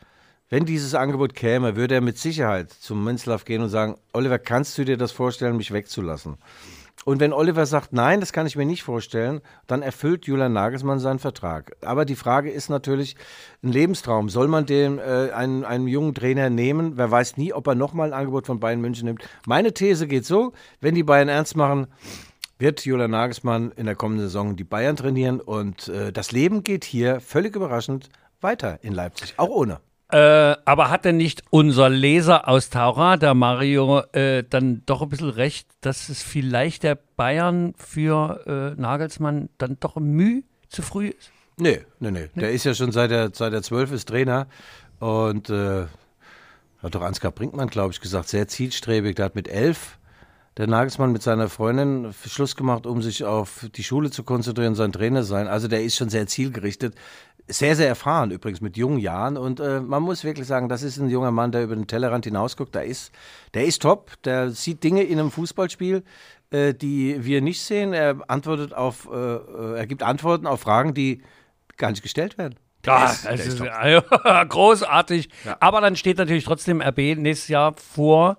wenn 0.49 0.65
dieses 0.65 0.93
Angebot 0.93 1.33
käme, 1.33 1.75
würde 1.75 1.95
er 1.95 2.01
mit 2.01 2.17
Sicherheit 2.17 2.71
zum 2.71 3.03
Münzlaff 3.03 3.45
gehen 3.45 3.61
und 3.61 3.69
sagen, 3.69 3.95
Oliver, 4.13 4.39
kannst 4.39 4.77
du 4.77 4.85
dir 4.85 4.97
das 4.97 5.11
vorstellen, 5.11 5.57
mich 5.57 5.71
wegzulassen? 5.71 6.37
Und 7.05 7.21
wenn 7.21 7.31
Oliver 7.31 7.65
sagt, 7.65 7.93
nein, 7.93 8.19
das 8.19 8.33
kann 8.33 8.47
ich 8.47 8.57
mir 8.57 8.65
nicht 8.65 8.83
vorstellen, 8.83 9.41
dann 9.65 9.81
erfüllt 9.81 10.25
Julian 10.25 10.51
Nagelsmann 10.51 10.99
seinen 10.99 11.19
Vertrag. 11.19 11.75
Aber 11.81 12.03
die 12.03 12.15
Frage 12.15 12.51
ist 12.51 12.69
natürlich 12.69 13.15
ein 13.63 13.71
Lebenstraum. 13.71 14.29
Soll 14.29 14.47
man 14.47 14.65
den 14.65 14.99
äh, 14.99 15.31
einen, 15.33 15.63
einen 15.63 15.87
jungen 15.87 16.13
Trainer 16.13 16.49
nehmen? 16.49 16.97
Wer 16.97 17.09
weiß 17.09 17.37
nie, 17.37 17.53
ob 17.53 17.67
er 17.67 17.75
nochmal 17.75 18.09
ein 18.09 18.19
Angebot 18.19 18.45
von 18.45 18.59
Bayern 18.59 18.81
München 18.81 19.05
nimmt. 19.05 19.23
Meine 19.45 19.73
These 19.73 20.07
geht 20.07 20.25
so, 20.25 20.53
wenn 20.81 20.95
die 20.95 21.03
Bayern 21.03 21.29
ernst 21.29 21.55
machen, 21.55 21.87
wird 22.59 22.83
Julian 22.83 23.11
Nagelsmann 23.11 23.71
in 23.71 23.85
der 23.85 23.95
kommenden 23.95 24.25
Saison 24.27 24.55
die 24.55 24.63
Bayern 24.63 24.95
trainieren 24.95 25.39
und 25.39 25.87
äh, 25.87 26.11
das 26.11 26.31
Leben 26.31 26.63
geht 26.63 26.83
hier 26.83 27.21
völlig 27.21 27.55
überraschend 27.55 28.09
weiter 28.41 28.79
in 28.81 28.93
Leipzig, 28.93 29.35
auch 29.37 29.49
ohne. 29.49 29.79
Äh, 30.09 30.55
aber 30.63 30.89
hat 30.89 31.03
denn 31.03 31.17
nicht 31.17 31.43
unser 31.49 31.89
Leser 31.89 32.47
aus 32.47 32.69
Taura, 32.69 33.17
der 33.17 33.33
Mario, 33.33 34.03
äh, 34.13 34.43
dann 34.49 34.83
doch 34.85 35.01
ein 35.01 35.09
bisschen 35.09 35.29
recht, 35.29 35.67
dass 35.81 36.07
es 36.07 36.23
vielleicht 36.23 36.83
der 36.83 36.97
Bayern 37.17 37.73
für 37.77 38.75
äh, 38.77 38.81
Nagelsmann 38.81 39.49
dann 39.57 39.77
doch 39.79 39.97
Mühe 39.97 40.43
zu 40.69 40.81
früh 40.81 41.09
ist? 41.09 41.31
Nee, 41.57 41.81
nee, 41.99 42.11
nee. 42.11 42.29
Der 42.35 42.51
ist 42.51 42.63
ja 42.63 42.73
schon 42.73 42.91
seit 42.91 43.11
er, 43.11 43.31
seit 43.33 43.51
er 43.51 43.63
zwölf 43.63 43.91
ist 43.91 44.07
Trainer 44.07 44.47
und 44.99 45.49
äh, 45.49 45.85
hat 46.81 46.95
doch 46.95 47.01
Ansgar 47.01 47.31
Brinkmann, 47.31 47.67
glaube 47.67 47.91
ich, 47.91 47.99
gesagt, 47.99 48.29
sehr 48.29 48.47
zielstrebig. 48.47 49.15
Der 49.15 49.25
hat 49.25 49.35
mit 49.35 49.47
elf 49.47 49.97
der 50.57 50.67
Nagelsmann 50.67 51.11
mit 51.11 51.21
seiner 51.21 51.49
Freundin 51.49 52.13
Schluss 52.25 52.55
gemacht, 52.55 52.85
um 52.87 53.01
sich 53.01 53.23
auf 53.23 53.67
die 53.75 53.83
Schule 53.83 54.09
zu 54.09 54.23
konzentrieren, 54.23 54.73
sein 54.73 54.91
Trainer 54.91 55.23
sein. 55.23 55.47
Also 55.47 55.67
der 55.67 55.83
ist 55.83 55.95
schon 55.95 56.09
sehr 56.09 56.27
zielgerichtet. 56.27 56.95
Sehr, 57.49 57.77
sehr 57.77 57.87
erfahren 57.87 58.31
übrigens 58.31 58.59
mit 58.59 58.75
jungen 58.75 58.99
Jahren. 58.99 59.37
Und 59.37 59.59
äh, 59.59 59.79
man 59.79 60.03
muss 60.03 60.23
wirklich 60.23 60.47
sagen, 60.47 60.67
das 60.67 60.83
ist 60.83 60.97
ein 60.97 61.09
junger 61.09 61.31
Mann, 61.31 61.51
der 61.51 61.63
über 61.63 61.75
den 61.75 61.87
Tellerrand 61.87 62.25
hinausguckt. 62.25 62.75
Der 62.75 62.83
ist, 62.83 63.11
der 63.53 63.65
ist 63.65 63.81
top. 63.81 64.21
Der 64.23 64.51
sieht 64.51 64.83
Dinge 64.83 65.03
in 65.03 65.19
einem 65.19 65.31
Fußballspiel, 65.31 66.03
äh, 66.51 66.73
die 66.73 67.23
wir 67.23 67.41
nicht 67.41 67.61
sehen. 67.61 67.93
Er 67.93 68.17
antwortet 68.27 68.73
auf, 68.73 69.07
äh, 69.11 69.15
äh 69.15 69.77
er 69.77 69.87
gibt 69.87 70.03
Antworten 70.03 70.45
auf 70.45 70.59
Fragen, 70.61 70.93
die 70.93 71.21
gar 71.77 71.91
nicht 71.91 72.03
gestellt 72.03 72.37
werden. 72.37 72.55
Ja, 72.85 73.11
es 73.29 73.45
ist, 73.45 73.61
großartig. 74.49 75.29
Ja. 75.45 75.57
Aber 75.59 75.81
dann 75.81 75.95
steht 75.95 76.17
natürlich 76.17 76.45
trotzdem 76.45 76.81
RB 76.81 77.17
nächstes 77.17 77.49
Jahr 77.49 77.75
vor 77.75 78.37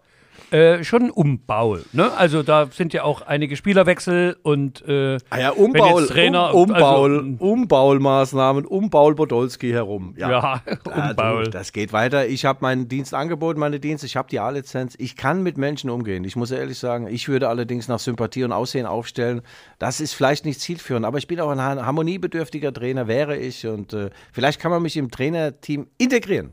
äh, 0.51 0.83
schon 0.85 1.05
ein 1.05 1.11
Umbau. 1.11 1.79
Ne? 1.92 2.11
Also 2.16 2.42
da 2.42 2.66
sind 2.66 2.92
ja 2.92 3.03
auch 3.03 3.22
einige 3.22 3.57
Spielerwechsel 3.57 4.37
und 4.42 4.87
äh, 4.87 5.18
ah 5.31 5.38
ja, 5.38 5.51
Umbau, 5.51 6.01
Trainer, 6.03 6.55
um, 6.55 6.70
Umbau, 6.70 7.05
also, 7.05 7.16
Umbaumaßnahmen, 7.38 8.64
Umbau 8.64 9.12
Podolski 9.14 9.70
herum. 9.70 10.14
Ja, 10.16 10.31
ja 10.31 10.62
Umbau. 10.85 11.40
Ja, 11.40 11.44
das 11.44 11.72
geht 11.72 11.92
weiter. 11.92 12.27
Ich 12.27 12.44
habe 12.44 12.61
meinen 12.62 12.88
Dienst 12.88 13.14
angeboten, 13.14 13.61
meine 13.61 13.81
Dienste. 13.81 14.07
Ich 14.07 14.16
habe 14.16 14.29
die 14.31 14.40
A-Lizenz. 14.40 14.94
Ich 14.98 15.16
kann 15.16 15.42
mit 15.42 15.59
Menschen 15.59 15.90
umgehen. 15.90 16.24
Ich 16.24 16.37
muss 16.37 16.51
ehrlich 16.51 16.79
sagen, 16.79 17.09
ich 17.09 17.29
würde 17.29 17.48
allerdings 17.48 17.88
nach 17.88 17.98
Sympathie 17.98 18.44
und 18.44 18.53
Aussehen 18.53 18.87
aufstellen. 18.87 19.42
Das 19.79 20.01
ist 20.01 20.14
vielleicht 20.14 20.44
nicht 20.44 20.61
zielführend, 20.61 21.05
aber 21.05 21.18
ich 21.18 21.27
bin 21.27 21.40
auch 21.40 21.51
ein 21.51 21.61
harmoniebedürftiger 21.61 22.72
Trainer, 22.72 23.07
wäre 23.07 23.37
ich. 23.37 23.66
Und 23.66 23.92
äh, 23.92 24.11
vielleicht 24.33 24.61
kann 24.61 24.70
man 24.70 24.83
mich 24.83 24.96
im 24.96 25.11
Trainerteam 25.11 25.88
integrieren. 25.98 26.53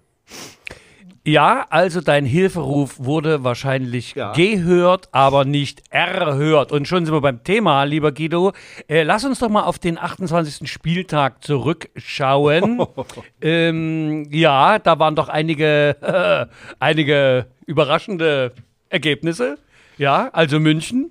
Ja, 1.28 1.66
also 1.72 2.02
dein 2.02 2.24
Hilferuf 2.24 3.00
wurde 3.00 3.44
wahrscheinlich 3.44 4.14
ja. 4.14 4.32
gehört, 4.34 5.10
aber 5.12 5.44
nicht 5.44 5.82
erhört. 5.90 6.72
Und 6.72 6.88
schon 6.88 7.04
sind 7.04 7.16
wir 7.16 7.22
beim 7.22 7.44
Thema, 7.44 7.84
lieber 7.84 8.12
Guido. 8.12 8.54
Äh, 8.88 9.02
lass 9.02 9.26
uns 9.26 9.40
doch 9.40 9.50
mal 9.50 9.64
auf 9.64 9.80
den 9.80 9.98
28. 9.98 10.70
Spieltag 10.72 11.44
zurückschauen. 11.44 12.86
ähm, 13.42 14.28
ja, 14.30 14.78
da 14.78 15.00
waren 15.00 15.16
doch 15.16 15.28
einige, 15.28 15.98
äh, 16.00 16.46
einige 16.80 17.48
überraschende 17.66 18.52
Ergebnisse. 18.90 19.58
Ja, 19.98 20.30
also 20.32 20.60
München, 20.60 21.10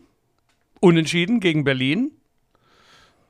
unentschieden 0.79 1.40
gegen 1.40 1.64
Berlin. 1.64 2.12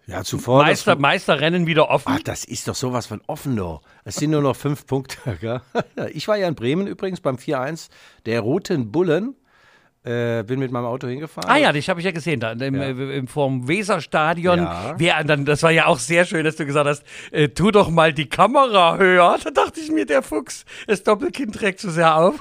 Ja, 0.06 0.22
zuvor. 0.22 0.62
Meister, 0.62 0.96
Meisterrennen 0.96 1.66
wieder 1.66 1.88
offen. 1.88 2.12
Ach, 2.14 2.22
das 2.22 2.44
ist 2.44 2.68
doch 2.68 2.74
sowas 2.74 3.06
von 3.06 3.22
offen, 3.26 3.56
doch. 3.56 3.80
Es 4.04 4.16
sind 4.16 4.30
nur 4.30 4.42
noch 4.42 4.54
fünf 4.56 4.86
Punkte. 4.86 5.16
Gell? 5.40 5.60
Ich 6.12 6.28
war 6.28 6.36
ja 6.36 6.46
in 6.46 6.54
Bremen 6.54 6.86
übrigens 6.86 7.20
beim 7.20 7.36
4-1 7.36 7.88
der 8.26 8.40
Roten 8.40 8.92
Bullen. 8.92 9.34
Äh, 10.04 10.42
bin 10.42 10.58
mit 10.58 10.70
meinem 10.70 10.84
Auto 10.84 11.08
hingefahren. 11.08 11.50
Ah 11.50 11.56
ja, 11.56 11.72
dich 11.72 11.88
habe 11.88 11.98
ich 11.98 12.04
ja 12.04 12.12
gesehen, 12.12 12.38
da 12.38 12.52
im, 12.52 12.74
ja. 12.74 12.82
Äh, 12.82 13.16
im, 13.16 13.26
vom 13.26 13.66
Weserstadion. 13.66 14.58
Ja. 14.58 14.94
Wer, 14.98 15.24
dann, 15.24 15.46
das 15.46 15.62
war 15.62 15.70
ja 15.70 15.86
auch 15.86 15.98
sehr 15.98 16.26
schön, 16.26 16.44
dass 16.44 16.56
du 16.56 16.66
gesagt 16.66 16.86
hast, 16.86 17.04
äh, 17.30 17.48
tu 17.48 17.70
doch 17.70 17.88
mal 17.88 18.12
die 18.12 18.28
Kamera 18.28 18.98
höher. 18.98 19.38
Da 19.42 19.50
dachte 19.50 19.80
ich 19.80 19.90
mir, 19.90 20.04
der 20.04 20.22
Fuchs, 20.22 20.66
das 20.86 21.04
Doppelkind 21.04 21.54
trägt 21.54 21.80
zu 21.80 21.90
sehr 21.90 22.16
auf. 22.16 22.34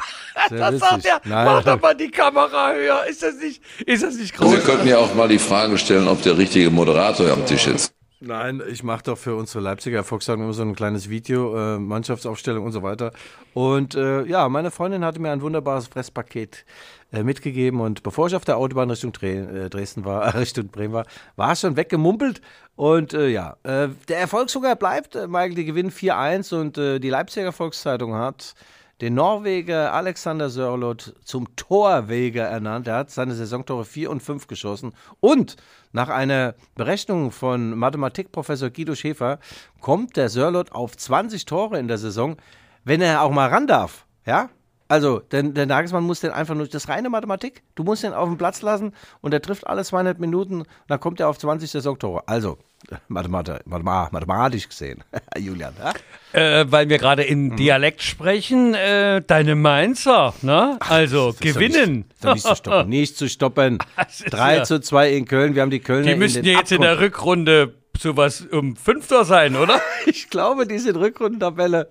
Sehr 0.50 0.58
da 0.72 0.78
sagt 0.78 1.06
er, 1.06 1.22
mach 1.24 1.64
doch 1.64 1.82
mal 1.82 1.96
die 1.96 2.12
Kamera 2.12 2.74
höher. 2.74 3.06
Ist 3.06 3.24
das 3.24 3.36
nicht, 3.36 3.64
ist 3.86 4.04
das 4.04 4.16
nicht 4.16 4.36
groß? 4.36 4.52
Wir 4.52 4.60
könnten 4.60 4.88
ja 4.90 4.98
auch 4.98 5.16
mal 5.16 5.30
die 5.30 5.40
Frage 5.40 5.78
stellen, 5.78 6.10
ob 6.10 6.22
der 6.22 6.38
richtige 6.38 6.70
Moderator 6.70 7.32
am 7.32 7.46
Tisch 7.46 7.68
ist. 7.68 7.94
Nein, 8.26 8.62
ich 8.70 8.84
mache 8.84 9.04
doch 9.04 9.18
für 9.18 9.36
unsere 9.36 9.62
Leipziger 9.62 9.98
Erfolgssagen 9.98 10.46
immer 10.46 10.54
so 10.54 10.62
ein 10.62 10.76
kleines 10.76 11.10
Video, 11.10 11.58
äh, 11.58 11.78
Mannschaftsaufstellung 11.78 12.64
und 12.64 12.72
so 12.72 12.82
weiter. 12.82 13.12
Und 13.54 13.96
äh, 13.96 14.24
ja, 14.24 14.48
meine 14.48 14.72
Freundin 14.72 15.04
hatte 15.04 15.20
mir 15.20 15.32
ein 15.32 15.42
wunderbares 15.42 15.88
Fresspaket 15.88 16.64
äh, 17.12 17.24
mitgegeben 17.24 17.82
und 17.82 18.02
bevor 18.02 18.28
ich 18.28 18.36
auf 18.36 18.46
der 18.46 18.56
Autobahn 18.56 18.90
Richtung 18.90 19.12
Dre 19.12 19.66
äh, 19.66 19.70
Dresden 19.70 20.06
war, 20.06 20.34
Richtung 20.40 20.70
Bremen 20.70 20.94
war, 20.94 21.06
war 21.36 21.52
es 21.52 21.60
schon 21.60 21.76
weggemumpelt. 21.76 22.40
Und 22.78 23.14
äh, 23.14 23.28
ja, 23.28 23.58
äh, 23.64 23.90
der 24.08 24.20
Erfolgshunger 24.20 24.78
bleibt. 24.78 25.16
Michael, 25.16 25.56
die 25.56 25.66
gewinnen 25.66 25.92
4-1 25.92 26.56
und 26.56 26.78
die 26.78 27.10
Leipziger 27.10 27.52
Volkszeitung 27.52 28.16
hat 28.16 28.56
den 29.04 29.16
Norweger 29.16 29.94
Alexander 29.94 30.50
Sörlot 30.50 31.14
zum 31.26 31.54
Torweger 31.58 32.46
ernannt. 32.46 32.88
Er 32.88 32.96
hat 32.96 33.12
seine 33.12 33.36
Saisontore 33.36 33.84
4 33.84 34.10
und 34.10 34.24
5 34.24 34.48
geschossen. 34.48 34.94
Und 35.20 35.58
nach 35.92 36.08
einer 36.08 36.56
Berechnung 36.76 37.32
von 37.32 37.78
Mathematikprofessor 37.78 38.70
Guido 38.70 38.96
Schäfer 38.96 39.40
kommt 39.82 40.16
der 40.16 40.30
Sörlot 40.30 40.72
auf 40.72 40.96
20 40.96 41.44
Tore 41.44 41.80
in 41.80 41.90
der 41.90 41.98
Saison, 41.98 42.38
wenn 42.86 43.02
er 43.02 43.24
auch 43.24 43.32
mal 43.32 43.50
ran 43.50 43.68
darf. 43.68 44.06
Ja? 44.26 44.50
Also, 44.94 45.18
denn 45.18 45.56
der 45.56 45.66
Nagelsmann 45.66 46.04
muss 46.04 46.20
den 46.20 46.30
einfach 46.30 46.54
nur, 46.54 46.68
das 46.68 46.88
reine 46.88 47.10
Mathematik, 47.10 47.64
du 47.74 47.84
musst 47.84 48.04
ihn 48.04 48.14
auf 48.14 48.30
den 48.30 48.38
Platz 48.38 48.62
lassen 48.62 48.94
und 49.22 49.34
er 49.34 49.42
trifft 49.42 49.66
alle 49.66 49.84
200 49.84 50.20
Minuten 50.20 50.60
und 50.62 50.68
dann 50.88 51.00
kommt 51.00 51.20
er 51.20 51.30
auf 51.30 51.40
20 51.40 51.72
Saisontore. 51.72 52.22
Also, 52.28 52.60
Mathematisch, 53.08 54.70
gesehen, 54.70 55.04
Julian. 55.40 55.74
Ja? 55.80 55.94
Äh, 56.40 56.72
weil 56.72 56.90
wir 56.90 57.00
gerade 57.00 57.24
in 57.24 57.48
mhm. 57.48 57.56
Dialekt 57.56 58.04
sprechen, 58.04 58.76
äh, 58.76 59.24
deine 59.26 59.56
Mainzer, 59.56 60.36
ne? 60.44 60.78
Also 60.80 61.34
Ach, 61.36 61.42
gewinnen. 61.42 62.06
Doch 62.22 62.36
nicht, 62.36 62.46
doch 62.46 62.52
nicht, 62.52 62.56
zu 62.56 62.56
stoppen. 62.56 62.90
Nicht 62.90 63.18
zu 63.18 63.30
stoppen. 63.30 63.80
3 64.30 64.58
ja. 64.58 64.64
zu 64.64 64.80
2 64.80 65.10
in 65.12 65.26
Köln. 65.26 65.56
Wir 65.56 65.64
haben 65.64 65.72
die 65.72 65.80
Kölner. 65.80 66.12
Die 66.12 66.16
müssten 66.16 66.46
ja 66.46 66.52
jetzt 66.60 66.72
Abkommen. 66.72 66.92
in 66.92 66.98
der 66.98 67.00
Rückrunde 67.00 67.74
sowas 67.98 68.42
um 68.52 68.76
Fünfter 68.76 69.26
sein, 69.26 69.56
oder? 69.56 69.82
ich 70.06 70.30
glaube, 70.30 70.68
diese 70.68 70.96
Rückrundentabelle 70.96 71.90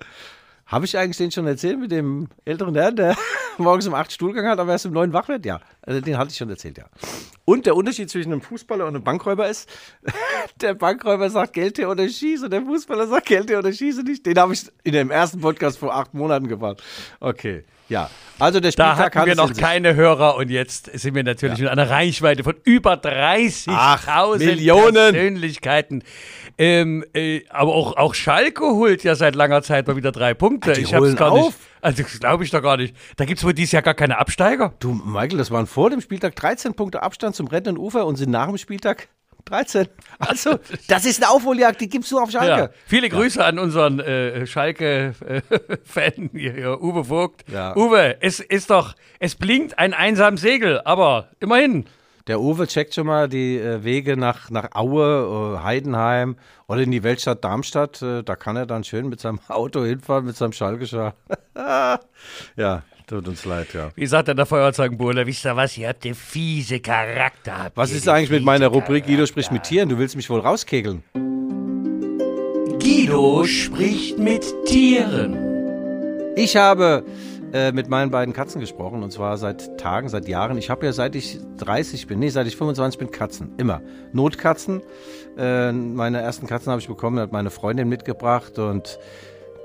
habe 0.72 0.86
ich 0.86 0.96
eigentlich 0.96 1.18
den 1.18 1.30
schon 1.30 1.46
erzählt 1.46 1.78
mit 1.78 1.92
dem 1.92 2.28
älteren 2.46 2.74
Herrn, 2.74 2.96
der 2.96 3.14
morgens 3.58 3.86
um 3.86 3.94
8 3.94 4.10
Stuhlgang 4.10 4.46
hat, 4.46 4.58
aber 4.58 4.72
erst 4.72 4.86
um 4.86 4.92
9 4.92 5.12
wach 5.12 5.28
wird? 5.28 5.44
Ja, 5.44 5.60
also 5.82 6.00
den 6.00 6.16
hatte 6.16 6.30
ich 6.30 6.38
schon 6.38 6.48
erzählt, 6.48 6.78
ja. 6.78 6.86
Und 7.44 7.66
der 7.66 7.76
Unterschied 7.76 8.08
zwischen 8.08 8.32
einem 8.32 8.40
Fußballer 8.40 8.86
und 8.86 8.94
einem 8.94 9.04
Bankräuber 9.04 9.48
ist, 9.48 9.68
der 10.62 10.74
Bankräuber 10.74 11.28
sagt 11.28 11.52
Geld 11.52 11.78
her 11.78 11.90
oder 11.90 12.08
schieße 12.08 12.48
der 12.48 12.62
Fußballer 12.62 13.06
sagt 13.06 13.26
Geld 13.26 13.50
her 13.50 13.58
oder 13.58 13.72
schieße 13.72 14.02
nicht. 14.02 14.24
Den 14.24 14.38
habe 14.38 14.54
ich 14.54 14.64
in 14.82 14.92
dem 14.92 15.10
ersten 15.10 15.40
Podcast 15.40 15.78
vor 15.78 15.94
acht 15.94 16.14
Monaten 16.14 16.48
gebracht. 16.48 16.82
Okay. 17.20 17.64
Ja, 17.92 18.10
also 18.38 18.58
der 18.58 18.72
Spieltag 18.72 19.12
Da 19.12 19.20
hatten 19.20 19.26
wir 19.28 19.34
noch 19.36 19.54
keine 19.54 19.94
Hörer 19.94 20.36
und 20.36 20.50
jetzt 20.50 20.86
sind 20.98 21.14
wir 21.14 21.22
natürlich 21.22 21.58
ja. 21.58 21.64
mit 21.64 21.72
einer 21.72 21.90
Reichweite 21.90 22.42
von 22.42 22.56
über 22.64 22.94
30.000 22.94 24.38
Millionen 24.38 24.94
Persönlichkeiten. 24.94 26.02
Ähm, 26.58 27.04
äh, 27.14 27.42
aber 27.50 27.74
auch, 27.74 27.96
auch 27.96 28.14
Schalke 28.14 28.64
holt 28.64 29.04
ja 29.04 29.14
seit 29.14 29.36
langer 29.36 29.62
Zeit 29.62 29.86
mal 29.86 29.96
wieder 29.96 30.10
drei 30.10 30.34
Punkte. 30.34 30.72
Die 30.72 30.80
ich 30.80 30.94
hab's 30.94 31.14
gar 31.16 31.32
auf. 31.32 31.46
nicht. 31.46 31.58
Also 31.82 32.02
das 32.02 32.18
glaube 32.18 32.44
ich 32.44 32.50
doch 32.50 32.62
gar 32.62 32.78
nicht. 32.78 32.96
Da 33.16 33.26
gibt 33.26 33.38
es 33.38 33.44
wohl 33.44 33.52
dieses 33.52 33.72
Jahr 33.72 33.82
gar 33.82 33.94
keine 33.94 34.18
Absteiger. 34.18 34.72
Du, 34.80 34.92
Michael, 34.92 35.38
das 35.38 35.50
waren 35.50 35.66
vor 35.66 35.90
dem 35.90 36.00
Spieltag 36.00 36.34
13 36.34 36.74
Punkte 36.74 37.02
Abstand 37.02 37.36
zum 37.36 37.46
rettenden 37.46 37.76
Ufer 37.76 38.06
und 38.06 38.16
sind 38.16 38.30
nach 38.30 38.48
dem 38.48 38.58
Spieltag 38.58 39.08
13. 39.52 39.86
Also, 40.18 40.60
das 40.86 41.04
ist 41.04 41.20
eine 41.20 41.32
Aufholjagd, 41.32 41.80
die 41.80 41.88
gibt's 41.88 42.08
nur 42.12 42.22
auf 42.22 42.30
Schalke. 42.30 42.62
Ja. 42.62 42.70
Viele 42.86 43.08
Grüße 43.08 43.40
ja. 43.40 43.46
an 43.46 43.58
unseren 43.58 43.98
äh, 43.98 44.46
Schalke-Fan, 44.46 46.30
äh, 46.34 46.66
Uwe 46.80 47.04
Vogt. 47.04 47.44
Ja. 47.50 47.76
Uwe, 47.76 48.18
es 48.20 48.38
ist 48.38 48.70
doch, 48.70 48.94
es 49.18 49.34
blinkt 49.34 49.80
ein 49.80 49.94
einsames 49.94 50.40
Segel, 50.40 50.80
aber 50.84 51.30
immerhin. 51.40 51.86
Der 52.28 52.40
Uwe 52.40 52.68
checkt 52.68 52.94
schon 52.94 53.08
mal 53.08 53.28
die 53.28 53.58
äh, 53.58 53.82
Wege 53.82 54.16
nach, 54.16 54.48
nach 54.48 54.76
Aue, 54.76 55.56
äh, 55.58 55.64
Heidenheim 55.64 56.36
oder 56.68 56.82
in 56.82 56.92
die 56.92 57.02
Weltstadt 57.02 57.42
Darmstadt. 57.42 58.00
Äh, 58.00 58.22
da 58.22 58.36
kann 58.36 58.54
er 58.54 58.66
dann 58.66 58.84
schön 58.84 59.08
mit 59.08 59.18
seinem 59.18 59.40
Auto 59.48 59.84
hinfahren, 59.84 60.24
mit 60.24 60.36
seinem 60.36 60.52
Schalke. 60.52 60.84
ja, 62.56 62.82
Tut 63.06 63.28
uns 63.28 63.44
leid, 63.44 63.74
ja. 63.74 63.90
Wie 63.94 64.06
sagt 64.06 64.28
denn 64.28 64.36
der 64.36 64.46
Feuerzeugenbulle? 64.46 65.26
Wisst 65.26 65.44
ihr 65.44 65.56
was? 65.56 65.76
Ihr 65.76 65.88
habt 65.88 66.04
den 66.04 66.14
fiese 66.14 66.80
Charakter. 66.80 67.70
Was 67.74 67.92
ist 67.92 68.08
eigentlich 68.08 68.30
mit 68.30 68.44
meiner 68.44 68.68
Rubrik 68.68 69.06
Guido 69.06 69.26
spricht 69.26 69.52
mit 69.52 69.64
Tieren? 69.64 69.88
Du 69.88 69.98
willst 69.98 70.16
mich 70.16 70.28
wohl 70.30 70.40
rauskegeln. 70.40 71.02
Guido 72.80 73.44
spricht 73.44 74.18
mit 74.18 74.44
Tieren. 74.64 75.36
Ich 76.36 76.56
habe 76.56 77.04
äh, 77.52 77.70
mit 77.72 77.88
meinen 77.88 78.10
beiden 78.10 78.32
Katzen 78.32 78.60
gesprochen 78.60 79.02
und 79.02 79.12
zwar 79.12 79.36
seit 79.36 79.78
Tagen, 79.78 80.08
seit 80.08 80.26
Jahren. 80.26 80.56
Ich 80.56 80.70
habe 80.70 80.86
ja 80.86 80.92
seit 80.92 81.14
ich 81.14 81.38
30 81.58 82.06
bin, 82.06 82.18
nee, 82.18 82.30
seit 82.30 82.46
ich 82.46 82.56
25 82.56 82.98
bin, 82.98 83.10
Katzen. 83.10 83.52
Immer. 83.58 83.82
Notkatzen. 84.12 84.80
Äh, 85.36 85.72
meine 85.72 86.20
ersten 86.20 86.46
Katzen 86.46 86.70
habe 86.70 86.80
ich 86.80 86.88
bekommen, 86.88 87.18
hat 87.18 87.30
meine 87.30 87.50
Freundin 87.50 87.88
mitgebracht 87.88 88.58
und 88.58 88.98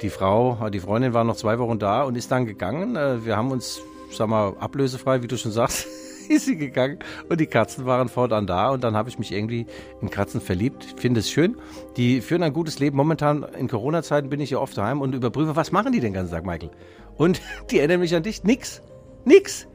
die 0.02 0.10
Frau, 0.10 0.70
die 0.70 0.80
Freundin 0.80 1.14
war 1.14 1.24
noch 1.24 1.36
zwei 1.36 1.60
Wochen 1.60 1.80
da 1.80 2.04
und 2.04 2.16
ist 2.16 2.32
dann 2.32 2.46
gegangen. 2.46 2.96
Äh, 2.96 3.26
wir 3.26 3.36
haben 3.36 3.52
uns, 3.52 3.82
sag 4.12 4.28
mal, 4.28 4.56
ablösefrei, 4.60 5.24
wie 5.24 5.28
du 5.28 5.38
schon 5.38 5.52
sagst, 5.52 5.88
ist 6.30 6.46
sie 6.46 6.58
gegangen 6.58 7.00
und 7.30 7.40
die 7.40 7.48
Katzen 7.48 7.86
waren 7.86 8.10
fortan 8.10 8.48
da 8.48 8.70
und 8.70 8.84
dann 8.84 8.96
habe 8.96 9.10
ich 9.10 9.18
mich 9.18 9.32
irgendwie 9.32 9.66
in 10.02 10.10
Katzen 10.10 10.42
verliebt. 10.42 10.86
Ich 10.96 11.02
finde 11.02 11.22
es 11.22 11.30
schön. 11.30 11.58
Die 11.96 12.22
führen 12.22 12.44
ein 12.44 12.54
gutes 12.54 12.80
Leben. 12.80 12.98
Momentan 12.98 13.44
in 13.58 13.68
Corona-Zeiten 13.68 14.30
bin 14.30 14.40
ich 14.40 14.52
ja 14.52 14.60
oft 14.60 14.78
daheim 14.78 15.02
und 15.02 15.16
überprüfe, 15.16 15.56
was 15.56 15.72
machen 15.72 15.92
die 15.92 16.00
den 16.00 16.14
ganzen 16.14 16.34
Tag, 16.34 16.46
Michael? 16.46 16.72
Und 17.16 17.42
die 17.72 17.80
erinnern 17.80 18.02
mich 18.02 18.16
an 18.16 18.24
dich. 18.24 18.44
Nix. 18.44 18.82
Nix. 19.26 19.68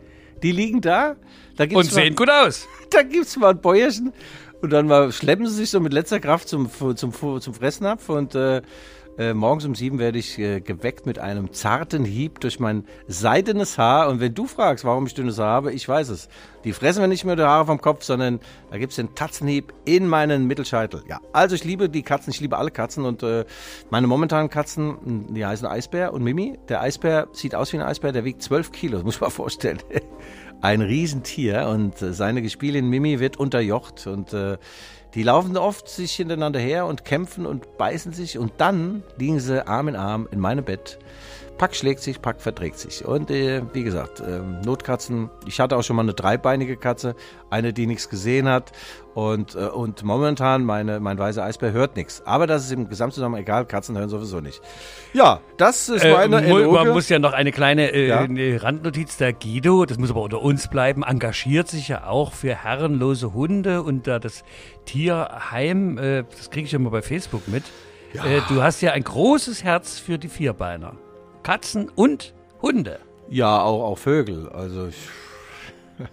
Die 0.43 0.53
liegen 0.53 0.81
da. 0.81 1.17
da 1.57 1.67
gibt's 1.67 1.89
Und 1.89 1.93
sehen 1.93 2.15
gut 2.15 2.31
aus. 2.31 2.69
Da 2.91 3.03
gibt's 3.03 3.39
mal 3.39 3.53
ein 3.53 3.61
Bäuerchen 3.63 4.13
und 4.61 4.71
dann 4.71 4.87
mal 4.87 5.11
schleppen 5.13 5.47
sie 5.47 5.55
sich 5.55 5.71
so 5.71 5.81
mit 5.81 5.95
letzter 5.95 6.21
Kraft 6.21 6.47
zum, 6.47 6.71
zum, 6.95 7.13
zum 7.13 7.55
Fressnapf 7.55 8.11
und 8.11 8.35
äh, 8.35 8.61
äh, 9.19 9.35
morgens 9.35 9.67
um 9.67 9.75
sieben 9.75 9.99
werde 9.99 10.19
ich 10.19 10.39
äh, 10.39 10.61
geweckt 10.61 11.05
mit 11.05 11.19
einem 11.19 11.53
zarten 11.53 12.05
Hieb 12.05 12.41
durch 12.41 12.59
mein 12.61 12.85
seidenes 13.07 13.77
Haar. 13.77 14.09
Und 14.09 14.21
wenn 14.21 14.35
du 14.35 14.47
fragst, 14.47 14.85
warum 14.85 15.07
ich 15.07 15.15
dünnes 15.15 15.39
Haar 15.39 15.51
habe, 15.51 15.73
ich 15.73 15.87
weiß 15.87 16.09
es. 16.09 16.29
Die 16.65 16.73
fressen 16.73 17.01
wir 17.01 17.09
nicht 17.09 17.25
mehr 17.25 17.37
die 17.37 17.43
Haare 17.43 17.67
vom 17.67 17.81
Kopf, 17.81 18.05
sondern 18.05 18.41
da 18.71 18.79
gibt 18.79 18.93
es 18.93 18.97
den 18.97 19.15
Tatzenhieb 19.15 19.75
in 19.85 20.07
meinen 20.07 20.47
Mittelscheitel. 20.47 21.03
Ja, 21.09 21.21
also 21.33 21.55
ich 21.55 21.65
liebe 21.65 21.89
die 21.89 22.03
Katzen, 22.03 22.33
ich 22.33 22.41
liebe 22.41 22.57
alle 22.57 22.71
Katzen 22.71 23.05
und 23.05 23.23
äh, 23.23 23.45
meine 23.91 24.07
momentanen 24.07 24.49
Katzen, 24.49 25.35
die 25.35 25.45
heißen 25.45 25.67
Eisbär 25.67 26.15
und 26.15 26.23
Mimi. 26.23 26.59
Der 26.69 26.81
Eisbär 26.81 27.29
sieht 27.33 27.55
aus 27.55 27.73
wie 27.73 27.79
ein 27.79 27.83
Eisbär, 27.83 28.13
der 28.13 28.25
wiegt 28.25 28.43
zwölf 28.43 28.73
Kilo, 28.73 29.03
muss 29.05 29.21
man 29.21 29.31
vorstellen. 29.31 29.79
ein 30.63 30.81
Riesentier 30.81 31.69
und 31.69 32.01
äh, 32.01 32.15
seine 32.15 32.41
Gespielin 32.41 32.89
Mimi 32.89 33.21
wird 33.21 33.37
unterjocht 33.37 34.07
und 34.07 34.33
äh, 34.33 34.57
die 35.15 35.23
laufen 35.23 35.57
oft 35.57 35.89
sich 35.89 36.13
hintereinander 36.13 36.61
her 36.61 36.87
und 36.87 37.05
kämpfen 37.05 37.47
und 37.47 37.77
beißen 37.79 38.13
sich 38.13 38.39
und 38.39 38.53
dann 38.59 39.03
liegen 39.19 39.41
sie 39.41 39.67
Arm 39.67 39.89
in 39.89 39.97
Arm 39.97 40.29
in 40.31 40.41
meinem 40.41 40.65
Bett. 40.65 40.99
Pack 41.59 41.77
schlägt 41.77 42.01
sich, 42.01 42.21
Pack 42.21 42.41
verträgt 42.41 42.79
sich. 42.79 43.05
Und 43.05 43.31
äh, 43.31 43.63
wie 43.73 43.85
gesagt, 43.85 44.19
äh, 44.21 44.41
Notkatzen, 44.65 45.31
ich 45.47 45.61
hatte 45.61 45.77
auch 45.77 45.83
schon 45.83 45.95
mal 45.95 46.03
eine 46.03 46.15
dreibeinige 46.15 46.77
Katze, 46.77 47.15
eine, 47.51 47.73
die 47.73 47.87
nichts 47.87 48.09
gesehen 48.09 48.49
hat. 48.49 48.73
Und, 49.15 49.55
äh, 49.55 49.67
und 49.67 50.03
momentan, 50.03 50.65
meine, 50.65 50.99
mein 50.99 51.19
weißer 51.19 51.45
Eisbär 51.45 51.73
hört 51.73 51.97
nichts. 51.97 52.23
Aber 52.25 52.47
das 52.47 52.65
ist 52.65 52.73
im 52.73 52.89
Gesamtzusammenhang 52.89 53.43
egal, 53.43 53.67
Katzen 53.67 53.97
hören 53.97 54.09
sowieso 54.09 54.41
nicht. 54.41 54.61
Ja, 55.13 55.41
das 55.59 55.89
ist 55.89 56.03
meine 56.03 56.45
äh. 56.45 56.67
Man 56.67 56.89
muss 56.89 57.09
ja 57.09 57.19
noch 57.19 57.35
eine 57.35 57.53
kleine 57.53 57.93
äh, 57.93 58.09
Ja. 58.09 58.27
Randnotiz. 58.61 59.19
Der 59.19 59.33
Guido, 59.33 59.85
das 59.85 59.99
muss 59.99 60.11
aber 60.11 60.23
unter 60.23 60.43
uns 60.43 60.69
bleiben, 60.69 61.03
engagiert 61.03 61.69
sich 61.69 61.89
ja 61.89 62.07
auch 62.07 62.33
für 62.33 62.55
herrenlose 62.55 63.35
Hunde 63.35 63.83
und 63.83 64.07
da 64.07 64.19
das 64.19 64.43
Tierheim, 64.85 65.99
äh, 65.99 66.25
das 66.31 66.51
kriege 66.51 66.67
ich 66.67 66.75
immer 66.75 66.91
bei 66.91 67.03
Facebook 67.03 67.49
mit. 67.49 67.65
Äh, 68.15 68.41
du 68.49 68.63
hast 68.63 68.81
ja 68.83 68.93
ein 68.93 69.05
großes 69.05 69.65
Herz 69.65 69.99
für 69.99 70.19
die 70.19 70.29
Vierbeiner. 70.29 70.97
Katzen 71.43 71.89
und 71.89 72.35
Hunde. 72.61 72.99
Ja, 73.29 73.63
auch, 73.63 73.85
auch 73.85 73.99
Vögel. 73.99 74.49
Also 74.51 74.89
ich, 74.89 74.97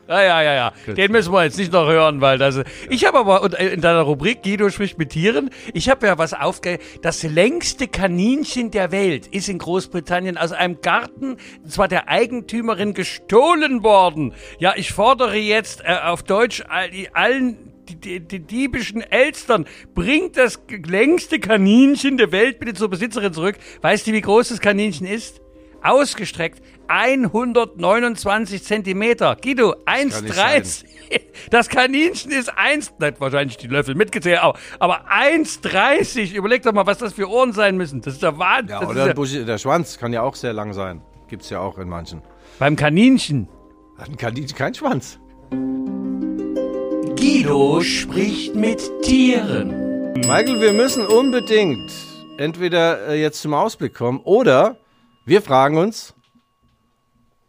Ja, 0.07 0.21
ja, 0.21 0.41
ja, 0.41 0.53
ja. 0.87 0.93
Den 0.93 1.11
müssen 1.11 1.31
wir 1.33 1.43
jetzt 1.43 1.57
nicht 1.57 1.71
noch 1.71 1.87
hören, 1.87 2.21
weil 2.21 2.37
das. 2.37 2.61
Ich 2.89 3.05
habe 3.05 3.19
aber 3.19 3.59
äh, 3.59 3.73
in 3.73 3.81
deiner 3.81 4.01
Rubrik 4.01 4.43
Guido 4.43 4.69
spricht 4.69 4.97
mit 4.97 5.11
Tieren. 5.11 5.49
Ich 5.73 5.89
habe 5.89 6.07
ja 6.07 6.17
was 6.17 6.33
aufge. 6.33 6.79
Das 7.01 7.23
längste 7.23 7.87
Kaninchen 7.87 8.71
der 8.71 8.91
Welt 8.91 9.27
ist 9.27 9.49
in 9.49 9.57
Großbritannien 9.57 10.37
aus 10.37 10.51
einem 10.51 10.81
Garten, 10.81 11.37
und 11.63 11.71
zwar 11.71 11.87
der 11.87 12.07
Eigentümerin 12.09 12.93
gestohlen 12.93 13.83
worden. 13.83 14.33
Ja, 14.59 14.73
ich 14.75 14.91
fordere 14.91 15.37
jetzt 15.37 15.81
äh, 15.81 15.97
auf 16.03 16.23
Deutsch 16.23 16.63
all, 16.67 16.89
allen 17.13 17.68
die, 17.89 17.95
die, 17.95 18.19
die 18.19 18.39
diebischen 18.39 19.01
Elstern, 19.01 19.65
bringt 19.95 20.37
das 20.37 20.59
längste 20.85 21.39
Kaninchen 21.39 22.17
der 22.17 22.31
Welt 22.31 22.59
bitte 22.59 22.73
zur 22.73 22.89
Besitzerin 22.89 23.33
zurück. 23.33 23.57
Weißt 23.81 24.07
du, 24.07 24.13
wie 24.13 24.21
groß 24.21 24.49
das 24.49 24.59
Kaninchen 24.59 25.07
ist? 25.07 25.41
Ausgestreckt 25.81 26.61
129 26.89 28.63
Zentimeter. 28.63 29.37
Guido, 29.41 29.75
kann 29.85 30.07
nicht 30.07 30.33
1,30. 30.33 30.85
Das 31.49 31.69
Kaninchen 31.69 32.31
ist 32.31 32.49
1, 32.55 32.93
nicht 32.99 33.19
wahrscheinlich 33.19 33.57
die 33.57 33.67
Löffel 33.67 33.95
mitgezählt, 33.95 34.39
aber, 34.39 34.59
aber 34.79 35.05
1,30. 35.09 36.33
Überleg 36.33 36.63
doch 36.63 36.73
mal, 36.73 36.85
was 36.85 36.97
das 36.99 37.13
für 37.13 37.29
Ohren 37.29 37.53
sein 37.53 37.77
müssen. 37.77 38.01
Das 38.01 38.13
ist 38.13 38.23
der 38.23 38.37
Wahnsinn. 38.37 38.69
ja, 38.69 38.87
oder 38.87 39.03
ist 39.03 39.09
ein 39.09 39.15
Busch, 39.15 39.31
der 39.33 39.57
Schwanz 39.57 39.97
kann 39.97 40.13
ja 40.13 40.21
auch 40.21 40.35
sehr 40.35 40.53
lang 40.53 40.73
sein. 40.73 41.01
Gibt's 41.27 41.49
ja 41.49 41.59
auch 41.59 41.77
in 41.77 41.89
manchen. 41.89 42.21
beim 42.59 42.75
Kaninchen. 42.75 43.47
Hat 43.97 44.09
ein 44.09 44.17
Kaninchen 44.17 44.57
keinen 44.57 44.73
Schwanz. 44.73 45.19
Guido 47.29 47.79
spricht 47.81 48.55
mit 48.55 48.81
Tieren. 49.03 50.13
Michael, 50.15 50.61
wir 50.61 50.73
müssen 50.73 51.05
unbedingt 51.05 51.91
entweder 52.39 53.09
äh, 53.09 53.21
jetzt 53.21 53.43
zum 53.43 53.53
Ausblick 53.53 53.93
kommen 53.93 54.19
oder 54.21 54.77
wir 55.27 55.43
fragen 55.43 55.77
uns, 55.77 56.15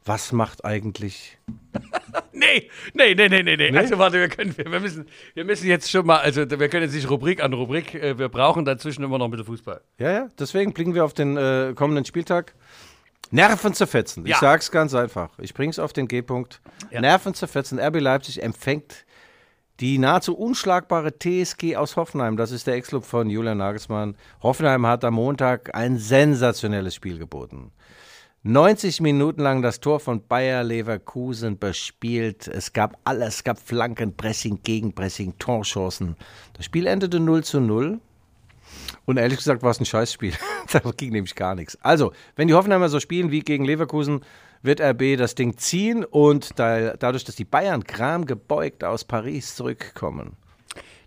was 0.04 0.32
macht 0.32 0.66
eigentlich 0.66 1.38
Nee, 2.34 2.68
nee, 2.92 3.14
nee, 3.14 3.28
nee, 3.30 3.42
nee, 3.42 3.56
nee. 3.56 3.78
Also 3.78 3.96
warte, 3.96 4.18
wir 4.20 4.28
können, 4.28 4.54
wir, 4.58 4.70
wir 4.70 4.80
müssen, 4.80 5.06
wir 5.32 5.46
müssen 5.46 5.66
jetzt 5.66 5.90
schon 5.90 6.04
mal, 6.04 6.18
also 6.18 6.42
wir 6.50 6.68
können 6.68 6.82
jetzt 6.82 6.94
nicht 6.94 7.08
Rubrik 7.08 7.42
an 7.42 7.54
Rubrik, 7.54 7.94
äh, 7.94 8.18
wir 8.18 8.28
brauchen 8.28 8.66
dazwischen 8.66 9.02
immer 9.02 9.16
noch 9.16 9.24
ein 9.24 9.30
bisschen 9.30 9.46
Fußball. 9.46 9.80
Ja, 9.96 10.12
ja, 10.12 10.28
deswegen 10.38 10.74
blicken 10.74 10.94
wir 10.94 11.06
auf 11.06 11.14
den 11.14 11.38
äh, 11.38 11.72
kommenden 11.74 12.04
Spieltag. 12.04 12.54
Nerven 13.30 13.72
zerfetzen. 13.72 14.26
Ich 14.26 14.32
Ja. 14.32 14.38
sag's 14.40 14.70
ganz 14.70 14.92
einfach. 14.92 15.30
Ich 15.38 15.54
bring's 15.54 15.78
auf 15.78 15.94
den 15.94 16.06
G-Punkt. 16.06 16.60
Ja. 16.90 17.00
Nerven 17.00 17.32
zerfetzen. 17.32 17.78
RB 17.80 17.98
Leipzig 18.00 18.42
empfängt 18.42 19.06
die 19.80 19.98
nahezu 19.98 20.36
unschlagbare 20.36 21.18
TSG 21.18 21.76
aus 21.76 21.96
Hoffenheim. 21.96 22.36
Das 22.36 22.52
ist 22.52 22.66
der 22.66 22.74
Ex-Club 22.74 23.04
von 23.04 23.30
Julian 23.30 23.58
Nagelsmann. 23.58 24.14
Hoffenheim 24.42 24.86
hat 24.86 25.04
am 25.04 25.14
Montag 25.14 25.74
ein 25.74 25.98
sensationelles 25.98 26.94
Spiel 26.94 27.18
geboten. 27.18 27.72
90 28.42 29.00
Minuten 29.00 29.42
lang 29.42 29.62
das 29.62 29.80
Tor 29.80 30.00
von 30.00 30.26
Bayer 30.26 30.64
Leverkusen 30.64 31.58
bespielt. 31.58 32.46
Es 32.46 32.72
gab 32.72 32.98
alles, 33.04 33.36
es 33.36 33.44
gab 33.44 33.58
Flanken, 33.58 34.16
Pressing, 34.16 34.60
Gegenpressing, 34.62 35.38
Torchancen. 35.38 36.16
Das 36.54 36.66
Spiel 36.66 36.86
endete 36.86 37.20
0 37.20 37.44
zu 37.44 37.60
0. 37.60 38.00
Und 39.04 39.16
ehrlich 39.16 39.38
gesagt 39.38 39.62
war 39.62 39.70
es 39.70 39.80
ein 39.80 39.86
Scheißspiel. 39.86 40.34
da 40.72 40.80
ging 40.96 41.12
nämlich 41.12 41.34
gar 41.34 41.54
nichts. 41.54 41.78
Also, 41.82 42.12
wenn 42.36 42.48
die 42.48 42.54
Hoffenheimer 42.54 42.88
so 42.88 43.00
spielen 43.00 43.30
wie 43.30 43.40
gegen 43.40 43.64
Leverkusen, 43.64 44.22
wird 44.62 44.80
RB 44.80 45.16
das 45.16 45.34
Ding 45.34 45.56
ziehen 45.56 46.04
und 46.04 46.58
da, 46.58 46.96
dadurch, 46.96 47.24
dass 47.24 47.36
die 47.36 47.44
Bayern 47.44 47.84
Kram 47.84 48.26
gebeugt 48.26 48.84
aus 48.84 49.04
Paris 49.04 49.54
zurückkommen. 49.54 50.36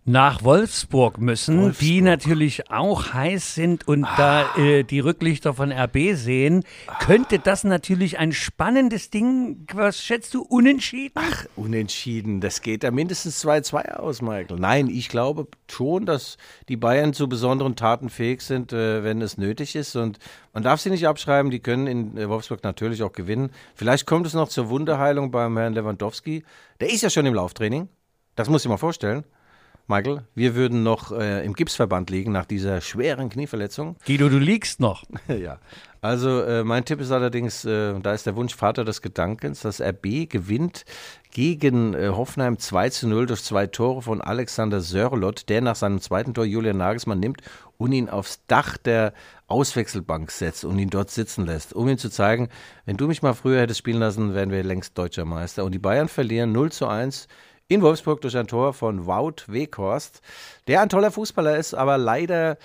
Nach 0.05 0.43
Wolfsburg 0.43 1.17
müssen, 1.17 1.61
Wolfsburg. 1.61 1.79
die 1.79 2.01
natürlich 2.01 2.69
auch 2.69 3.13
heiß 3.13 3.55
sind 3.55 3.87
und 3.87 4.01
da 4.17 4.53
äh, 4.57 4.83
die 4.83 4.99
Rücklichter 4.99 5.53
von 5.53 5.71
RB 5.71 6.15
sehen, 6.15 6.63
könnte 6.99 7.39
das 7.39 7.63
natürlich 7.63 8.17
ein 8.17 8.33
spannendes 8.33 9.09
Ding, 9.09 9.65
was 9.73 10.03
schätzt 10.03 10.33
du, 10.33 10.41
unentschieden? 10.41 11.13
Ach, 11.15 11.45
unentschieden. 11.55 12.41
Das 12.41 12.61
geht 12.61 12.83
ja 12.83 12.91
mindestens 12.91 13.43
2-2 13.45 13.93
aus, 13.93 14.21
Michael. 14.21 14.59
Nein, 14.59 14.89
ich 14.89 15.07
glaube 15.07 15.47
schon, 15.71 16.05
dass 16.05 16.37
die 16.67 16.77
Bayern 16.77 17.13
zu 17.13 17.29
besonderen 17.29 17.77
Taten 17.77 18.09
fähig 18.09 18.41
sind, 18.41 18.73
äh, 18.73 19.03
wenn 19.03 19.21
es 19.21 19.37
nötig 19.37 19.75
ist. 19.75 19.95
Und 19.95 20.19
man 20.51 20.63
darf 20.63 20.81
sie 20.81 20.89
nicht 20.89 21.07
abschreiben. 21.07 21.49
Die 21.49 21.59
können 21.59 21.87
in 21.87 22.17
äh, 22.17 22.27
Wolfsburg 22.27 22.63
natürlich 22.63 23.03
auch 23.03 23.13
gewinnen. 23.13 23.51
Vielleicht 23.73 24.05
kommt 24.05 24.27
es 24.27 24.33
noch 24.33 24.49
zur 24.49 24.69
Wunderheilung 24.69 25.31
beim 25.31 25.57
Herrn 25.57 25.73
Lewandowski. 25.73 26.43
Der 26.81 26.91
ist 26.91 27.03
ja 27.03 27.09
schon 27.09 27.25
im 27.25 27.33
Lauftraining. 27.33 27.87
Das 28.35 28.49
muss 28.49 28.65
ich 28.65 28.69
mal 28.69 28.77
vorstellen. 28.77 29.23
Michael, 29.87 30.23
wir 30.33 30.55
würden 30.55 30.81
noch 30.83 31.11
äh, 31.11 31.45
im 31.45 31.53
Gipsverband 31.53 32.09
liegen 32.09 32.31
nach 32.31 32.45
dieser 32.45 32.79
schweren 32.79 33.29
Knieverletzung. 33.29 33.97
Guido, 34.05 34.29
du 34.29 34.37
liegst 34.37 34.79
noch. 34.79 35.03
ja. 35.27 35.59
Also 35.99 36.41
äh, 36.41 36.63
mein 36.63 36.85
Tipp 36.85 37.01
ist 37.01 37.11
allerdings, 37.11 37.65
äh, 37.65 37.99
da 37.99 38.13
ist 38.13 38.25
der 38.25 38.35
Wunsch 38.35 38.55
Vater 38.55 38.85
des 38.85 39.01
Gedankens, 39.01 39.61
dass 39.61 39.81
RB 39.81 40.29
gewinnt 40.29 40.85
gegen 41.31 41.93
äh, 41.93 42.09
Hoffenheim 42.09 42.59
2 42.59 42.89
zu 42.89 43.07
0 43.07 43.25
durch 43.25 43.43
zwei 43.43 43.67
Tore 43.67 44.01
von 44.01 44.21
Alexander 44.21 44.79
Sörlot, 44.79 45.49
der 45.49 45.61
nach 45.61 45.75
seinem 45.75 45.99
zweiten 45.99 46.33
Tor 46.33 46.45
Julian 46.45 46.77
Nagelsmann 46.77 47.19
nimmt 47.19 47.41
und 47.77 47.91
ihn 47.91 48.09
aufs 48.09 48.41
Dach 48.47 48.77
der 48.77 49.13
Auswechselbank 49.47 50.31
setzt 50.31 50.63
und 50.65 50.79
ihn 50.79 50.89
dort 50.89 51.09
sitzen 51.09 51.45
lässt, 51.45 51.73
um 51.73 51.87
ihm 51.87 51.97
zu 51.97 52.09
zeigen, 52.09 52.49
wenn 52.85 52.97
du 52.97 53.07
mich 53.07 53.21
mal 53.21 53.33
früher 53.33 53.61
hättest 53.61 53.79
spielen 53.79 53.99
lassen, 53.99 54.33
wären 54.33 54.51
wir 54.51 54.63
längst 54.63 54.97
deutscher 54.97 55.25
Meister. 55.25 55.63
Und 55.65 55.73
die 55.73 55.79
Bayern 55.79 56.07
verlieren 56.07 56.53
0 56.53 56.71
zu 56.71 56.87
1 56.87 57.27
in 57.67 57.81
Wolfsburg 57.81 58.21
durch 58.21 58.37
ein 58.37 58.47
Tor 58.47 58.73
von 58.73 59.05
Wout 59.05 59.47
Weghorst, 59.47 60.21
der 60.67 60.81
ein 60.81 60.89
toller 60.89 61.11
Fußballer 61.11 61.57
ist, 61.57 61.73
aber 61.73 61.97
leider 61.97 62.57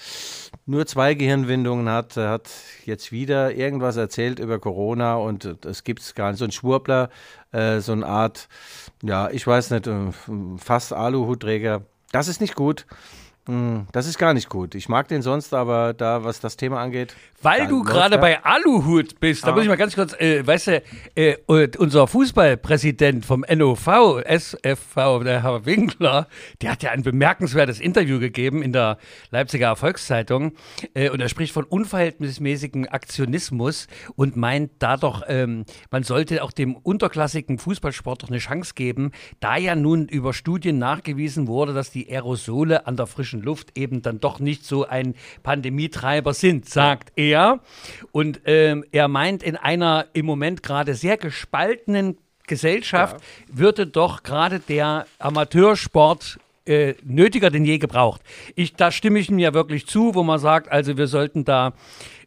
nur 0.67 0.87
zwei 0.87 1.15
Gehirnwindungen 1.15 1.89
hat. 1.89 2.17
Er 2.17 2.31
hat 2.31 2.51
jetzt 2.85 3.13
wieder 3.13 3.55
irgendwas 3.55 3.97
erzählt 3.97 4.39
über 4.39 4.59
Corona 4.59 5.17
und 5.17 5.65
es 5.65 5.85
gibt 5.85 6.15
gar 6.15 6.31
nicht. 6.31 6.39
So 6.39 6.45
ein 6.45 6.53
Schwurbler, 6.53 7.11
äh, 7.53 7.81
so 7.81 7.93
eine 7.93 8.07
Art, 8.07 8.49
ja, 9.03 9.31
ich 9.31 9.47
weiß 9.47 9.71
nicht, 9.71 9.87
äh, 9.87 10.11
fast 10.59 10.93
Aluhutträger. 10.93 11.83
Das 12.13 12.29
ist 12.29 12.41
nicht 12.41 12.55
gut. 12.55 12.87
Das 13.93 14.07
ist 14.07 14.19
gar 14.19 14.35
nicht 14.35 14.51
gut. 14.51 14.75
Ich 14.75 14.91
mag 14.91 15.09
den 15.09 15.23
sonst, 15.23 15.55
aber 15.55 15.95
da, 15.95 16.23
was 16.23 16.39
das 16.39 16.59
Thema 16.59 16.83
angeht. 16.83 17.17
Weil 17.41 17.67
du 17.67 17.83
gerade 17.83 18.17
er. 18.17 18.21
bei 18.21 18.45
Aluhut 18.45 19.21
bist, 19.21 19.47
da 19.47 19.53
muss 19.53 19.63
ich 19.63 19.69
mal 19.69 19.77
ganz 19.77 19.95
kurz, 19.95 20.13
äh, 20.21 20.45
weißt 20.45 20.67
du, 20.67 20.83
äh, 21.15 21.37
unser 21.79 22.09
Fußballpräsident 22.09 23.25
vom 23.25 23.45
NOV, 23.49 24.23
SFV, 24.25 25.23
der 25.23 25.45
Herr 25.45 25.65
Winkler, 25.65 26.27
der 26.61 26.73
hat 26.73 26.83
ja 26.83 26.91
ein 26.91 27.03
bemerkenswertes 27.03 27.79
Interview 27.81 28.19
gegeben 28.19 28.61
in 28.61 28.73
der 28.73 28.99
Leipziger 29.31 29.69
Erfolgszeitung 29.69 30.53
äh, 30.95 31.11
und 31.11 31.21
er 31.21 31.29
spricht 31.29 31.53
von 31.53 31.65
unverhältnismäßigen 31.65 32.89
Aktionismus 32.89 33.87
und 34.17 34.37
meint 34.37 34.73
da 34.81 34.97
doch, 34.97 35.23
ähm, 35.29 35.65
man 35.91 36.03
sollte 36.03 36.43
auch 36.43 36.53
dem 36.53 36.75
unterklassigen 36.75 37.59
Fußballsport 37.59 38.25
doch 38.25 38.29
eine 38.29 38.39
Chance 38.39 38.73
geben, 38.75 39.13
da 39.41 39.57
ja 39.57 39.77
nun 39.77 40.07
über 40.09 40.35
Studien 40.35 40.79
nachgewiesen 40.79 41.47
wurde, 41.47 41.73
dass 41.73 41.93
die 41.93 42.11
Aerosole 42.11 42.87
an 42.87 42.97
der 42.97 43.07
frischen 43.07 43.38
Luft 43.43 43.77
eben 43.77 44.03
dann 44.03 44.21
doch 44.21 44.41
nicht 44.41 44.65
so 44.65 44.87
ein 44.87 45.15
Pandemietreiber 45.43 46.35
sind, 46.35 46.69
sagt 46.69 47.13
er. 47.17 47.61
Und 48.13 48.41
ähm, 48.45 48.85
er 48.93 49.09
meint, 49.09 49.43
in 49.43 49.57
einer 49.57 50.07
im 50.13 50.27
Moment 50.27 50.63
gerade 50.63 50.95
sehr 50.95 51.17
gespaltenen 51.17 52.19
Gesellschaft 52.47 53.17
würde 53.53 53.87
doch 53.87 54.23
gerade 54.23 54.59
der 54.59 55.07
Amateursport 55.19 56.39
äh, 56.65 56.95
nötiger 57.05 57.51
denn 57.51 57.65
je 57.65 57.79
gebraucht. 57.79 58.21
Ich, 58.55 58.75
da 58.75 58.91
stimme 58.91 59.19
ich 59.19 59.31
ihm 59.31 59.39
ja 59.39 59.55
wirklich 59.55 59.87
zu, 59.87 60.15
wo 60.15 60.23
man 60.23 60.39
sagt, 60.39 60.71
also 60.71 60.97
wir 60.97 61.07
sollten 61.07 61.45
da 61.45 61.73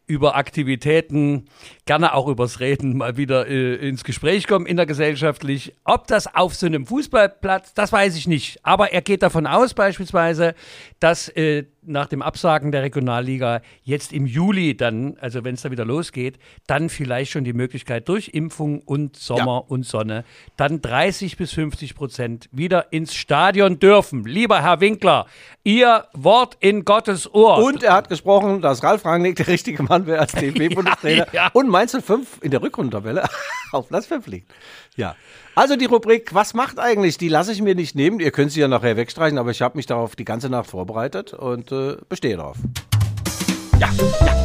über 0.06 0.36
Aktivitäten, 0.36 1.46
gerne 1.84 2.14
auch 2.14 2.28
übers 2.28 2.60
Reden 2.60 2.96
mal 2.96 3.16
wieder 3.16 3.46
äh, 3.48 3.74
ins 3.88 4.04
Gespräch 4.04 4.46
kommen 4.46 4.66
innergesellschaftlich. 4.66 5.74
Ob 5.84 6.06
das 6.06 6.32
auf 6.34 6.54
so 6.54 6.66
einem 6.66 6.86
Fußballplatz, 6.86 7.74
das 7.74 7.92
weiß 7.92 8.16
ich 8.16 8.28
nicht. 8.28 8.60
Aber 8.62 8.92
er 8.92 9.02
geht 9.02 9.22
davon 9.22 9.46
aus 9.46 9.74
beispielsweise, 9.74 10.54
dass 11.00 11.28
äh, 11.30 11.64
nach 11.84 12.06
dem 12.06 12.22
Absagen 12.22 12.70
der 12.70 12.82
Regionalliga 12.82 13.60
jetzt 13.82 14.12
im 14.12 14.26
Juli 14.26 14.76
dann, 14.76 15.16
also 15.20 15.42
wenn 15.42 15.54
es 15.54 15.62
da 15.62 15.70
wieder 15.72 15.84
losgeht, 15.84 16.38
dann 16.68 16.88
vielleicht 16.88 17.32
schon 17.32 17.42
die 17.42 17.52
Möglichkeit 17.52 18.08
durch 18.08 18.28
Impfung 18.28 18.82
und 18.82 19.16
Sommer 19.16 19.68
und 19.68 19.84
Sonne, 19.84 20.24
dann 20.56 20.80
30 20.80 21.36
bis 21.36 21.52
50 21.52 21.96
Prozent 21.96 22.48
wieder 22.52 22.92
ins 22.92 23.14
Stadion 23.14 23.80
dürfen. 23.80 24.24
Lieber 24.24 24.62
Herr 24.62 24.80
Winkler, 24.80 25.26
Ihr 25.64 26.06
Wort 26.12 26.56
in 26.60 26.84
Gottes 26.84 27.32
Ohr. 27.32 27.58
Und 27.58 27.82
er 27.82 27.94
hat 27.94 28.08
gesprochen, 28.08 28.62
dass 28.62 28.82
Ralf 28.82 29.04
Rangnick 29.04 29.36
der 29.36 29.48
richtige 29.48 29.82
Mann 29.82 30.06
wäre 30.06 30.20
als 30.20 30.32
DFB-Bundestrainer 30.32 31.26
Ja, 31.32 31.44
ja. 31.44 31.50
und 31.52 31.68
Mainz 31.72 31.96
05 32.00 32.38
in 32.42 32.52
der 32.52 32.62
Rückrundentabelle 32.62 33.24
auf 33.72 33.88
Platz 33.88 34.06
5 34.06 34.26
liegt. 34.28 34.52
Ja. 34.96 35.16
Also 35.54 35.76
die 35.76 35.86
Rubrik, 35.86 36.32
was 36.34 36.54
macht 36.54 36.78
eigentlich? 36.78 37.18
Die 37.18 37.28
lasse 37.28 37.52
ich 37.52 37.60
mir 37.60 37.74
nicht 37.74 37.96
nehmen. 37.96 38.20
Ihr 38.20 38.30
könnt 38.30 38.52
sie 38.52 38.60
ja 38.60 38.68
nachher 38.68 38.96
wegstreichen, 38.96 39.38
aber 39.38 39.50
ich 39.50 39.60
habe 39.60 39.76
mich 39.76 39.86
darauf 39.86 40.14
die 40.14 40.24
ganze 40.24 40.48
Nacht 40.48 40.70
vorbereitet 40.70 41.34
und 41.34 41.72
äh, 41.72 41.96
bestehe 42.08 42.36
darauf. 42.36 42.56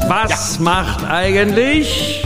Was 0.08 0.60
macht 0.60 1.06
eigentlich? 1.06 2.24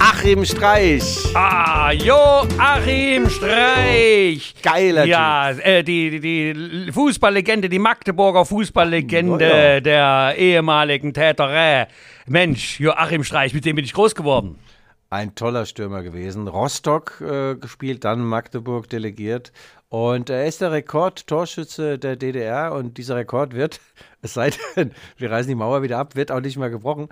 Achim 0.00 0.44
Streich. 0.44 1.34
Ah, 1.34 1.90
Jo 1.92 2.46
Achim 2.58 3.28
Streich. 3.28 4.54
Geiler 4.62 5.04
Ja, 5.04 5.50
äh, 5.50 5.82
die, 5.82 6.20
die, 6.20 6.20
die 6.20 6.92
Fußballlegende, 6.92 7.68
die 7.68 7.78
Magdeburger 7.78 8.44
Fußballlegende 8.44 9.34
Oh 9.34 9.38
ja. 9.40 9.80
der 9.80 10.34
ehemaligen 10.38 11.12
Täterä. 11.12 11.88
Mensch, 12.26 12.78
Joachim 12.78 13.24
Streich, 13.24 13.52
mit 13.54 13.64
dem 13.64 13.76
bin 13.76 13.84
ich 13.84 13.92
groß 13.92 14.14
geworden. 14.14 14.58
Ein 15.10 15.34
toller 15.34 15.64
Stürmer 15.66 16.02
gewesen. 16.02 16.48
Rostock 16.48 17.20
äh, 17.20 17.56
gespielt, 17.56 18.04
dann 18.04 18.20
Magdeburg 18.20 18.88
delegiert. 18.90 19.52
Und 19.88 20.28
er 20.28 20.44
ist 20.46 20.60
der 20.60 20.70
Rekord-Torschütze 20.70 21.98
der 21.98 22.16
DDR. 22.16 22.72
Und 22.72 22.98
dieser 22.98 23.16
Rekord 23.16 23.54
wird, 23.54 23.80
es 24.22 24.34
sei 24.34 24.50
denn, 24.76 24.92
wir 25.16 25.30
reißen 25.30 25.48
die 25.48 25.54
Mauer 25.54 25.82
wieder 25.82 25.98
ab, 25.98 26.14
wird 26.14 26.30
auch 26.30 26.40
nicht 26.40 26.58
mehr 26.58 26.68
gebrochen. 26.70 27.08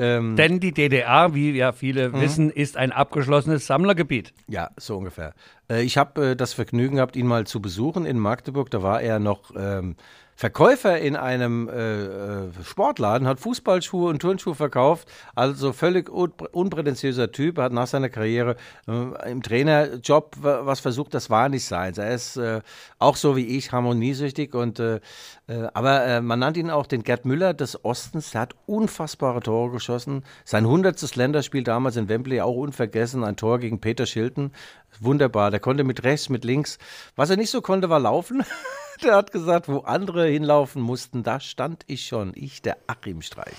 Ähm, 0.00 0.36
Denn 0.36 0.60
die 0.60 0.72
DDR, 0.72 1.34
wie 1.34 1.50
ja 1.52 1.72
viele 1.72 2.08
Mhm. 2.08 2.20
wissen, 2.20 2.50
ist 2.50 2.76
ein 2.78 2.90
abgeschlossenes 2.90 3.66
Sammlergebiet. 3.66 4.32
Ja, 4.48 4.70
so 4.78 4.96
ungefähr. 4.96 5.34
Äh, 5.68 5.82
ich 5.82 5.98
habe 5.98 6.30
äh, 6.30 6.36
das 6.36 6.54
Vergnügen 6.54 6.96
gehabt, 6.96 7.16
ihn 7.16 7.26
mal 7.26 7.46
zu 7.46 7.60
besuchen 7.60 8.06
in 8.06 8.18
Magdeburg. 8.18 8.70
Da 8.70 8.82
war 8.82 9.02
er 9.02 9.18
noch 9.18 9.50
ähm, 9.54 9.96
Verkäufer 10.40 10.98
in 10.98 11.16
einem 11.16 11.68
äh, 11.68 12.04
äh, 12.04 12.48
Sportladen, 12.64 13.28
hat 13.28 13.40
Fußballschuhe 13.40 14.08
und 14.08 14.20
Turnschuhe 14.22 14.54
verkauft. 14.54 15.06
Also 15.34 15.74
völlig 15.74 16.08
un 16.08 16.32
unprätentiöser 16.52 17.30
Typ, 17.30 17.58
hat 17.58 17.74
nach 17.74 17.86
seiner 17.86 18.08
Karriere 18.08 18.56
äh, 18.88 19.30
im 19.30 19.42
Trainerjob 19.42 20.36
wa- 20.40 20.64
was 20.64 20.80
versucht, 20.80 21.12
das 21.12 21.28
war 21.28 21.50
nicht 21.50 21.66
seins. 21.66 21.98
Er 21.98 22.14
ist 22.14 22.38
äh, 22.38 22.62
auch 22.98 23.16
so 23.16 23.36
wie 23.36 23.44
ich 23.58 23.70
harmoniesüchtig 23.72 24.54
und 24.54 24.78
äh, 24.80 25.00
äh, 25.46 25.68
aber 25.74 26.06
äh, 26.06 26.20
man 26.22 26.38
nannte 26.38 26.60
ihn 26.60 26.70
auch 26.70 26.86
den 26.86 27.02
Gerd 27.02 27.26
Müller 27.26 27.52
des 27.52 27.84
Ostens. 27.84 28.34
Er 28.34 28.40
hat 28.40 28.54
unfassbare 28.64 29.40
Tore 29.40 29.72
geschossen. 29.72 30.24
Sein 30.46 30.66
hundertstes 30.66 31.16
Länderspiel 31.16 31.64
damals 31.64 31.96
in 31.96 32.08
Wembley 32.08 32.40
auch 32.40 32.56
unvergessen. 32.56 33.24
Ein 33.24 33.36
Tor 33.36 33.58
gegen 33.58 33.82
Peter 33.82 34.06
Schilten. 34.06 34.52
Wunderbar. 35.00 35.50
Der 35.50 35.60
konnte 35.60 35.84
mit 35.84 36.02
rechts, 36.02 36.30
mit 36.30 36.46
links. 36.46 36.78
Was 37.14 37.28
er 37.28 37.36
nicht 37.36 37.50
so 37.50 37.60
konnte, 37.60 37.90
war 37.90 38.00
laufen. 38.00 38.42
Der 39.04 39.16
hat 39.16 39.32
gesagt, 39.32 39.68
wo 39.68 39.78
andere 39.78 40.26
hinlaufen 40.26 40.82
mussten, 40.82 41.22
da 41.22 41.40
stand 41.40 41.84
ich 41.86 42.06
schon. 42.06 42.32
Ich, 42.34 42.62
der 42.62 42.76
Achim 42.86 43.22
Streich. 43.22 43.54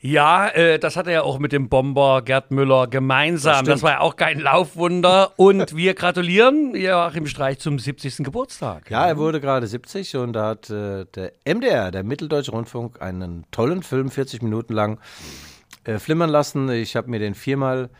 Ja, 0.00 0.48
äh, 0.48 0.78
das 0.78 0.96
hat 0.96 1.06
er 1.06 1.12
ja 1.12 1.22
auch 1.22 1.38
mit 1.38 1.52
dem 1.52 1.68
Bomber 1.68 2.22
Gerd 2.22 2.50
Müller 2.50 2.86
gemeinsam. 2.86 3.64
Das 3.64 3.76
Das, 3.76 3.82
war 3.82 3.92
ja 3.92 4.00
auch 4.00 4.16
kein 4.16 4.40
Laufwunder. 4.40 5.32
Und 5.36 5.76
wir 5.76 5.94
gratulieren 5.94 6.74
Joachim 6.74 7.26
Streich 7.26 7.58
zum 7.58 7.78
70. 7.78 8.18
Geburtstag. 8.18 8.90
Ja, 8.90 9.06
er 9.06 9.16
wurde 9.18 9.40
gerade 9.40 9.66
70 9.66 10.16
und 10.16 10.32
da 10.32 10.48
hat 10.48 10.70
äh, 10.70 11.04
der 11.06 11.32
MDR, 11.44 11.90
der 11.90 12.04
Mitteldeutsche 12.04 12.52
Rundfunk, 12.52 13.02
einen 13.02 13.44
tollen 13.50 13.82
Film, 13.82 14.10
40 14.10 14.42
Minuten 14.42 14.72
lang, 14.72 14.98
äh, 15.84 15.98
flimmern 15.98 16.30
lassen. 16.30 16.70
Ich 16.70 16.96
habe 16.96 17.10
mir 17.10 17.18
den 17.18 17.34
viermal 17.34 17.90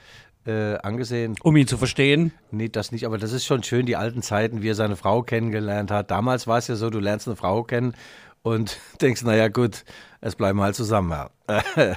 äh, 0.47 0.77
angesehen. 0.79 1.35
Um 1.43 1.57
ihn 1.57 1.67
zu 1.67 1.79
verstehen. 1.79 2.33
Nee, 2.51 2.69
das 2.69 2.93
nicht, 2.93 3.05
aber 3.07 3.19
das 3.19 3.33
ist 3.33 3.45
schon 3.45 3.63
schön, 3.63 3.87
die 3.87 3.97
alten 3.97 4.23
Zeiten, 4.23 4.63
wie 4.63 4.71
er 4.71 4.75
seine 4.75 4.97
Frau 4.97 5.23
kennengelernt 5.23 5.91
hat. 5.91 6.11
Damals 6.11 6.47
war 6.47 6.59
es 6.59 6.69
ja 6.69 6.77
so, 6.77 6.91
du 6.91 7.01
lernst 7.01 7.27
eine 7.27 7.37
Frau 7.37 7.63
kennen 7.63 7.95
und 8.43 8.79
denkst, 9.01 9.23
naja 9.23 9.49
gut, 9.49 9.85
es 10.21 10.37
bleiben 10.37 10.61
halt 10.61 10.75
zusammen. 10.75 11.11
Ja. 11.11 11.95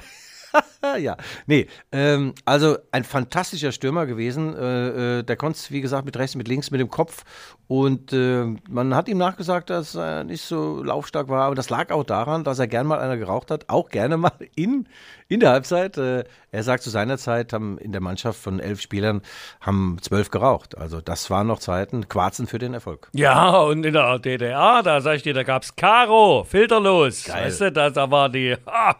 ja, 0.96 1.16
nee, 1.46 1.66
ähm, 1.92 2.34
also 2.44 2.78
ein 2.92 3.04
fantastischer 3.04 3.72
Stürmer 3.72 4.06
gewesen. 4.06 4.56
Äh, 4.56 5.18
äh, 5.18 5.22
der 5.22 5.36
konnte 5.36 5.58
es, 5.58 5.70
wie 5.70 5.80
gesagt, 5.80 6.04
mit 6.04 6.16
rechts, 6.16 6.36
mit 6.36 6.48
links, 6.48 6.70
mit 6.70 6.80
dem 6.80 6.90
Kopf. 6.90 7.24
Und 7.66 8.12
äh, 8.12 8.46
man 8.68 8.96
hat 8.96 9.08
ihm 9.08 9.18
nachgesagt, 9.18 9.70
dass 9.70 9.94
er 9.94 10.24
nicht 10.24 10.42
so 10.42 10.82
laufstark 10.82 11.28
war. 11.28 11.44
Aber 11.44 11.54
das 11.54 11.70
lag 11.70 11.90
auch 11.92 12.02
daran, 12.02 12.42
dass 12.42 12.58
er 12.58 12.66
gern 12.66 12.86
mal 12.86 12.98
einer 12.98 13.16
geraucht 13.16 13.50
hat. 13.52 13.68
Auch 13.68 13.90
gerne 13.90 14.16
mal 14.16 14.32
in, 14.56 14.88
in 15.28 15.38
der 15.38 15.50
Halbzeit. 15.50 15.96
Äh, 15.96 16.24
er 16.50 16.62
sagt, 16.64 16.82
zu 16.82 16.90
seiner 16.90 17.16
Zeit 17.16 17.52
haben 17.52 17.78
in 17.78 17.92
der 17.92 18.00
Mannschaft 18.00 18.40
von 18.40 18.58
elf 18.58 18.80
Spielern 18.80 19.22
haben 19.60 19.98
zwölf 20.00 20.30
geraucht. 20.30 20.76
Also 20.76 21.00
das 21.00 21.30
waren 21.30 21.46
noch 21.46 21.60
Zeiten, 21.60 22.08
Quarzen 22.08 22.48
für 22.48 22.58
den 22.58 22.74
Erfolg. 22.74 23.08
Ja, 23.14 23.60
und 23.60 23.86
in 23.86 23.92
der 23.92 24.18
DDR, 24.18 24.82
da 24.82 25.00
sag 25.00 25.16
ich 25.16 25.22
dir, 25.22 25.34
da 25.34 25.44
gab's 25.44 25.76
Karo, 25.76 26.44
filterlos. 26.44 27.24
Geil. 27.26 27.46
Weißt 27.46 27.60
du, 27.60 27.70
da, 27.72 27.90
da 27.90 28.10
war 28.10 28.30
die, 28.30 28.56
ah, 28.66 28.96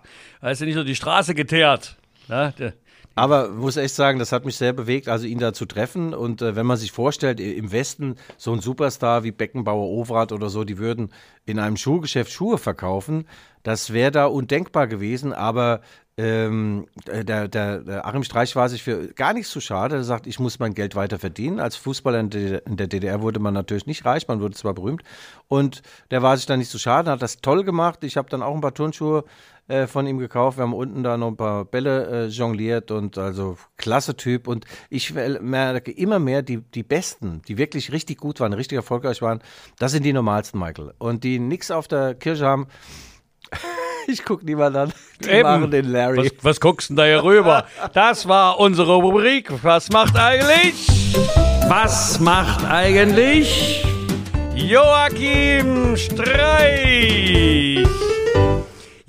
ist 0.48 0.60
ja 0.60 0.66
nicht 0.66 0.76
nur 0.76 0.84
die 0.84 0.96
Straße 0.96 1.34
geteert. 1.34 1.96
Ne? 2.28 2.54
Aber 3.16 3.50
muss 3.50 3.76
echt 3.76 3.94
sagen, 3.94 4.18
das 4.18 4.32
hat 4.32 4.44
mich 4.44 4.56
sehr 4.56 4.72
bewegt, 4.72 5.08
also 5.08 5.26
ihn 5.26 5.38
da 5.38 5.52
zu 5.52 5.66
treffen. 5.66 6.14
Und 6.14 6.42
äh, 6.42 6.56
wenn 6.56 6.64
man 6.64 6.76
sich 6.76 6.92
vorstellt, 6.92 7.40
im 7.40 7.72
Westen 7.72 8.14
so 8.38 8.52
ein 8.52 8.60
Superstar 8.60 9.24
wie 9.24 9.32
Beckenbauer, 9.32 9.88
Overath 9.88 10.32
oder 10.32 10.48
so, 10.48 10.64
die 10.64 10.78
würden 10.78 11.12
in 11.44 11.58
einem 11.58 11.76
Schuhgeschäft 11.76 12.32
Schuhe 12.32 12.56
verkaufen, 12.56 13.26
das 13.62 13.92
wäre 13.92 14.10
da 14.10 14.26
undenkbar 14.26 14.86
gewesen. 14.86 15.32
Aber 15.32 15.80
ähm, 16.16 16.86
der, 17.06 17.48
der, 17.48 17.80
der 17.80 18.06
Achim 18.06 18.24
Streich 18.24 18.54
war 18.54 18.68
sich 18.68 18.82
für 18.82 19.08
gar 19.14 19.32
nichts 19.32 19.50
zu 19.50 19.60
schade. 19.60 19.96
Er 19.96 20.04
sagt, 20.04 20.26
ich 20.26 20.38
muss 20.38 20.58
mein 20.58 20.74
Geld 20.74 20.94
weiter 20.94 21.18
verdienen. 21.18 21.60
Als 21.60 21.76
Fußballer 21.76 22.20
in 22.20 22.30
der, 22.30 22.66
in 22.66 22.76
der 22.76 22.86
DDR 22.86 23.22
wurde 23.22 23.40
man 23.40 23.54
natürlich 23.54 23.86
nicht 23.86 24.04
reich, 24.04 24.28
man 24.28 24.40
wurde 24.40 24.54
zwar 24.54 24.74
berühmt. 24.74 25.02
Und 25.48 25.82
der 26.10 26.22
war 26.22 26.36
sich 26.36 26.46
da 26.46 26.56
nicht 26.56 26.70
zu 26.70 26.78
schade, 26.78 27.10
hat 27.10 27.22
das 27.22 27.38
toll 27.38 27.64
gemacht. 27.64 28.04
Ich 28.04 28.16
habe 28.16 28.30
dann 28.30 28.42
auch 28.42 28.54
ein 28.54 28.60
paar 28.60 28.74
Turnschuhe 28.74 29.24
äh, 29.70 29.86
von 29.86 30.06
ihm 30.06 30.18
gekauft. 30.18 30.58
Wir 30.58 30.62
haben 30.62 30.74
unten 30.74 31.04
da 31.04 31.16
noch 31.16 31.28
ein 31.28 31.36
paar 31.36 31.64
Bälle 31.64 32.26
äh, 32.26 32.26
jongliert 32.26 32.90
und 32.90 33.16
also 33.18 33.56
klasse 33.76 34.16
Typ. 34.16 34.48
Und 34.48 34.64
ich 34.88 35.14
merke 35.14 35.92
immer 35.92 36.18
mehr, 36.18 36.42
die, 36.42 36.58
die 36.58 36.82
Besten, 36.82 37.40
die 37.46 37.56
wirklich 37.56 37.92
richtig 37.92 38.18
gut 38.18 38.40
waren, 38.40 38.52
richtig 38.52 38.76
erfolgreich 38.76 39.22
waren, 39.22 39.40
das 39.78 39.92
sind 39.92 40.02
die 40.04 40.12
normalsten, 40.12 40.58
Michael. 40.58 40.92
Und 40.98 41.22
die 41.22 41.38
nix 41.38 41.70
auf 41.70 41.86
der 41.86 42.14
Kirsche 42.14 42.46
haben, 42.46 42.66
ich 44.08 44.24
gucke 44.24 44.44
niemand 44.44 44.76
an. 44.76 44.92
Die 45.24 45.28
Eben. 45.28 45.42
machen 45.42 45.70
den 45.70 45.86
Larry. 45.86 46.18
Was, 46.18 46.44
was 46.44 46.60
guckst 46.60 46.90
denn 46.90 46.96
da 46.96 47.04
hier 47.04 47.22
rüber? 47.22 47.66
Das 47.92 48.26
war 48.26 48.58
unsere 48.58 48.96
Rubrik. 48.96 49.52
Was 49.62 49.90
macht 49.90 50.16
eigentlich? 50.16 50.88
Was 51.68 52.18
macht 52.18 52.64
eigentlich 52.68 53.84
Joachim 54.56 55.96
Streich? 55.96 57.86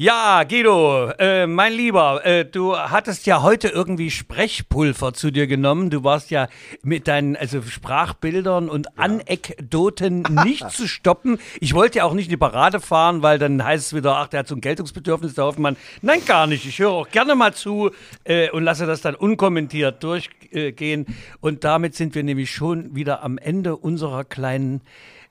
Ja, 0.01 0.45
Guido, 0.45 1.11
äh, 1.19 1.45
mein 1.45 1.73
Lieber, 1.73 2.25
äh, 2.25 2.43
du 2.43 2.75
hattest 2.75 3.27
ja 3.27 3.43
heute 3.43 3.67
irgendwie 3.67 4.09
Sprechpulver 4.09 5.13
zu 5.13 5.29
dir 5.29 5.45
genommen. 5.45 5.91
Du 5.91 6.03
warst 6.03 6.31
ja 6.31 6.47
mit 6.81 7.07
deinen 7.07 7.35
also 7.35 7.61
Sprachbildern 7.61 8.67
und 8.67 8.97
Anekdoten 8.97 10.23
nicht 10.43 10.71
zu 10.71 10.87
stoppen. 10.87 11.37
Ich 11.59 11.75
wollte 11.75 11.99
ja 11.99 12.05
auch 12.05 12.15
nicht 12.15 12.25
in 12.25 12.31
die 12.31 12.37
Parade 12.37 12.79
fahren, 12.79 13.21
weil 13.21 13.37
dann 13.37 13.63
heißt 13.63 13.85
es 13.85 13.93
wieder, 13.93 14.15
ach, 14.15 14.27
der 14.27 14.39
hat 14.39 14.47
so 14.47 14.55
ein 14.55 14.61
Geltungsbedürfnis, 14.61 15.35
der 15.35 15.43
Hoffmann. 15.43 15.77
Nein, 16.01 16.25
gar 16.25 16.47
nicht. 16.47 16.65
Ich 16.65 16.79
höre 16.79 16.93
auch 16.93 17.09
gerne 17.09 17.35
mal 17.35 17.53
zu 17.53 17.91
äh, 18.23 18.49
und 18.49 18.63
lasse 18.63 18.87
das 18.87 19.01
dann 19.01 19.13
unkommentiert 19.13 20.03
durchgehen. 20.03 21.05
Und 21.41 21.63
damit 21.63 21.93
sind 21.93 22.15
wir 22.15 22.23
nämlich 22.23 22.49
schon 22.49 22.95
wieder 22.95 23.21
am 23.21 23.37
Ende 23.37 23.77
unserer 23.77 24.23
kleinen 24.23 24.81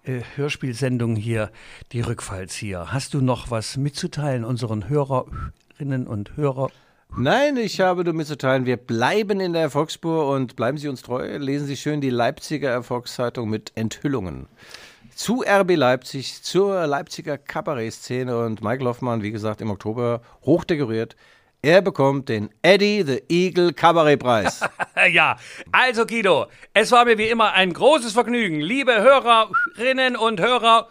äh, 0.04 0.20
Hörspielsendung 0.36 1.16
hier, 1.16 1.50
die 1.92 2.00
Rückfallzieher. 2.00 2.92
Hast 2.92 3.14
du 3.14 3.20
noch 3.20 3.50
was 3.50 3.76
mitzuteilen 3.76 4.44
unseren 4.44 4.88
Hörerinnen 4.88 6.06
und 6.06 6.36
Hörer? 6.36 6.70
Nein, 7.16 7.56
ich 7.56 7.80
habe 7.80 8.04
nur 8.04 8.14
mitzuteilen, 8.14 8.66
wir 8.66 8.76
bleiben 8.76 9.40
in 9.40 9.52
der 9.52 9.62
Erfolgsspur 9.62 10.28
und 10.28 10.54
bleiben 10.54 10.78
Sie 10.78 10.88
uns 10.88 11.02
treu. 11.02 11.36
Lesen 11.38 11.66
Sie 11.66 11.76
schön 11.76 12.00
die 12.00 12.10
Leipziger 12.10 12.70
Erfolgszeitung 12.70 13.50
mit 13.50 13.72
Enthüllungen. 13.74 14.46
Zu 15.14 15.42
RB 15.42 15.74
Leipzig, 15.74 16.42
zur 16.42 16.86
Leipziger 16.86 17.36
Kabarettszene 17.36 18.38
und 18.38 18.62
Michael 18.62 18.86
Hoffmann, 18.86 19.22
wie 19.22 19.32
gesagt, 19.32 19.60
im 19.60 19.70
Oktober 19.70 20.22
hochdekoriert. 20.44 21.16
Er 21.62 21.82
bekommt 21.82 22.30
den 22.30 22.48
Eddie 22.62 23.04
the 23.06 23.22
Eagle 23.28 23.74
Kabarettpreis. 23.74 24.62
ja, 25.12 25.36
also 25.72 26.06
Guido, 26.06 26.46
es 26.72 26.90
war 26.90 27.04
mir 27.04 27.18
wie 27.18 27.28
immer 27.28 27.52
ein 27.52 27.74
großes 27.74 28.14
Vergnügen. 28.14 28.62
Liebe 28.62 29.02
Hörerinnen 29.02 30.16
und 30.16 30.40
Hörer, 30.40 30.88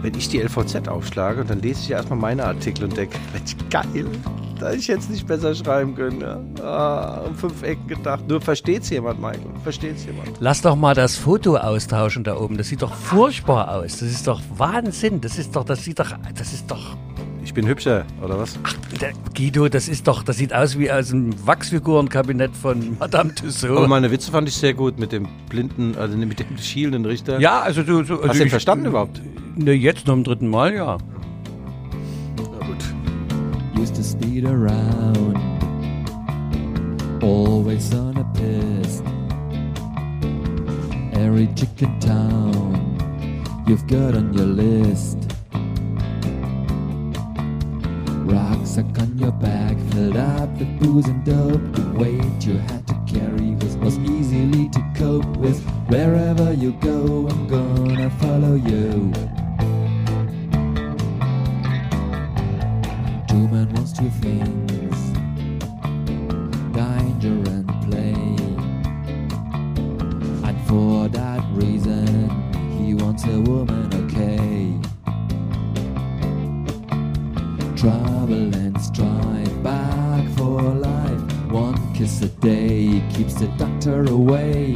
Wenn 0.00 0.14
ich 0.14 0.28
die 0.28 0.38
LVZ 0.38 0.86
aufschlage, 0.86 1.44
dann 1.44 1.60
lese 1.60 1.80
ich 1.82 1.90
erstmal 1.90 2.20
meine 2.20 2.44
Artikel 2.44 2.84
und 2.84 2.96
denke, 2.96 3.18
Mensch, 3.34 3.56
geil, 3.68 4.06
da 4.60 4.72
ich 4.72 4.86
jetzt 4.86 5.10
nicht 5.10 5.26
besser 5.26 5.54
schreiben 5.54 5.94
können. 5.94 6.20
Ja. 6.20 6.38
Ah, 6.64 7.22
um 7.26 7.34
fünf 7.34 7.62
Ecken 7.62 7.88
gedacht. 7.88 8.28
Nur 8.28 8.40
versteht's 8.40 8.90
jemand, 8.90 9.20
Michael? 9.20 9.40
Versteht's 9.62 10.04
jemand? 10.04 10.28
Lass 10.40 10.62
doch 10.62 10.76
mal 10.76 10.94
das 10.94 11.16
Foto 11.16 11.56
austauschen 11.56 12.24
da 12.24 12.36
oben. 12.36 12.56
Das 12.56 12.68
sieht 12.68 12.82
doch 12.82 12.92
furchtbar 12.94 13.74
aus. 13.74 13.98
Das 13.98 14.10
ist 14.10 14.26
doch 14.26 14.40
Wahnsinn. 14.56 15.20
Das 15.20 15.38
ist 15.38 15.56
doch, 15.56 15.64
das 15.64 15.84
sieht 15.84 15.98
doch, 15.98 16.12
das 16.36 16.52
ist 16.52 16.70
doch. 16.70 16.96
Ich 17.42 17.54
bin 17.54 17.66
hübscher, 17.66 18.04
oder 18.22 18.38
was? 18.38 18.58
Ach, 18.62 18.74
der 19.00 19.12
Guido, 19.34 19.68
das 19.68 19.88
ist 19.88 20.06
doch, 20.06 20.22
das 20.22 20.36
sieht 20.36 20.52
aus 20.54 20.78
wie 20.78 20.92
aus 20.92 21.10
einem 21.10 21.34
Wachsfigurenkabinett 21.46 22.54
von 22.54 22.98
Madame 22.98 23.34
Tussauds. 23.34 23.76
Aber 23.76 23.88
meine 23.88 24.10
Witze 24.10 24.30
fand 24.30 24.46
ich 24.46 24.54
sehr 24.54 24.74
gut 24.74 24.98
mit 24.98 25.10
dem 25.10 25.26
blinden, 25.48 25.96
also 25.98 26.16
mit 26.18 26.38
dem 26.38 26.58
schielenden 26.58 27.06
Richter. 27.06 27.40
Ja, 27.40 27.60
also 27.60 27.82
du. 27.82 28.00
Hast 28.02 28.10
also 28.10 28.26
du 28.28 28.38
ihn 28.38 28.42
ich- 28.44 28.50
verstanden 28.50 28.86
überhaupt? 28.86 29.22
Ne, 29.56 29.72
jetzt 29.72 30.06
noch 30.06 30.14
im 30.14 30.22
dritten 30.22 30.48
Mal, 30.48 30.74
ja. 30.74 30.98
Na 32.36 32.66
gut. 32.66 32.76
Used 33.80 33.94
to 33.94 34.04
speed 34.04 34.44
around, 34.44 35.38
always 37.22 37.94
on 37.94 38.14
a 38.18 38.24
piss. 38.34 39.00
Every 41.18 41.46
chicken 41.54 41.98
town 41.98 43.64
you've 43.66 43.86
got 43.86 44.14
on 44.14 44.34
your 44.34 44.44
list. 44.44 45.16
Rucksack 48.30 48.98
on 48.98 49.16
your 49.16 49.32
back, 49.32 49.78
filled 49.92 50.18
up 50.18 50.50
with 50.58 50.78
booze 50.78 51.06
and 51.06 51.24
dope. 51.24 51.72
The 51.72 51.98
weight 51.98 52.46
you 52.46 52.58
had 52.58 52.86
to 52.86 52.94
carry 53.06 53.54
was, 53.62 53.78
was 53.78 53.96
easily 53.98 54.68
to 54.68 54.92
cope 54.94 55.38
with. 55.38 55.58
Wherever 55.88 56.52
you 56.52 56.72
go, 56.82 57.28
I'm 57.30 57.48
gonna 57.48 58.10
follow 58.10 58.56
you. 58.56 59.39
Two 63.30 63.46
men 63.46 63.72
wants 63.74 63.92
two 63.92 64.10
things 64.10 65.20
danger 66.74 67.50
and 67.50 67.68
play. 67.84 68.14
And 70.48 70.60
for 70.66 71.06
that 71.08 71.40
reason, 71.52 72.28
he 72.76 72.94
wants 72.94 73.22
a 73.26 73.40
woman, 73.40 73.86
okay. 74.02 74.74
Trouble 77.76 78.52
and 78.52 78.80
strife, 78.80 79.62
back 79.62 80.28
for 80.36 80.60
life. 80.62 81.20
One 81.52 81.94
kiss 81.94 82.22
a 82.22 82.28
day 82.28 83.00
keeps 83.14 83.34
the 83.34 83.46
doctor 83.58 84.02
away. 84.10 84.72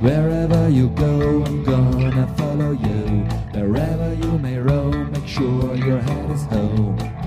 Wherever 0.00 0.70
you 0.70 0.88
go, 0.90 1.44
I'm 1.44 1.62
gonna 1.62 2.26
follow 2.38 2.72
you. 2.72 3.26
Wherever 3.52 4.14
you 4.14 4.38
may 4.38 4.56
roam, 4.56 5.12
make 5.12 5.26
sure 5.26 5.74
your 5.74 6.00
head 6.00 6.30
is 6.30 6.42
home. 6.44 7.21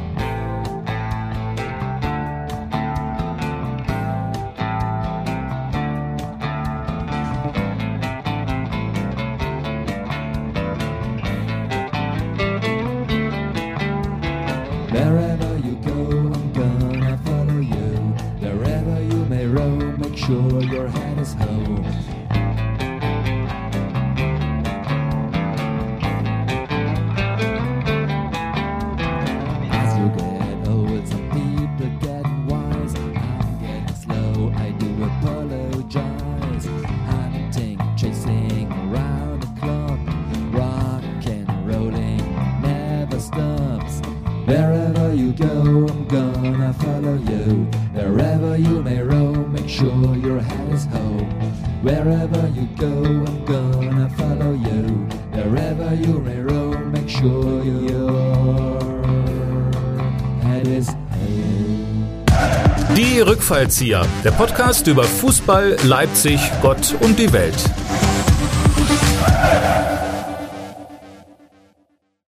Die 63.56 63.60
Rückfallzieher, 63.60 64.06
der 64.26 64.32
Podcast 64.32 64.86
über 64.88 65.06
Fußball, 65.06 65.78
Leipzig, 65.84 66.42
Gott 66.62 66.94
und 67.00 67.18
die 67.18 67.32
Welt. 67.32 67.56